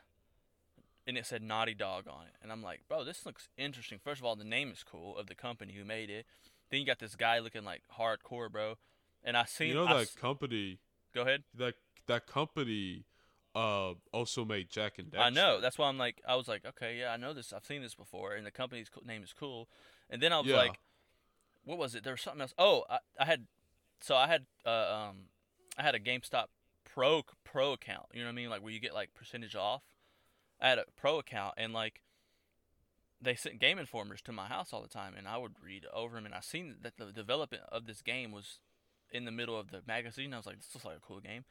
and 1.07 1.19
it 1.19 1.27
said 1.27 1.43
Naughty 1.43 1.75
Dog 1.75 2.07
on 2.07 2.27
it. 2.27 2.35
And 2.43 2.53
I'm 2.53 2.63
like, 2.63 2.83
bro, 2.87 3.03
this 3.03 3.27
looks 3.27 3.49
interesting. 3.57 3.99
First 3.99 4.21
of 4.21 4.25
all, 4.25 4.37
the 4.37 4.45
name 4.45 4.71
is 4.71 4.85
cool 4.85 5.17
of 5.17 5.27
the 5.27 5.35
company 5.35 5.73
who 5.73 5.85
made 5.85 6.11
it. 6.11 6.27
Then 6.71 6.79
you 6.81 6.87
got 6.87 7.01
this 7.01 7.17
guy 7.17 7.41
looking 7.41 7.65
like 7.65 7.83
hardcore, 7.99 8.53
bro. 8.53 8.77
And 9.25 9.37
I 9.37 9.45
seen 9.47 9.69
you 9.69 9.75
know 9.75 9.87
that 9.99 10.15
company 10.15 10.79
go 11.13 11.23
ahead. 11.23 11.43
that 11.55 11.75
that 12.07 12.27
company 12.29 13.05
uh 13.55 13.95
also 14.13 14.45
made 14.45 14.71
Jak 14.71 14.99
and 14.99 15.11
Daxter. 15.11 15.19
I 15.19 15.31
know. 15.31 15.61
That's 15.61 15.79
why 15.79 15.89
I'm 15.89 15.99
like, 15.99 16.23
I 16.27 16.37
was 16.37 16.49
like, 16.49 16.65
okay, 16.65 16.99
yeah, 16.99 17.13
I 17.13 17.17
know 17.17 17.33
this. 17.33 17.53
I've 17.53 17.65
seen 17.65 17.83
this 17.83 17.95
before, 17.95 18.35
and 18.35 18.47
the 18.47 18.51
company's 18.51 18.89
name 19.05 19.23
is 19.23 19.33
cool. 19.33 19.69
And 20.09 20.23
then 20.23 20.33
I 20.33 20.39
was 20.39 20.49
Yeah. 20.49 20.57
like, 20.57 20.79
what 21.65 21.79
was 21.79 21.95
it? 21.95 22.05
There 22.05 22.13
was 22.13 22.21
something 22.21 22.41
else. 22.41 22.55
Oh, 22.59 22.85
I, 22.89 22.99
I 23.19 23.25
had, 23.25 23.47
so 24.01 24.17
I 24.17 24.27
had, 24.27 24.47
uh, 24.65 25.09
um, 25.11 25.17
I 25.77 25.83
had 25.83 25.95
a 25.95 26.01
GameStop 26.01 26.47
Pro 26.85 27.23
Pro 27.45 27.73
account. 27.73 28.07
You 28.13 28.21
know 28.21 28.27
what 28.27 28.33
I 28.33 28.37
mean? 28.37 28.51
Like 28.51 28.63
where 28.63 28.73
you 28.73 28.81
get 28.81 28.95
like 28.95 29.15
percentage 29.15 29.55
off. 29.55 29.83
I 30.61 30.69
had 30.69 30.79
a 30.79 30.85
Pro 30.97 31.19
account, 31.19 31.55
and 31.57 31.73
like 31.73 32.03
they 33.21 33.35
sent 33.35 33.61
Game 33.61 33.79
Informers 33.79 34.23
to 34.23 34.33
my 34.33 34.47
house 34.47 34.73
all 34.73 34.83
the 34.83 34.89
time, 34.89 35.15
and 35.17 35.29
I 35.29 35.37
would 35.37 35.55
read 35.63 35.87
over 35.93 36.17
them. 36.17 36.27
And 36.27 36.35
I 36.35 36.41
seen 36.41 36.77
that 36.83 36.97
the 36.97 37.13
development 37.13 37.63
of 37.71 37.87
this 37.87 38.03
game 38.03 38.33
was 38.33 38.61
in 39.13 39.25
the 39.25 39.31
middle 39.31 39.59
of 39.59 39.71
the 39.71 39.83
magazine. 39.87 40.33
I 40.33 40.37
was 40.37 40.47
like, 40.47 40.57
this 40.57 40.75
looks 40.75 40.85
like 40.85 40.97
a 40.97 41.01
cool 41.01 41.21
game. 41.21 41.45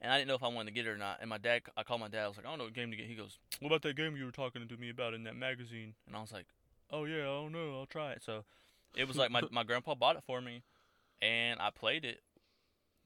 And 0.00 0.12
I 0.12 0.18
didn't 0.18 0.28
know 0.28 0.34
if 0.34 0.42
I 0.42 0.48
wanted 0.48 0.66
to 0.66 0.74
get 0.74 0.86
it 0.86 0.90
or 0.90 0.98
not. 0.98 1.18
And 1.20 1.30
my 1.30 1.38
dad, 1.38 1.62
I 1.76 1.82
called 1.82 2.00
my 2.00 2.08
dad. 2.08 2.24
I 2.24 2.28
was 2.28 2.36
like, 2.36 2.44
I 2.44 2.50
don't 2.50 2.58
know 2.58 2.64
what 2.64 2.74
game 2.74 2.90
to 2.90 2.96
get. 2.96 3.06
He 3.06 3.14
goes, 3.14 3.38
What 3.60 3.68
about 3.68 3.82
that 3.82 3.96
game 3.96 4.16
you 4.16 4.24
were 4.26 4.30
talking 4.30 4.66
to 4.68 4.76
me 4.76 4.90
about 4.90 5.14
in 5.14 5.24
that 5.24 5.36
magazine? 5.36 5.94
And 6.06 6.14
I 6.14 6.20
was 6.20 6.32
like, 6.32 6.46
Oh 6.90 7.04
yeah, 7.04 7.22
I 7.22 7.24
don't 7.24 7.52
know. 7.52 7.78
I'll 7.78 7.86
try 7.86 8.12
it. 8.12 8.22
So 8.22 8.44
it 8.94 9.08
was 9.08 9.16
like 9.16 9.30
my 9.30 9.42
my 9.50 9.62
grandpa 9.64 9.94
bought 9.94 10.16
it 10.16 10.22
for 10.26 10.40
me, 10.40 10.62
and 11.22 11.58
I 11.60 11.70
played 11.70 12.04
it, 12.04 12.20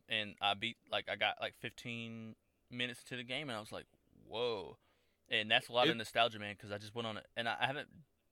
and 0.09 0.34
I 0.41 0.55
beat 0.55 0.76
like 0.91 1.09
I 1.11 1.16
got 1.16 1.36
like 1.41 1.55
15 1.61 2.34
minutes 2.70 3.01
into 3.05 3.16
the 3.16 3.24
game, 3.24 3.49
and 3.49 3.57
I 3.57 3.61
was 3.61 3.72
like, 3.72 3.86
Whoa. 4.28 4.76
And 5.28 5.49
that's 5.51 5.68
a 5.68 5.72
lot 5.72 5.86
It- 5.86 5.91
of 5.91 5.97
nostalgia, 5.97 6.38
man, 6.41 6.55
because 6.57 6.72
I 6.72 6.78
just 6.78 6.95
went 6.95 7.07
on 7.07 7.16
it, 7.16 7.26
and 7.36 7.49
I 7.49 7.57
I 7.61 7.66
haven't 7.66 7.88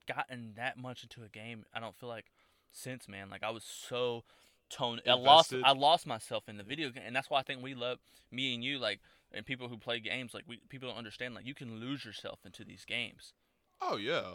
gotten 0.07 0.55
that 0.57 0.77
much 0.77 1.03
into 1.05 1.23
a 1.23 1.29
game. 1.29 1.65
I 1.73 1.81
don't 1.81 1.95
feel 1.97 2.09
like 2.09 2.33
since, 2.73 3.07
man. 3.09 3.31
Like 3.31 3.43
I 3.45 3.51
was 3.51 3.63
so 3.65 4.25
toned. 4.71 5.03
I 5.07 5.15
lost. 5.15 5.55
I 5.65 5.73
lost 5.73 6.07
myself 6.07 6.49
in 6.49 6.57
the 6.57 6.63
video 6.63 6.91
game, 6.91 7.05
and 7.07 7.15
that's 7.15 7.31
why 7.31 7.41
I 7.41 7.43
think 7.43 7.63
we 7.63 7.75
love 7.75 7.99
me 8.31 8.55
and 8.55 8.63
you, 8.63 8.79
like, 8.79 9.01
and 9.33 9.45
people 9.45 9.69
who 9.69 9.77
play 9.77 10.01
games. 10.01 10.35
Like 10.35 10.45
we 10.47 10.61
people 10.69 10.89
don't 10.89 10.99
understand. 10.99 11.35
Like 11.35 11.47
you 11.47 11.55
can 11.55 11.81
lose 11.81 12.05
yourself 12.05 12.41
into 12.45 12.65
these 12.65 12.85
games. 12.85 13.33
Oh 13.81 13.97
yeah, 13.97 14.35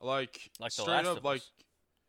like 0.00 0.50
Like 0.58 0.74
The 0.74 0.82
straight 0.82 0.94
Last 0.94 1.06
up, 1.06 1.18
of 1.18 1.24
like 1.24 1.42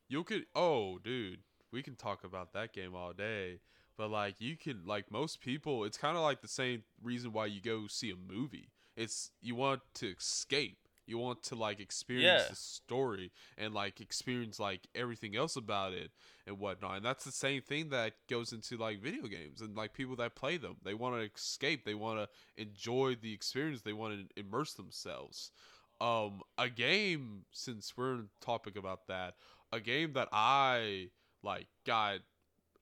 you 0.08 0.24
could. 0.24 0.46
Oh, 0.56 1.00
dude, 1.00 1.40
we 1.72 1.84
can 1.84 1.96
talk 1.96 2.24
about 2.24 2.54
that 2.54 2.74
game 2.74 2.96
all 2.96 3.14
day. 3.14 3.60
But 3.98 4.10
like 4.10 4.36
you 4.40 4.58
can, 4.58 4.82
like 4.86 5.12
most 5.12 5.40
people, 5.40 5.84
it's 5.84 5.98
kind 5.98 6.18
of 6.18 6.24
like 6.24 6.42
the 6.42 6.48
same 6.48 6.84
reason 7.02 7.32
why 7.32 7.46
you 7.46 7.62
go 7.62 7.88
see 7.88 8.12
a 8.12 8.16
movie. 8.16 8.70
It's 8.96 9.32
you 9.42 9.56
want 9.56 9.82
to 9.96 10.08
escape. 10.08 10.83
You 11.06 11.18
want 11.18 11.44
to 11.44 11.56
like 11.56 11.80
experience 11.80 12.44
Yeah. 12.44 12.50
the 12.50 12.56
story 12.56 13.32
and 13.58 13.74
like 13.74 14.00
experience 14.00 14.60
like 14.60 14.88
everything 14.96 15.36
else 15.36 15.56
about 15.56 15.94
it 15.94 16.12
and 16.48 16.60
whatnot. 16.60 16.98
And 16.98 17.06
that's 17.06 17.26
the 17.26 17.32
same 17.32 17.62
thing 17.62 17.90
that 17.90 18.14
goes 18.30 18.54
into 18.54 18.78
like 18.78 19.02
video 19.02 19.28
games 19.28 19.62
and 19.62 19.76
like 19.76 19.94
people 19.94 20.16
that 20.18 20.36
play 20.36 20.58
them. 20.58 20.78
They 20.84 20.94
want 20.94 21.16
to 21.16 21.30
escape. 21.36 21.84
They 21.86 21.94
want 21.96 22.20
to 22.20 22.62
enjoy 22.62 23.16
the 23.22 23.34
experience. 23.34 23.82
They 23.82 23.94
want 23.94 24.30
to 24.30 24.40
immerse 24.40 24.74
themselves. 24.74 25.52
Um, 26.02 26.42
a 26.58 26.70
game 26.70 27.46
since 27.52 27.96
we're 27.96 28.14
on 28.14 28.30
topic 28.42 28.76
about 28.76 29.08
that, 29.08 29.36
a 29.72 29.80
game 29.80 30.14
that 30.14 30.28
I 30.32 31.10
like 31.44 31.68
got 31.86 32.20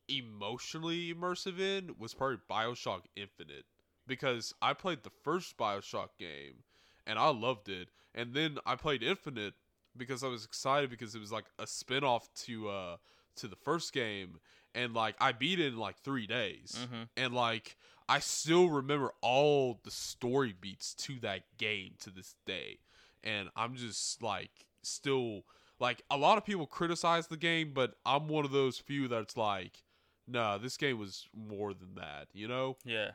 emotionally 0.08 1.14
immersive 1.14 1.60
in 1.60 1.96
was 1.98 2.14
probably 2.14 2.38
Bioshock 2.50 3.02
Infinite 3.16 3.66
because 4.08 4.54
I 4.62 4.74
played 4.74 5.04
the 5.04 5.12
first 5.24 5.58
Bioshock 5.58 6.10
game 6.20 6.64
and 7.08 7.18
I 7.18 7.30
loved 7.30 7.70
it, 7.70 7.90
and 8.16 8.34
then 8.34 8.58
I 8.66 8.76
played 8.76 9.04
Infinite 9.04 9.54
because 9.98 10.24
I 10.24 10.28
was 10.28 10.46
excited 10.46 10.90
because 10.90 11.16
it 11.16 11.20
was 11.20 11.32
like 11.32 11.46
a 11.60 11.68
spin-off 11.68 12.28
to 12.46 12.70
uh 12.70 12.98
to 13.38 13.48
the 13.48 13.56
first 13.56 13.94
game. 13.94 14.40
And 14.74 14.94
like 14.94 15.16
I 15.20 15.32
beat 15.34 15.60
it 15.60 15.68
in 15.74 15.78
like 15.78 15.98
3 15.98 16.28
days. 16.28 16.78
Mhm. 16.92 17.10
and 17.18 17.34
like 17.34 17.78
I 18.10 18.20
still 18.20 18.70
remember 18.70 19.12
all 19.22 19.80
the 19.84 19.92
story 19.92 20.54
beats 20.60 20.94
to 20.96 21.20
that 21.22 21.44
game 21.58 21.96
to 22.02 22.10
this 22.10 22.36
day. 22.46 22.80
And 23.24 23.50
I'm 23.56 23.76
just 23.76 24.22
like 24.22 24.52
still 24.84 25.44
like 25.80 26.02
a 26.10 26.18
lot 26.18 26.38
of 26.38 26.46
people 26.46 26.68
criticize 26.68 27.28
the 27.28 27.38
game 27.38 27.72
but 27.74 27.96
I'm 28.06 28.28
one 28.28 28.46
of 28.46 28.52
those 28.52 28.78
few 28.80 29.08
that's 29.08 29.36
like 29.38 29.84
nah 30.28 30.58
this 30.58 30.78
game 30.78 30.98
was 31.00 31.28
more 31.36 31.74
than 31.74 31.96
that 31.96 32.28
you 32.34 32.48
know? 32.48 32.78
Yeah. 32.86 33.12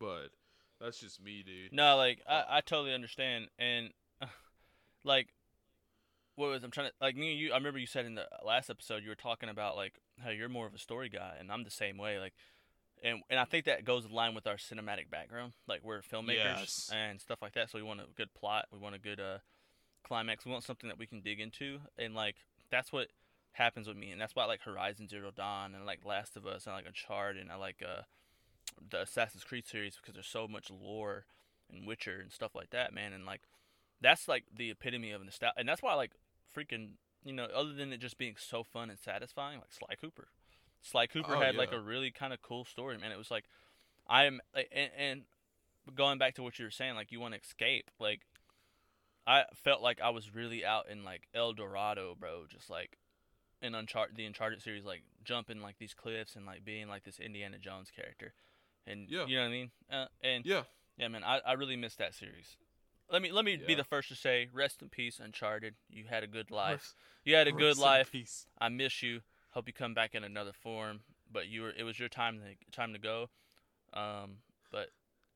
but 0.00 0.28
that's 0.80 0.98
just 0.98 1.22
me 1.22 1.44
dude. 1.44 1.72
No, 1.72 1.96
like 1.96 2.20
I, 2.28 2.44
I 2.48 2.60
totally 2.60 2.92
understand, 2.92 3.48
and 3.58 3.90
like 5.04 5.28
what 6.36 6.48
was 6.50 6.62
I'm 6.64 6.70
trying 6.70 6.88
to 6.88 6.92
like 7.00 7.16
me 7.16 7.32
and 7.32 7.38
you. 7.40 7.52
I 7.52 7.56
remember 7.56 7.78
you 7.78 7.86
said 7.86 8.06
in 8.06 8.14
the 8.14 8.26
last 8.44 8.70
episode 8.70 9.02
you 9.02 9.08
were 9.10 9.14
talking 9.14 9.48
about 9.48 9.76
like 9.76 9.94
how 10.22 10.30
you're 10.30 10.48
more 10.48 10.66
of 10.66 10.74
a 10.74 10.78
story 10.78 11.08
guy, 11.08 11.34
and 11.38 11.50
I'm 11.52 11.64
the 11.64 11.70
same 11.70 11.98
way. 11.98 12.18
Like, 12.18 12.32
and 13.02 13.22
and 13.28 13.38
I 13.38 13.44
think 13.44 13.66
that 13.66 13.84
goes 13.84 14.04
in 14.06 14.12
line 14.12 14.34
with 14.34 14.46
our 14.46 14.56
cinematic 14.56 15.10
background. 15.10 15.52
Like 15.68 15.80
we're 15.84 16.00
filmmakers 16.00 16.34
Yes. 16.60 16.90
and 16.92 17.20
stuff 17.20 17.42
like 17.42 17.52
that, 17.54 17.70
so 17.70 17.78
we 17.78 17.82
want 17.84 18.00
a 18.00 18.06
good 18.16 18.32
plot, 18.34 18.66
we 18.72 18.78
want 18.78 18.94
a 18.94 18.98
good 18.98 19.20
uh 19.20 19.38
climax, 20.06 20.44
we 20.44 20.52
want 20.52 20.64
something 20.64 20.88
that 20.88 20.98
we 20.98 21.06
can 21.06 21.20
dig 21.20 21.38
into, 21.40 21.80
and 21.98 22.14
like 22.14 22.36
that's 22.70 22.92
what 22.92 23.08
happens 23.52 23.86
with 23.86 23.98
me, 23.98 24.10
and 24.10 24.18
that's 24.20 24.34
why 24.34 24.44
I 24.44 24.46
like 24.46 24.62
Horizon 24.62 25.08
Zero 25.08 25.30
Dawn 25.34 25.74
and 25.74 25.84
like 25.84 26.04
Last 26.06 26.36
of 26.36 26.46
Us 26.46 26.66
and 26.66 26.74
like 26.74 26.86
Uncharted 26.86 27.42
and 27.42 27.52
I 27.52 27.56
like 27.56 27.82
uh 27.86 28.02
the 28.90 29.02
Assassin's 29.02 29.44
Creed 29.44 29.66
series 29.68 29.96
because 29.96 30.14
there's 30.14 30.26
so 30.26 30.48
much 30.48 30.70
lore 30.70 31.26
and 31.70 31.86
Witcher 31.86 32.20
and 32.22 32.32
stuff 32.32 32.54
like 32.54 32.70
that, 32.70 32.94
man. 32.94 33.12
And 33.12 33.26
like, 33.26 33.42
that's 34.02 34.28
like 34.28 34.44
the 34.54 34.70
epitome 34.70 35.12
of 35.12 35.24
nostalgia, 35.24 35.54
and 35.58 35.68
that's 35.68 35.82
why 35.82 35.94
like 35.94 36.12
freaking, 36.56 36.90
you 37.24 37.32
know, 37.32 37.44
other 37.46 37.72
than 37.72 37.92
it 37.92 37.98
just 37.98 38.18
being 38.18 38.34
so 38.38 38.62
fun 38.62 38.90
and 38.90 38.98
satisfying, 38.98 39.58
like 39.58 39.72
Sly 39.72 39.94
Cooper. 40.00 40.28
Sly 40.82 41.06
Cooper 41.06 41.36
Oh, 41.36 41.40
had 41.40 41.54
like 41.54 41.72
a 41.72 41.80
really 41.80 42.10
kind 42.10 42.32
of 42.32 42.42
cool 42.42 42.64
story, 42.64 42.98
man. 42.98 43.12
It 43.12 43.18
was 43.18 43.30
like, 43.30 43.44
I'm 44.08 44.40
and, 44.54 44.90
and 44.98 45.22
going 45.94 46.18
back 46.18 46.34
to 46.34 46.42
what 46.42 46.58
you 46.58 46.64
were 46.64 46.70
saying, 46.70 46.94
like 46.96 47.12
you 47.12 47.20
want 47.20 47.34
to 47.34 47.40
escape, 47.40 47.90
like. 47.98 48.20
I 49.24 49.44
felt 49.54 49.82
like 49.82 50.00
I 50.00 50.10
was 50.10 50.34
really 50.34 50.64
out 50.64 50.88
in 50.90 51.04
like 51.04 51.28
El 51.32 51.52
Dorado, 51.52 52.16
bro. 52.18 52.46
Just 52.48 52.68
like 52.68 52.98
in 53.62 53.72
Uncharted, 53.72 54.16
the 54.16 54.24
Uncharted 54.24 54.60
series, 54.60 54.84
like 54.84 55.04
jumping 55.22 55.62
like 55.62 55.78
these 55.78 55.94
cliffs 55.94 56.34
and 56.34 56.44
like 56.44 56.64
being 56.64 56.88
like 56.88 57.04
this 57.04 57.20
Indiana 57.20 57.56
Jones 57.58 57.92
character, 57.94 58.34
and 58.84 59.06
Yeah. 59.08 59.26
you 59.26 59.36
know 59.36 59.42
what 59.42 59.46
I 59.48 59.50
mean. 59.52 59.70
Uh, 59.88 60.06
and 60.24 60.44
yeah 60.44 60.62
yeah, 60.96 61.06
man, 61.08 61.22
I, 61.24 61.38
I 61.46 61.52
really 61.52 61.76
missed 61.76 61.98
that 61.98 62.14
series. 62.14 62.56
Let 63.12 63.20
me 63.20 63.30
let 63.30 63.44
me 63.44 63.58
be 63.58 63.74
the 63.74 63.84
first 63.84 64.08
to 64.08 64.14
say, 64.14 64.48
rest 64.54 64.80
in 64.80 64.88
peace, 64.88 65.20
Uncharted. 65.22 65.74
You 65.90 66.04
had 66.08 66.24
a 66.24 66.26
good 66.26 66.50
life. 66.50 66.94
You 67.24 67.34
had 67.34 67.46
a 67.46 67.52
good 67.52 67.76
life. 67.76 68.10
peace. 68.10 68.46
I 68.58 68.70
miss 68.70 69.02
you. 69.02 69.20
Hope 69.50 69.66
you 69.66 69.74
come 69.74 69.92
back 69.92 70.14
in 70.14 70.24
another 70.24 70.52
form. 70.52 71.00
But 71.30 71.46
you 71.46 71.62
were 71.62 71.72
it 71.76 71.84
was 71.84 71.98
your 71.98 72.08
time 72.08 72.40
to 72.40 72.76
time 72.76 72.94
to 72.94 72.98
go. 72.98 73.28
Um, 73.92 74.38
but 74.70 74.88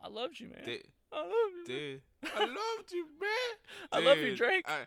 I 0.03 0.09
loved 0.09 0.41
you, 0.41 0.49
man. 0.49 0.65
Dude, 0.65 0.85
I 1.13 1.21
love 1.21 1.31
you. 1.69 1.75
man. 1.75 1.79
dude, 1.79 2.01
I 2.35 2.41
loved 2.41 2.93
you, 2.93 3.07
man. 3.21 3.93
I 3.93 4.01
love 4.01 4.19
you, 4.19 4.29
Dude, 4.31 4.39
Drake. 4.39 4.65
I, 4.67 4.87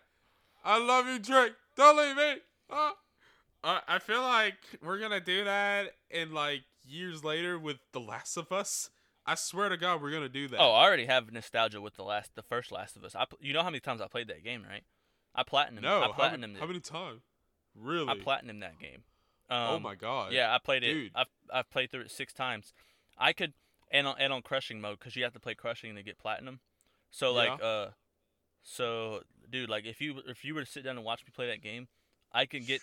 I 0.64 0.84
love 0.84 1.08
you, 1.08 1.20
Drake. 1.20 1.54
Don't 1.78 1.98
leave 1.98 2.16
me. 2.16 2.42
Uh, 2.72 2.92
I 3.64 3.82
I 3.88 4.00
feel 4.00 4.22
like 4.22 4.58
we're 4.84 5.00
gonna 5.00 5.22
do 5.22 5.44
that 5.44 5.94
in 6.10 6.34
like 6.34 6.64
years 6.88 7.24
later 7.24 7.60
with 7.60 7.78
The 7.94 8.00
Last 8.00 8.36
of 8.36 8.52
Us. 8.52 8.90
I 9.30 9.36
swear 9.36 9.70
to 9.70 9.78
God, 9.78 10.02
we're 10.02 10.10
gonna 10.10 10.28
do 10.28 10.48
that. 10.48 10.60
Oh, 10.60 10.72
I 10.72 10.84
already 10.84 11.06
have 11.06 11.32
nostalgia 11.32 11.80
with 11.80 11.96
the 11.96 12.04
last, 12.04 12.32
the 12.34 12.42
first 12.42 12.72
Last 12.72 12.96
of 12.96 13.04
Us. 13.04 13.16
I, 13.16 13.26
you 13.40 13.54
know 13.54 13.62
how 13.62 13.70
many 13.70 13.80
times 13.80 14.02
I 14.02 14.08
played 14.08 14.28
that 14.30 14.44
game, 14.44 14.66
right? 14.68 14.82
I 15.36 15.44
platinum. 15.44 15.84
no! 15.84 16.00
I 16.00 16.08
how, 16.08 16.14
platinum 16.14 16.54
many, 16.54 16.60
how 16.60 16.66
many 16.66 16.80
times? 16.80 17.22
Really? 17.76 18.10
I 18.10 18.16
platinum 18.16 18.60
that 18.62 18.80
game. 18.80 19.04
Um, 19.48 19.58
oh 19.70 19.80
my 19.80 19.94
God! 19.94 20.34
Yeah, 20.34 20.52
I 20.52 20.58
played 20.58 20.84
it. 20.84 20.94
Dude. 20.94 21.12
I've 21.14 21.28
I've 21.54 21.70
played 21.70 21.92
through 21.92 22.02
it 22.02 22.12
six 22.12 22.34
times. 22.34 22.74
I 23.20 23.34
could 23.34 23.54
and 23.92 24.08
on 24.08 24.16
and 24.18 24.34
on 24.34 24.42
crushing 24.42 24.82
mode 24.82 24.98
because 24.98 25.16
you 25.16 25.24
have 25.26 25.34
to 25.34 25.40
play 25.40 25.54
crushing 25.54 25.94
to 25.94 26.02
get 26.02 26.18
platinum. 26.18 26.60
So 27.12 27.32
like 27.32 27.62
uh, 27.62 27.90
so 28.64 29.22
dude, 29.48 29.70
like 29.70 29.86
if 29.86 30.02
you 30.02 30.24
if 30.28 30.44
you 30.44 30.56
were 30.56 30.62
to 30.62 30.72
sit 30.72 30.84
down 30.84 30.96
and 30.98 31.06
watch 31.06 31.22
me 31.24 31.32
play 31.36 31.46
that 31.46 31.62
game, 31.62 31.88
I 32.32 32.48
can 32.48 32.64
get. 32.64 32.82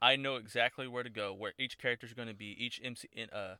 I 0.00 0.14
know 0.14 0.36
exactly 0.36 0.86
where 0.86 1.02
to 1.02 1.10
go, 1.10 1.34
where 1.34 1.54
each 1.58 1.76
character's 1.76 2.12
going 2.12 2.28
to 2.28 2.34
be, 2.34 2.54
each 2.56 2.80
MC 2.84 3.08
in 3.12 3.28
uh, 3.30 3.56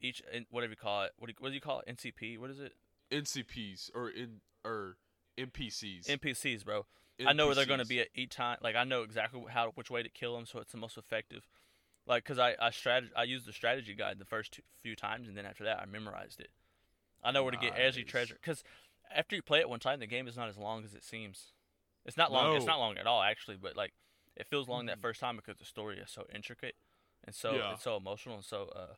each 0.00 0.22
in, 0.32 0.46
whatever 0.50 0.72
you 0.72 0.76
call 0.76 1.02
it. 1.04 1.12
What 1.18 1.26
do 1.26 1.32
you, 1.32 1.36
what 1.40 1.48
do 1.50 1.54
you 1.54 1.60
call 1.60 1.80
it? 1.80 1.88
NCP. 1.88 2.38
What 2.38 2.50
is 2.50 2.60
it? 2.60 2.72
NCPs 3.10 3.90
or 3.94 4.08
in 4.10 4.40
or 4.64 4.96
NPCs. 5.38 6.06
NPCs, 6.06 6.64
bro. 6.64 6.86
NPCs. 7.18 7.26
I 7.28 7.32
know 7.32 7.46
where 7.46 7.54
they're 7.54 7.66
going 7.66 7.80
to 7.80 7.86
be 7.86 8.00
at 8.00 8.08
each 8.14 8.30
time. 8.30 8.58
Like 8.60 8.76
I 8.76 8.84
know 8.84 9.02
exactly 9.02 9.42
how 9.50 9.72
which 9.74 9.90
way 9.90 10.02
to 10.02 10.08
kill 10.08 10.34
them, 10.36 10.46
so 10.46 10.58
it's 10.60 10.72
the 10.72 10.78
most 10.78 10.96
effective. 10.98 11.46
Like, 12.06 12.24
cause 12.24 12.38
I 12.38 12.54
I 12.60 12.70
strat 12.70 13.08
I 13.16 13.24
used 13.24 13.46
the 13.46 13.52
strategy 13.52 13.94
guide 13.94 14.18
the 14.18 14.24
first 14.24 14.52
two, 14.52 14.62
few 14.82 14.96
times, 14.96 15.28
and 15.28 15.36
then 15.36 15.46
after 15.46 15.64
that 15.64 15.80
I 15.80 15.86
memorized 15.86 16.40
it. 16.40 16.50
I 17.22 17.32
know 17.32 17.42
where 17.42 17.50
to 17.52 17.58
get 17.58 17.74
every 17.74 18.02
Nice. 18.02 18.10
treasure. 18.10 18.38
Cause 18.42 18.62
after 19.14 19.34
you 19.36 19.42
play 19.42 19.58
it 19.60 19.68
one 19.68 19.80
time, 19.80 20.00
the 20.00 20.06
game 20.06 20.28
is 20.28 20.36
not 20.36 20.48
as 20.48 20.56
long 20.56 20.84
as 20.84 20.94
it 20.94 21.02
seems. 21.04 21.52
It's 22.04 22.16
not 22.16 22.32
long. 22.32 22.46
No. 22.46 22.56
It's 22.56 22.66
not 22.66 22.78
long 22.78 22.96
at 22.96 23.06
all, 23.06 23.22
actually. 23.22 23.56
But 23.56 23.76
like, 23.76 23.92
it 24.36 24.46
feels 24.48 24.68
long 24.68 24.86
that 24.86 24.98
Mhm. 24.98 25.02
first 25.02 25.20
time 25.20 25.36
because 25.36 25.58
the 25.58 25.64
story 25.64 25.98
is 25.98 26.10
so 26.10 26.26
intricate 26.32 26.76
and 27.24 27.34
so 27.34 27.54
Yeah. 27.56 27.72
it's 27.74 27.82
so 27.82 27.96
emotional 27.96 28.36
and 28.36 28.44
so 28.44 28.68
uh 28.68 28.94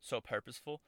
so 0.00 0.20
purposeful. 0.20 0.80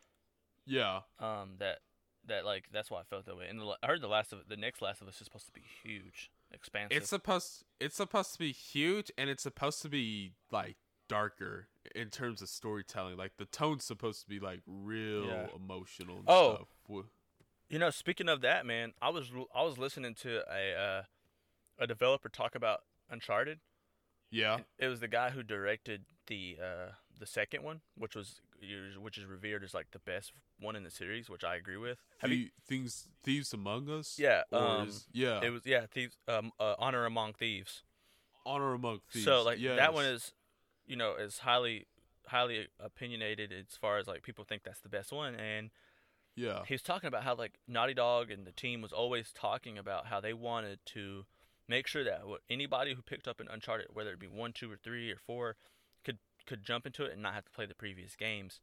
Yeah. 0.67 1.01
Um, 1.19 1.57
that 1.59 1.79
that 2.27 2.45
like 2.45 2.67
that's 2.73 2.91
why 2.91 3.01
I 3.01 3.03
felt 3.05 3.27
that 3.27 3.37
way. 3.37 3.47
And 3.49 3.61
the, 3.61 3.77
I 3.83 3.87
heard 3.87 4.01
the 4.01 4.09
last 4.09 4.33
of 4.33 4.41
the 4.49 4.57
next 4.57 4.83
Last 4.83 5.01
of 5.01 5.09
Us 5.09 5.21
is 5.21 5.25
supposed 5.25 5.47
to 5.47 5.53
be 5.53 5.63
huge, 5.83 6.31
expansive. 6.53 6.97
It's 6.97 7.09
supposed 7.11 7.65
it's 7.81 7.97
supposed 7.97 8.33
to 8.35 8.39
be 8.39 8.53
huge 8.53 9.11
and 9.17 9.31
it's 9.31 9.43
supposed 9.43 9.83
to 9.83 9.89
be 9.89 10.33
like 10.53 10.77
darker 11.09 11.69
in 11.95 12.09
terms 12.09 12.41
of 12.43 12.49
storytelling. 12.49 13.17
Like 13.17 13.33
the 13.39 13.47
tone's 13.47 13.85
supposed 13.85 14.21
to 14.23 14.29
be 14.29 14.39
like 14.39 14.61
real 14.67 15.25
Yeah. 15.27 15.47
emotional 15.57 16.17
and 16.19 16.25
Oh. 16.29 16.55
stuff. 16.55 17.05
You 17.69 17.79
know, 17.79 17.91
speaking 17.91 18.29
of 18.29 18.41
that, 18.43 18.67
man, 18.67 18.93
I 19.01 19.11
was 19.11 19.31
I 19.55 19.63
was 19.63 19.79
listening 19.79 20.15
to 20.17 20.43
a 20.53 20.75
uh, 20.81 21.03
a 21.79 21.87
developer 21.87 22.29
talk 22.29 22.55
about 22.55 22.81
Uncharted. 23.09 23.61
Yeah. 24.31 24.59
It 24.79 24.87
was 24.89 25.01
the 25.01 25.09
guy 25.09 25.31
who 25.31 25.43
directed 25.43 26.05
the 26.31 26.57
uh, 26.63 26.93
the 27.19 27.27
second 27.27 27.63
one, 27.63 27.83
which 27.99 28.15
was 28.17 28.41
which 28.99 29.19
is 29.19 29.27
revered 29.27 29.63
as 29.63 29.75
like 29.75 29.91
the 29.91 29.99
best 29.99 30.33
one 30.59 30.77
in 30.77 30.83
the 30.85 30.91
series, 30.91 31.29
which 31.29 31.45
I 31.45 31.57
agree 31.57 31.77
with. 31.77 31.99
Have 32.19 32.33
you? 32.33 32.49
Things 32.67 33.09
Thieves 33.23 33.53
Among 33.53 33.91
Us. 33.91 34.17
Yeah, 34.19 34.43
um, 34.53 34.89
is- 34.89 35.07
yeah. 35.13 35.41
It 35.43 35.51
was 35.51 35.67
yeah, 35.67 35.85
thieves, 35.93 36.17
um, 36.29 36.53
uh, 36.59 36.75
Honor 36.79 37.05
Among 37.05 37.35
Thieves. 37.35 37.83
Honor 38.47 38.73
Among 38.73 39.01
Thieves. 39.13 39.27
So 39.27 39.43
like 39.43 39.61
that 39.63 39.93
one 39.93 40.07
is, 40.07 40.33
you 40.87 40.97
know, 40.97 41.17
is 41.17 41.39
highly 41.39 41.87
highly 42.27 42.69
opinionated 42.79 43.53
as 43.53 43.77
far 43.77 43.99
as 43.99 44.07
like 44.07 44.23
people 44.23 44.45
think 44.45 44.63
that's 44.63 44.81
the 44.81 44.89
best 44.89 45.13
one, 45.13 45.35
and 45.35 45.71
Yeah. 46.37 46.63
he 46.67 46.75
was 46.75 46.83
talking 46.83 47.09
about 47.09 47.25
how 47.25 47.35
like 47.35 47.59
Naughty 47.67 47.93
Dog 47.95 48.31
and 48.31 48.47
the 48.47 48.53
team 48.53 48.81
was 48.83 48.93
always 48.93 49.33
talking 49.33 49.77
about 49.77 50.07
how 50.07 50.21
they 50.21 50.33
wanted 50.33 50.79
to 50.87 51.25
make 51.67 51.87
sure 51.89 52.05
that 52.05 52.23
anybody 52.49 52.95
who 52.95 53.03
picked 53.03 53.27
up 53.27 53.41
an 53.41 53.49
Uncharted, 53.51 53.89
whether 53.93 54.13
it 54.13 54.19
be 54.21 54.27
one, 54.29 54.53
two, 54.53 54.71
or 54.71 54.77
three, 54.77 55.11
or 55.11 55.17
four, 55.17 55.57
could 56.51 56.65
jump 56.65 56.85
into 56.87 57.05
it 57.05 57.13
and 57.13 57.23
not 57.23 57.35
have 57.35 57.45
to 57.47 57.51
play 57.53 57.67
the 57.67 57.75
previous 57.75 58.17
games, 58.17 58.61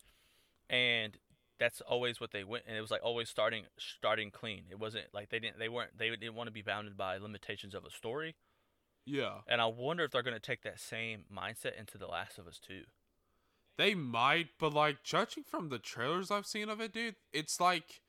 and 0.70 1.18
that's 1.60 1.82
always 1.82 2.20
what 2.22 2.32
they 2.32 2.44
went, 2.44 2.66
and 2.68 2.78
it 2.78 2.82
was 2.82 2.92
like 2.92 3.02
always 3.04 3.30
starting 3.30 3.64
starting 3.78 4.30
clean. 4.30 4.64
It 4.70 4.80
wasn't 4.80 5.06
like 5.14 5.30
they 5.30 5.40
didn't 5.40 5.58
they 5.60 5.70
weren't 5.70 5.98
they 5.98 6.10
didn't 6.10 6.36
want 6.36 6.48
to 6.48 6.52
be 6.54 6.62
bounded 6.62 6.96
by 6.98 7.18
limitations 7.18 7.74
of 7.74 7.84
a 7.86 7.90
story, 7.90 8.36
Yeah. 9.06 9.40
and 9.48 9.60
I 9.62 9.66
wonder 9.66 10.04
if 10.04 10.12
they're 10.12 10.22
going 10.30 10.36
to 10.36 10.40
take 10.52 10.62
that 10.64 10.80
same 10.80 11.24
mindset 11.36 11.80
into 11.80 11.98
The 11.98 12.08
Last 12.08 12.38
of 12.38 12.46
Us 12.48 12.60
too. 12.60 12.84
They 13.78 13.94
might, 13.96 14.48
but 14.60 14.74
like 14.74 15.04
judging 15.04 15.44
from 15.44 15.70
the 15.70 15.80
trailers 15.80 16.30
I've 16.32 16.46
seen 16.48 16.70
of 16.70 16.82
it, 16.82 16.94
dude, 16.94 17.16
it's 17.32 17.60
like 17.60 18.02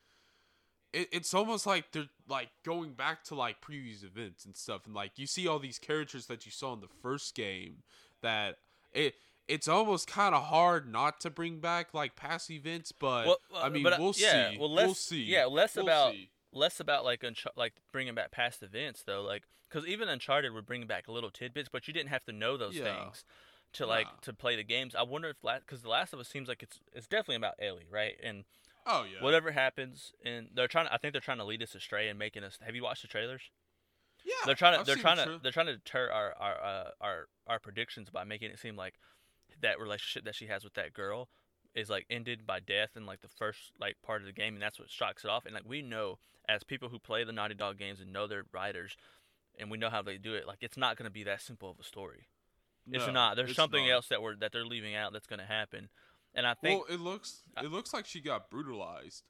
it, 0.93 1.09
it's 1.13 1.33
almost 1.35 1.67
like 1.67 1.93
they're 1.93 2.09
like 2.29 2.49
going 2.65 2.93
back 2.93 3.23
to 3.25 3.35
like 3.35 3.61
previous 3.61 4.03
events 4.03 4.45
and 4.45 4.57
stuff, 4.57 4.87
and 4.87 4.95
like 4.95 5.13
you 5.17 5.27
see 5.27 5.47
all 5.47 5.59
these 5.59 5.79
characters 5.79 6.27
that 6.27 6.45
you 6.47 6.53
saw 6.53 6.73
in 6.75 6.81
the 6.81 6.89
first 7.03 7.35
game 7.35 7.83
that 8.23 8.57
it 8.93 9.15
it's 9.49 9.67
almost 9.69 10.07
kind 10.07 10.35
of 10.35 10.45
hard 10.45 10.87
not 10.91 11.21
to 11.21 11.31
bring 11.31 11.59
back 11.61 11.95
like 11.95 12.15
past 12.17 12.51
events, 12.51 12.93
but 12.93 13.27
Well, 13.27 13.39
I 13.57 13.67
uh, 13.67 13.71
mean 13.71 13.83
but, 13.83 13.95
uh, 13.95 13.97
we'll 13.99 14.15
yeah, 14.17 14.51
see. 14.51 14.59
well, 14.59 14.71
less- 14.71 14.87
we'll 14.87 14.95
see. 14.95 15.23
yeah, 15.25 15.47
less 15.47 15.75
We'll 15.77 15.87
about- 15.87 16.13
see. 16.13 16.31
less 16.53 16.81
about 16.81 17.05
like 17.05 17.21
Unch- 17.23 17.47
like 17.57 17.75
bringing 17.93 18.15
back 18.15 18.31
past 18.31 18.63
events 18.63 19.03
though 19.03 19.23
like 19.23 19.43
because 19.69 19.87
even 19.87 20.09
uncharted 20.09 20.53
would 20.55 20.65
bringing 20.65 20.87
back 20.87 21.07
little 21.07 21.31
tidbits 21.31 21.69
but 21.71 21.87
you 21.87 21.93
didn't 21.93 22.09
have 22.09 22.25
to 22.25 22.33
know 22.33 22.57
those 22.57 22.75
Yeah. 22.75 22.85
things 22.85 23.23
to 23.75 23.85
like 23.87 24.07
Nah. 24.07 24.13
to 24.23 24.33
play 24.33 24.57
the 24.57 24.65
games 24.65 24.95
i 24.95 25.03
wonder 25.03 25.29
if 25.29 25.37
because 25.43 25.83
the 25.83 25.91
last 25.91 26.15
of 26.15 26.19
us 26.21 26.27
seems 26.29 26.49
like 26.49 26.63
it's 26.63 26.81
it's 26.95 27.07
definitely 27.07 27.37
about 27.37 27.55
ellie 27.61 27.87
right 27.91 28.17
and 28.23 28.45
Oh 28.87 29.05
yeah. 29.05 29.23
whatever 29.23 29.51
happens 29.53 30.13
and 30.25 30.49
they're 30.55 30.69
trying 30.69 30.87
to, 30.87 30.95
i 30.95 30.97
think 30.97 31.13
they're 31.13 31.21
trying 31.21 31.37
to 31.37 31.45
lead 31.45 31.63
us 31.63 31.75
astray 31.75 32.09
and 32.09 32.19
making 32.19 32.45
us 32.45 32.59
have 32.65 32.75
you 32.75 32.83
watched 32.83 33.03
the 33.03 33.09
trailers 33.09 33.51
Yeah. 34.25 34.33
they're 34.47 34.55
trying 34.55 34.73
to 34.73 34.81
I've 34.81 34.87
they're 34.87 34.97
trying 34.97 35.19
to 35.19 35.39
they're 35.43 35.53
trying 35.53 35.67
to 35.67 35.77
deter 35.77 36.11
our 36.11 36.33
our 36.39 36.65
uh, 36.65 36.91
our 37.03 37.29
our 37.47 37.59
predictions 37.59 38.09
by 38.09 38.25
making 38.25 38.51
it 38.51 38.59
seem 38.59 38.75
like 38.75 38.95
that 39.63 39.81
relationship 39.81 40.25
that 40.25 40.35
she 40.35 40.47
has 40.47 40.65
with 40.65 40.75
that 40.75 40.93
girl 40.93 41.29
is 41.75 41.91
like 41.91 42.07
ended 42.11 42.47
by 42.47 42.61
death 42.61 42.91
in 42.97 43.07
like 43.07 43.21
the 43.21 43.29
first 43.29 43.73
like 43.81 43.97
part 44.03 44.21
of 44.21 44.27
the 44.27 44.33
game 44.33 44.55
and 44.55 44.63
that's 44.63 44.79
what 44.79 44.91
shocks 44.91 45.25
it 45.25 45.31
off 45.31 45.45
and 45.47 45.55
like 45.55 45.69
we 45.69 45.83
know 45.83 46.19
as 46.49 46.63
people 46.65 46.89
who 46.89 46.99
play 46.99 47.25
the 47.25 47.33
Naughty 47.33 47.55
Dog 47.55 47.79
games 47.79 48.01
and 48.01 48.13
know 48.13 48.27
their 48.27 48.45
writers 48.53 48.97
and 49.59 49.71
we 49.71 49.79
know 49.79 49.91
how 49.91 50.03
they 50.03 50.17
do 50.19 50.35
it 50.35 50.47
like 50.47 50.59
it's 50.63 50.77
not 50.77 50.97
going 50.97 51.05
to 51.05 51.13
be 51.13 51.25
that 51.25 51.43
simple 51.43 51.71
of 51.71 51.79
a 51.79 51.85
story 51.85 52.29
it's 52.91 53.07
not 53.13 53.37
there's 53.37 53.51
it's 53.51 53.57
something 53.57 53.87
not. 53.87 53.93
else 53.93 54.09
that 54.09 54.23
we're 54.23 54.35
that 54.37 54.51
they're 54.53 54.65
leaving 54.65 54.95
out 54.95 55.13
that's 55.13 55.27
going 55.27 55.41
to 55.41 55.45
happen 55.47 55.89
and 56.35 56.47
I 56.47 56.55
think 56.55 56.89
Well, 56.89 56.95
it 56.95 57.01
looks 57.01 57.43
it 57.63 57.71
looks 57.71 57.93
like 57.93 58.07
she 58.07 58.21
got 58.21 58.51
brutalized. 58.51 59.25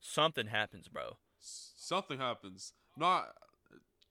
something 0.00 0.48
happens 0.48 0.88
bro 0.88 1.16
something 1.40 2.18
happens. 2.18 2.72
Not 2.96 3.34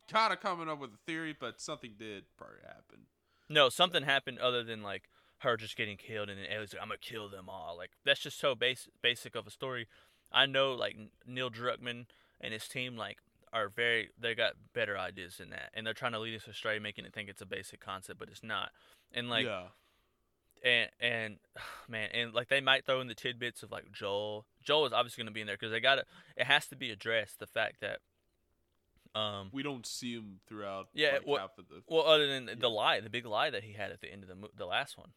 kind 0.10 0.32
of 0.34 0.40
coming 0.40 0.70
up 0.70 0.80
with 0.80 0.92
a 0.92 1.00
theory, 1.08 1.36
but 1.38 1.60
something 1.60 1.96
did 1.98 2.26
probably 2.38 2.58
happen. 2.66 3.08
No, 3.50 3.70
something 3.70 4.04
happened 4.04 4.40
other 4.40 4.64
than 4.64 4.84
like 4.84 5.10
her 5.44 5.56
just 5.58 5.78
getting 5.78 5.96
killed 5.98 6.30
and 6.30 6.38
then 6.40 6.48
Ellie's 6.54 6.74
like, 6.74 6.82
I'm 6.82 6.90
gonna 6.90 6.98
kill 7.00 7.30
them 7.30 7.48
all. 7.48 7.76
Like 7.78 7.92
that's 8.04 8.20
just 8.20 8.40
so 8.40 8.56
basic 8.56 8.92
basic 9.02 9.36
of 9.36 9.48
a 9.48 9.52
story. 9.52 9.88
I 10.32 10.46
know 10.46 10.74
like 10.74 10.98
Neil 11.28 11.50
Druckmann 11.50 12.06
and 12.42 12.54
his 12.54 12.68
team 12.68 12.98
like 12.98 13.18
are 13.54 13.70
very 13.70 14.10
they 14.20 14.34
got 14.34 14.54
better 14.74 14.98
ideas 14.98 15.38
than 15.38 15.52
that, 15.52 15.70
and 15.76 15.86
they're 15.86 15.94
trying 15.94 16.14
to 16.14 16.20
lead 16.20 16.36
us 16.36 16.48
astray, 16.48 16.80
making 16.80 17.06
it 17.06 17.14
think 17.14 17.30
it's 17.30 17.42
a 17.42 17.46
basic 17.46 17.80
concept, 17.80 18.18
but 18.20 18.30
it's 18.30 18.42
not. 18.44 18.72
And 19.14 19.30
like 19.30 19.46
yeah, 19.46 19.68
and 20.64 20.90
and 21.00 21.38
man, 21.88 22.10
and 22.14 22.34
like 22.34 22.50
they 22.50 22.62
might 22.62 22.86
throw 22.86 23.00
in 23.00 23.08
the 23.08 23.14
tidbits 23.16 23.62
of 23.64 23.72
like 23.72 23.92
Joel. 23.92 24.46
Joel 24.64 24.88
is 24.88 24.94
obviously 24.94 25.24
gonna 25.24 25.32
be 25.34 25.42
in 25.42 25.48
there 25.48 25.56
because 25.56 25.72
they 25.72 25.80
got 25.80 25.96
to 25.96 26.06
It 26.36 26.46
has 26.48 26.66
to 26.68 26.76
be 26.76 26.90
addressed 26.90 27.40
the 27.40 27.46
fact 27.48 27.82
that 27.82 28.00
um 29.16 29.50
we 29.52 29.62
don't 29.62 29.86
see 29.86 30.14
him 30.14 30.40
throughout. 30.48 30.88
Yeah, 30.94 31.14
like, 31.14 31.28
what- 31.28 31.42
half 31.42 31.58
of 31.60 31.68
the. 31.70 31.84
well 31.88 32.08
other 32.08 32.26
than 32.28 32.50
the 32.58 32.70
lie, 32.70 33.00
the 33.00 33.10
big 33.12 33.26
lie 33.28 33.52
that 33.52 33.64
he 33.64 33.74
had 33.74 33.92
at 33.92 34.02
the 34.02 34.12
end 34.12 34.24
of 34.24 34.30
the 34.30 34.36
mo- 34.36 34.50
the 34.58 34.66
last 34.66 34.98
one. 34.98 35.10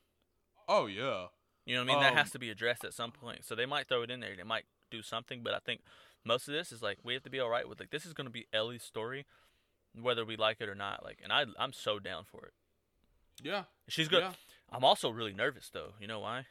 Oh 0.69 0.87
yeah, 0.87 1.27
You 1.64 1.77
know 1.77 1.83
what 1.85 1.91
I 1.91 1.95
mean? 1.95 2.01
that 2.03 2.11
Um, 2.12 2.17
has 2.19 2.31
to 2.33 2.39
be 2.39 2.51
addressed 2.51 2.85
at 2.85 2.93
some 2.95 3.12
point. 3.12 3.45
So 3.45 3.55
they 3.55 3.67
might 3.67 3.89
throw 3.89 4.03
it 4.03 4.11
in 4.11 4.21
there. 4.21 4.35
They 4.37 4.43
might 4.43 4.64
do 4.91 5.03
something, 5.03 5.43
but 5.43 5.55
I 5.55 5.59
think 5.59 5.81
most 6.25 6.49
of 6.49 6.55
this 6.55 6.73
is 6.73 6.83
like 6.83 6.99
we 7.05 7.14
have 7.14 7.23
to 7.25 7.31
be 7.31 7.39
all 7.41 7.49
right 7.51 7.69
with 7.69 7.79
like 7.81 7.91
this 7.91 8.05
is 8.07 8.12
going 8.12 8.27
to 8.27 8.33
be 8.33 8.47
Ellie's 8.53 8.83
story, 8.83 9.27
whether 10.01 10.25
we 10.25 10.37
like 10.37 10.61
it 10.61 10.69
or 10.69 10.75
not. 10.75 11.05
Like, 11.05 11.21
and 11.23 11.33
I 11.33 11.45
I'm 11.59 11.73
so 11.73 11.99
down 11.99 12.25
for 12.25 12.47
it. 12.47 12.53
yeah. 13.43 13.64
She's 13.89 14.09
good. 14.09 14.23
Yeah. 14.23 14.33
I'm 14.73 14.85
also 14.85 15.11
really 15.11 15.33
nervous 15.33 15.71
though. 15.73 15.93
You 16.01 16.07
know 16.09 16.19
why? 16.21 16.47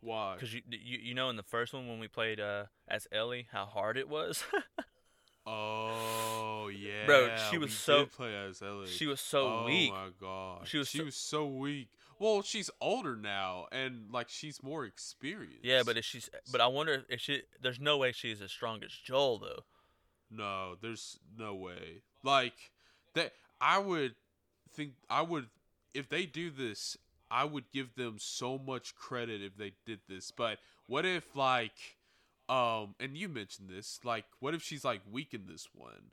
Why? 0.00 0.34
Because 0.34 0.52
you, 0.54 0.62
you 0.68 0.98
you 1.02 1.14
know 1.14 1.28
in 1.30 1.36
the 1.36 1.42
first 1.42 1.72
one 1.72 1.88
when 1.88 1.98
we 2.00 2.08
played 2.08 2.38
uh 2.40 2.64
as 2.88 3.06
Ellie, 3.12 3.48
how 3.52 3.66
hard 3.66 3.96
it 3.96 4.08
was. 4.08 4.44
Oh 5.44 6.70
yeah, 6.72 7.04
Bro, 7.04 7.36
she 7.50 7.58
was 7.58 7.70
we 7.70 7.74
so- 7.74 7.98
did 8.00 8.12
play 8.12 8.32
as 8.48 8.62
Ellie. 8.62 8.86
she 8.86 9.06
was 9.06 9.20
so 9.20 9.46
oh, 9.62 9.64
weak. 9.66 9.90
Oh 9.92 9.96
my 9.96 10.10
god, 10.20 10.68
She 10.68 10.78
was 10.78 10.88
she 10.88 10.98
so- 10.98 11.04
was 11.04 11.16
so 11.16 11.46
weak. 11.46 11.88
Well, 12.22 12.42
she's 12.42 12.70
older 12.80 13.16
now, 13.16 13.66
and 13.72 14.12
like 14.12 14.28
she's 14.28 14.62
more 14.62 14.84
experienced. 14.84 15.64
Yeah, 15.64 15.82
but 15.84 15.96
if 15.96 16.04
she's 16.04 16.30
but 16.52 16.60
I 16.60 16.68
wonder 16.68 17.04
if 17.08 17.20
she 17.20 17.42
there's 17.60 17.80
no 17.80 17.98
way 17.98 18.12
she's 18.12 18.40
as 18.40 18.52
strong 18.52 18.84
as 18.84 18.92
Joel 18.92 19.38
though. 19.38 19.64
No, 20.30 20.76
there's 20.80 21.18
no 21.36 21.56
way. 21.56 22.02
Like 22.22 22.70
that 23.14 23.32
I 23.60 23.78
would 23.78 24.14
think 24.72 24.92
I 25.10 25.22
would 25.22 25.48
if 25.94 26.08
they 26.08 26.24
do 26.24 26.52
this, 26.52 26.96
I 27.28 27.42
would 27.44 27.64
give 27.72 27.96
them 27.96 28.18
so 28.20 28.56
much 28.56 28.94
credit 28.94 29.42
if 29.42 29.56
they 29.56 29.72
did 29.84 29.98
this. 30.08 30.30
But 30.30 30.58
what 30.86 31.04
if 31.04 31.34
like 31.34 31.96
um 32.48 32.94
and 33.00 33.16
you 33.16 33.28
mentioned 33.28 33.68
this, 33.68 33.98
like 34.04 34.26
what 34.38 34.54
if 34.54 34.62
she's 34.62 34.84
like 34.84 35.00
weak 35.10 35.34
in 35.34 35.48
this 35.48 35.66
one? 35.74 36.12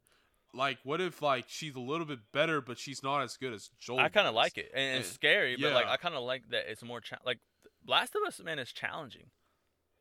Like 0.53 0.79
what 0.83 0.99
if 1.01 1.21
like 1.21 1.45
she's 1.47 1.75
a 1.75 1.79
little 1.79 2.05
bit 2.05 2.19
better 2.31 2.59
but 2.61 2.77
she's 2.79 3.03
not 3.03 3.21
as 3.21 3.37
good 3.37 3.53
as 3.53 3.69
Joel? 3.79 3.99
I 3.99 4.09
kind 4.09 4.27
of 4.27 4.33
like 4.33 4.57
it, 4.57 4.71
and 4.73 4.99
it's 4.99 5.09
Eh, 5.09 5.13
scary, 5.13 5.55
but 5.59 5.73
like. 5.73 5.85
I 5.87 5.97
kind 5.97 6.15
of 6.15 6.23
like 6.23 6.49
that 6.49 6.69
it's 6.71 6.83
more 6.83 7.01
cha- 7.01 7.19
like 7.25 7.39
Last 7.87 8.15
of 8.15 8.21
Us 8.27 8.41
man 8.43 8.59
is 8.59 8.71
challenging. 8.71 9.27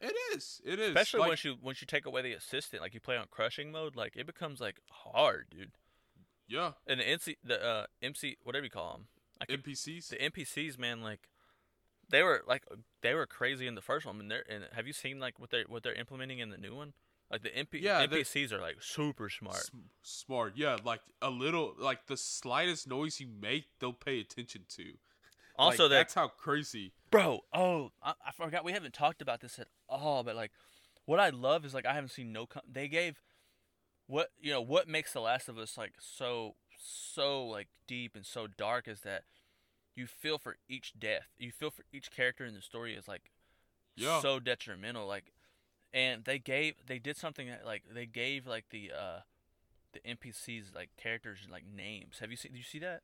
It 0.01 0.15
is. 0.35 0.61
It 0.65 0.79
is. 0.79 0.89
especially 0.91 1.21
like, 1.21 1.29
once 1.31 1.45
you 1.45 1.57
once 1.61 1.81
you 1.81 1.87
take 1.87 2.07
away 2.07 2.23
the 2.23 2.33
assistant, 2.33 2.83
like 2.83 2.95
you 2.95 3.01
play 3.01 3.17
on 3.17 3.27
crushing 3.31 3.73
mode, 3.73 3.97
like 3.97 4.17
it 4.17 4.27
becomes 4.27 4.61
like 4.61 4.81
hard, 4.91 5.47
dude. 5.51 5.73
Yeah. 6.47 6.73
And 6.87 7.01
the 7.01 7.05
NC, 7.05 7.37
the 7.45 7.63
uh, 7.63 7.87
MC, 8.03 8.37
whatever 8.43 8.65
you 8.65 8.71
call 8.71 8.93
them, 8.93 9.07
I 9.41 9.45
keep, 9.45 9.67
NPCs. 9.67 10.09
the 10.09 10.17
NPCs, 10.17 10.79
man, 10.79 11.03
like 11.03 11.29
they 12.09 12.23
were 12.23 12.43
like 12.47 12.65
they 13.03 13.13
were 13.15 13.27
crazy 13.27 13.67
in 13.67 13.75
the 13.75 13.81
first 13.83 14.07
one. 14.07 14.19
And 14.21 14.31
they're 14.31 14.45
and 14.49 14.65
have 14.73 14.87
you 14.87 14.93
seen 14.93 15.19
like 15.21 15.39
what 15.39 15.51
they 15.51 15.65
what 15.69 15.83
they're 15.83 15.95
implementing 15.95 16.39
in 16.39 16.51
the 16.51 16.59
new 16.59 16.75
one? 16.75 16.93
Like 17.31 17.43
the 17.43 17.51
NP, 17.51 17.83
Yeah, 17.83 18.07
NPCs 18.07 18.53
are 18.53 18.61
like 18.61 18.77
super 18.81 19.29
smart. 19.29 19.57
S- 19.57 19.71
smart. 20.03 20.55
Yeah, 20.57 20.79
like 20.83 21.01
a 21.21 21.29
little 21.31 21.75
like 21.79 22.07
the 22.07 22.17
slightest 22.17 22.89
noise 22.89 23.21
you 23.21 23.27
make, 23.41 23.67
they'll 23.81 23.93
pay 23.93 24.21
attention 24.21 24.63
to. 24.77 24.85
Also, 25.59 25.85
like, 25.85 25.91
that 25.91 25.97
that's 25.97 26.15
how 26.15 26.29
crazy. 26.29 26.93
bro, 27.11 27.41
oh, 27.53 27.91
I, 28.03 28.15
I 28.27 28.33
forgot 28.33 28.65
we 28.65 28.73
haven't 28.73 28.95
talked 28.95 29.21
about 29.21 29.41
this 29.41 29.59
at 29.59 29.67
all. 29.89 30.23
But 30.23 30.37
like, 30.37 30.53
what 31.05 31.21
I 31.21 31.29
love 31.31 31.65
is 31.67 31.75
like 31.75 31.85
I 31.85 31.93
haven't 31.95 32.11
seen 32.13 32.33
no. 32.33 32.47
Com- 32.47 32.63
they 32.71 32.89
gave 32.89 33.21
what 34.07 34.31
you 34.41 34.51
know 34.53 34.61
what 34.63 34.89
makes 34.89 35.13
The 35.13 35.21
Last 35.21 35.49
of 35.51 35.59
Us 35.59 35.77
like 35.77 35.95
so 35.99 36.55
so 36.79 37.45
like 37.45 37.69
deep 37.87 38.17
and 38.17 38.25
so 38.25 38.47
dark 38.47 38.89
is 38.89 39.01
that 39.01 39.25
you 39.95 40.07
feel 40.07 40.39
for 40.39 40.57
each 40.69 40.95
death. 40.99 41.27
You 41.39 41.51
feel 41.51 41.71
for 41.71 41.85
each 41.93 42.11
character 42.11 42.47
in 42.47 42.55
the 42.55 42.63
story 42.63 42.95
is 42.95 43.07
like 43.09 43.33
Yeah. 43.97 44.21
so 44.23 44.39
detrimental. 44.41 45.07
Like, 45.07 45.33
and 45.93 46.25
they 46.25 46.39
gave 46.39 46.75
they 46.87 46.99
did 46.99 47.17
something 47.17 47.49
that 47.49 47.65
like 47.65 47.85
they 47.93 48.07
gave 48.07 48.47
like 48.47 48.67
the 48.71 48.91
uh 48.93 49.21
the 49.93 50.01
NPCs 50.01 50.75
like 50.75 50.91
characters 50.97 51.41
like 51.51 51.65
names. 51.67 52.19
Have 52.21 52.31
you 52.31 52.37
seen? 52.37 52.53
Did 52.53 52.59
you 52.59 52.65
see 52.65 52.79
that? 52.81 53.03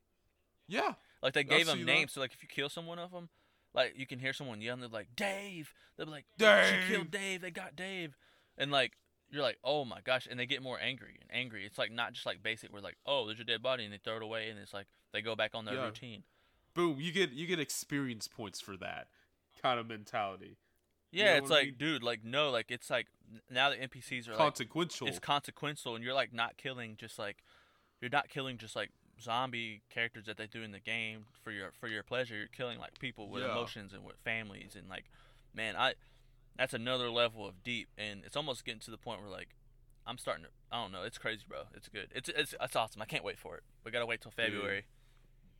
Yeah. 0.67 0.93
Like 1.21 1.33
they 1.33 1.43
gave 1.43 1.65
them 1.65 1.77
seen 1.77 1.85
that. 1.85 1.91
names, 1.91 2.11
so 2.13 2.21
like 2.21 2.33
if 2.33 2.41
you 2.43 2.49
kill 2.49 2.69
someone 2.69 2.99
of 2.99 3.11
them, 3.11 3.29
like 3.73 3.93
you 3.97 4.05
can 4.05 4.19
hear 4.19 4.33
someone 4.33 4.61
yelling, 4.61 4.81
they're 4.81 4.89
like 4.89 5.09
Dave. 5.15 5.73
They're 5.97 6.05
like, 6.05 6.25
Dave! 6.37 6.83
She 6.87 6.93
killed 6.93 7.09
Dave. 7.11 7.41
They 7.41 7.51
got 7.51 7.75
Dave, 7.75 8.15
and 8.57 8.71
like 8.71 8.93
you're 9.31 9.41
like, 9.41 9.57
oh 9.63 9.85
my 9.85 10.01
gosh, 10.01 10.27
and 10.29 10.39
they 10.39 10.45
get 10.45 10.61
more 10.61 10.79
angry 10.79 11.17
and 11.19 11.29
angry. 11.33 11.65
It's 11.65 11.77
like 11.79 11.91
not 11.91 12.13
just 12.13 12.25
like 12.25 12.43
basic. 12.43 12.71
We're 12.71 12.79
like, 12.81 12.97
oh, 13.05 13.25
there's 13.25 13.39
your 13.39 13.45
dead 13.45 13.63
body, 13.63 13.83
and 13.83 13.91
they 13.93 13.97
throw 13.97 14.17
it 14.17 14.21
away, 14.23 14.49
and 14.49 14.59
it's 14.59 14.73
like 14.73 14.85
they 15.13 15.21
go 15.21 15.35
back 15.35 15.51
on 15.55 15.65
their 15.65 15.75
Yeah. 15.75 15.85
routine. 15.85 16.23
Boom. 16.75 16.97
You 16.99 17.11
get 17.11 17.31
you 17.31 17.47
get 17.47 17.59
experience 17.59 18.27
points 18.27 18.61
for 18.61 18.77
that 18.77 19.07
kind 19.61 19.79
of 19.79 19.87
mentality. 19.87 20.57
Yeah, 21.17 21.31
know 21.33 21.37
it's 21.37 21.49
what 21.49 21.55
I 21.55 21.59
like, 21.59 21.65
mean? 21.67 21.75
dude, 21.77 22.03
like 22.03 22.23
no, 22.23 22.49
like 22.51 22.71
it's 22.71 22.89
like 22.89 23.07
now 23.49 23.69
the 23.69 23.75
NPCs 23.77 24.27
are 24.27 24.31
like 24.31 24.39
consequential. 24.39 25.07
it's 25.07 25.19
consequential, 25.19 25.95
and 25.95 26.03
you're 26.03 26.13
like 26.13 26.33
not 26.33 26.57
killing 26.57 26.95
just 26.97 27.17
like 27.19 27.37
you're 28.01 28.09
not 28.11 28.29
killing 28.29 28.57
just 28.57 28.75
like 28.75 28.89
zombie 29.21 29.81
characters 29.89 30.25
that 30.25 30.35
they 30.37 30.45
do 30.47 30.61
in 30.61 30.71
the 30.71 30.79
game 30.79 31.25
for 31.43 31.51
your 31.51 31.71
for 31.79 31.87
your 31.87 32.03
pleasure. 32.03 32.35
You're 32.35 32.47
killing 32.47 32.79
like 32.79 32.99
people 32.99 33.29
with 33.29 33.43
Yeah. 33.43 33.51
emotions 33.51 33.93
and 33.93 34.03
with 34.03 34.17
families 34.23 34.75
and 34.75 34.89
like 34.89 35.05
man, 35.53 35.75
I 35.77 35.93
that's 36.57 36.73
another 36.73 37.09
level 37.09 37.45
of 37.47 37.63
deep, 37.63 37.89
and 37.97 38.23
it's 38.25 38.35
almost 38.37 38.63
getting 38.65 38.79
to 38.81 38.91
the 38.91 38.97
point 38.97 39.21
where 39.21 39.29
like 39.29 39.49
I'm 40.07 40.17
starting 40.17 40.43
to 40.45 40.49
I 40.71 40.81
don't 40.81 40.91
know, 40.91 41.03
it's 41.03 41.17
crazy, 41.17 41.43
bro. 41.47 41.63
It's 41.73 41.87
good. 41.89 42.09
It's 42.13 42.29
it's 42.29 42.53
it's 42.61 42.75
awesome. 42.75 43.01
I 43.01 43.05
can't 43.05 43.23
wait 43.23 43.39
for 43.39 43.55
it. 43.55 43.63
We 43.83 43.91
gotta 43.91 44.05
wait 44.05 44.21
till 44.21 44.31
February. 44.31 44.85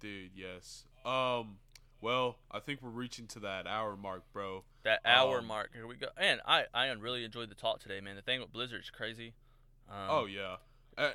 Dude, 0.02 0.32
yes. 0.36 0.84
Um, 1.06 1.58
well, 2.06 2.38
I 2.52 2.60
think 2.60 2.84
we're 2.84 2.90
reaching 2.92 3.26
to 3.30 3.40
that 3.40 3.66
hour 3.66 3.98
mark, 3.98 4.32
bro. 4.32 4.64
That 4.84 5.02
hour 5.04 5.40
Um, 5.40 5.48
mark. 5.48 5.72
Here 5.74 5.88
we 5.88 5.96
go. 5.96 6.10
And 6.18 6.40
I 6.46 6.66
I 6.72 6.86
really 6.92 7.24
enjoyed 7.24 7.50
the 7.50 7.56
talk 7.56 7.80
today, 7.80 8.00
man. 8.00 8.16
The 8.16 8.22
thing 8.22 8.40
with 8.40 8.54
Blizzard's 8.54 8.92
crazy. 8.92 9.34
Um, 9.90 10.08
oh 10.10 10.26
yeah. 10.26 10.58
Uh, 10.98 11.12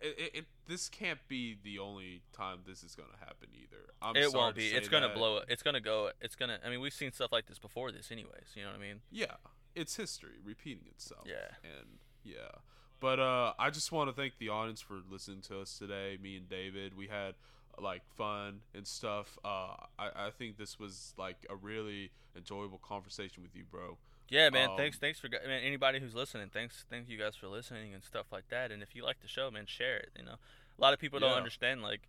it, 0.00 0.18
it, 0.18 0.30
it, 0.34 0.44
this 0.66 0.90
can't 0.90 1.20
be 1.26 1.56
the 1.62 1.78
only 1.78 2.20
time 2.34 2.58
this 2.66 2.82
is 2.82 2.96
gonna 2.96 3.16
happen 3.20 3.48
either. 3.54 3.94
I'm 4.02 4.16
it 4.16 4.34
won't 4.34 4.56
be. 4.56 4.66
It's 4.66 4.88
gonna 4.88 5.08
that. 5.08 5.16
blow. 5.16 5.40
It's 5.48 5.62
gonna 5.62 5.80
go. 5.80 6.10
It's 6.20 6.34
gonna. 6.34 6.58
I 6.66 6.68
mean, 6.68 6.80
we've 6.80 6.92
seen 6.92 7.12
stuff 7.12 7.30
like 7.30 7.46
this 7.46 7.60
before. 7.60 7.92
This, 7.92 8.10
anyways. 8.10 8.48
You 8.56 8.62
know 8.62 8.70
what 8.70 8.78
I 8.78 8.82
mean? 8.82 9.00
Yeah, 9.12 9.36
it's 9.76 9.96
history 9.96 10.40
repeating 10.44 10.84
itself. 10.88 11.22
Yeah. 11.24 11.54
and 11.62 11.98
yeah. 12.24 12.58
But 12.98 13.20
uh, 13.20 13.52
I 13.58 13.70
just 13.70 13.90
want 13.90 14.10
to 14.10 14.12
thank 14.14 14.38
the 14.38 14.48
audience 14.48 14.80
for 14.80 15.00
listening 15.08 15.40
to 15.42 15.60
us 15.60 15.78
today. 15.78 16.18
Me 16.20 16.36
and 16.36 16.48
David, 16.48 16.96
we 16.96 17.06
had 17.06 17.34
like 17.80 18.02
fun 18.16 18.60
and 18.74 18.86
stuff. 18.86 19.38
Uh, 19.44 19.74
I, 19.98 20.26
I 20.26 20.30
think 20.36 20.58
this 20.58 20.78
was 20.78 21.14
like 21.16 21.46
a 21.50 21.56
really 21.56 22.10
enjoyable 22.36 22.78
conversation 22.78 23.42
with 23.42 23.54
you, 23.56 23.64
bro. 23.70 23.98
Yeah, 24.28 24.48
man. 24.50 24.70
Um, 24.70 24.76
thanks. 24.76 24.98
Thanks 24.98 25.18
for 25.20 25.28
man. 25.28 25.62
Anybody 25.62 26.00
who's 26.00 26.14
listening, 26.14 26.48
thanks. 26.52 26.84
Thank 26.88 27.08
you 27.08 27.18
guys 27.18 27.36
for 27.36 27.48
listening 27.48 27.92
and 27.92 28.02
stuff 28.02 28.26
like 28.32 28.48
that. 28.48 28.70
And 28.72 28.82
if 28.82 28.94
you 28.94 29.04
like 29.04 29.20
the 29.20 29.28
show, 29.28 29.50
man, 29.50 29.66
share 29.66 29.96
it. 29.98 30.10
You 30.16 30.24
know, 30.24 30.36
a 30.78 30.80
lot 30.80 30.92
of 30.94 30.98
people 30.98 31.18
don't 31.20 31.30
Yeah. 31.32 31.36
understand 31.36 31.82
like 31.82 32.08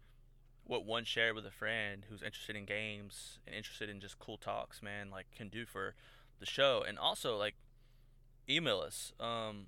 what 0.65 0.85
one 0.85 1.03
share 1.03 1.33
with 1.33 1.45
a 1.45 1.51
friend 1.51 2.05
who's 2.09 2.21
interested 2.21 2.55
in 2.55 2.63
games 2.65 3.39
and 3.45 3.53
interested 3.53 3.89
in 3.89 3.99
just 3.99 4.19
cool 4.19 4.37
talks, 4.37 4.81
man, 4.81 5.09
like 5.11 5.25
can 5.35 5.49
do 5.49 5.65
for 5.65 5.95
the 6.39 6.45
show. 6.45 6.83
And 6.87 6.97
also 6.97 7.35
like 7.37 7.55
email 8.49 8.79
us. 8.79 9.11
Um, 9.19 9.67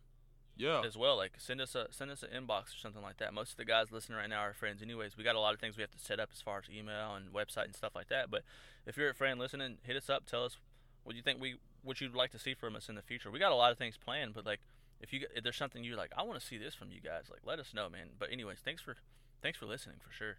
Yeah, 0.57 0.81
as 0.85 0.95
well. 0.97 1.17
Like 1.17 1.33
send 1.37 1.59
us 1.61 1.75
a 1.75 1.87
send 1.91 2.11
us 2.11 2.23
an 2.23 2.29
inbox 2.29 2.75
or 2.75 2.79
something 2.81 3.01
like 3.01 3.17
that. 3.17 3.33
Most 3.33 3.51
of 3.51 3.57
the 3.57 3.65
guys 3.65 3.91
listening 3.91 4.17
right 4.17 4.29
now 4.29 4.39
are 4.39 4.53
friends, 4.53 4.81
anyways. 4.81 5.17
We 5.17 5.23
got 5.23 5.35
a 5.35 5.39
lot 5.39 5.53
of 5.53 5.59
things 5.59 5.75
we 5.77 5.81
have 5.81 5.91
to 5.91 5.99
set 5.99 6.19
up 6.19 6.29
as 6.33 6.41
far 6.41 6.59
as 6.59 6.63
email 6.73 7.15
and 7.15 7.33
website 7.33 7.65
and 7.65 7.75
stuff 7.75 7.93
like 7.95 8.07
that. 8.09 8.31
But 8.31 8.43
if 8.85 8.95
you're 8.97 9.09
a 9.09 9.13
friend 9.13 9.39
listening, 9.39 9.77
hit 9.83 9.95
us 9.97 10.09
up. 10.09 10.25
Tell 10.25 10.45
us 10.45 10.57
what 11.03 11.15
you 11.15 11.21
think 11.21 11.41
we 11.41 11.55
what 11.83 12.01
you'd 12.01 12.15
like 12.15 12.31
to 12.31 12.39
see 12.39 12.53
from 12.53 12.75
us 12.75 12.89
in 12.89 12.95
the 12.95 13.01
future. 13.01 13.29
We 13.29 13.39
got 13.39 13.51
a 13.51 13.55
lot 13.55 13.71
of 13.71 13.77
things 13.77 13.97
planned, 13.97 14.33
but 14.33 14.45
like 14.45 14.59
if 15.01 15.11
you 15.11 15.27
if 15.35 15.43
there's 15.43 15.57
something 15.57 15.83
you're 15.83 15.97
like, 15.97 16.11
I 16.17 16.23
want 16.23 16.39
to 16.39 16.45
see 16.45 16.57
this 16.57 16.73
from 16.73 16.89
you 16.91 17.01
guys, 17.01 17.25
like 17.29 17.41
let 17.45 17.59
us 17.59 17.73
know, 17.73 17.89
man. 17.89 18.07
But 18.17 18.31
anyways, 18.31 18.59
thanks 18.63 18.81
for 18.81 18.95
thanks 19.41 19.57
for 19.57 19.65
listening 19.65 19.97
for 20.05 20.11
sure. 20.13 20.37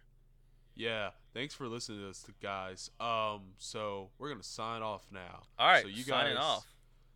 yeah. 0.75 1.11
Thanks 1.33 1.53
for 1.53 1.67
listening 1.67 1.99
to 2.01 2.09
us, 2.09 2.25
guys. 2.41 2.89
Um, 2.99 3.53
so 3.59 4.09
we're 4.17 4.29
gonna 4.29 4.41
sign 4.43 4.81
off 4.81 5.05
now. 5.11 5.43
All 5.59 5.67
right, 5.67 5.83
so 5.83 5.87
you 5.87 6.03
signing 6.03 6.35
guys 6.35 6.43
off. 6.43 6.65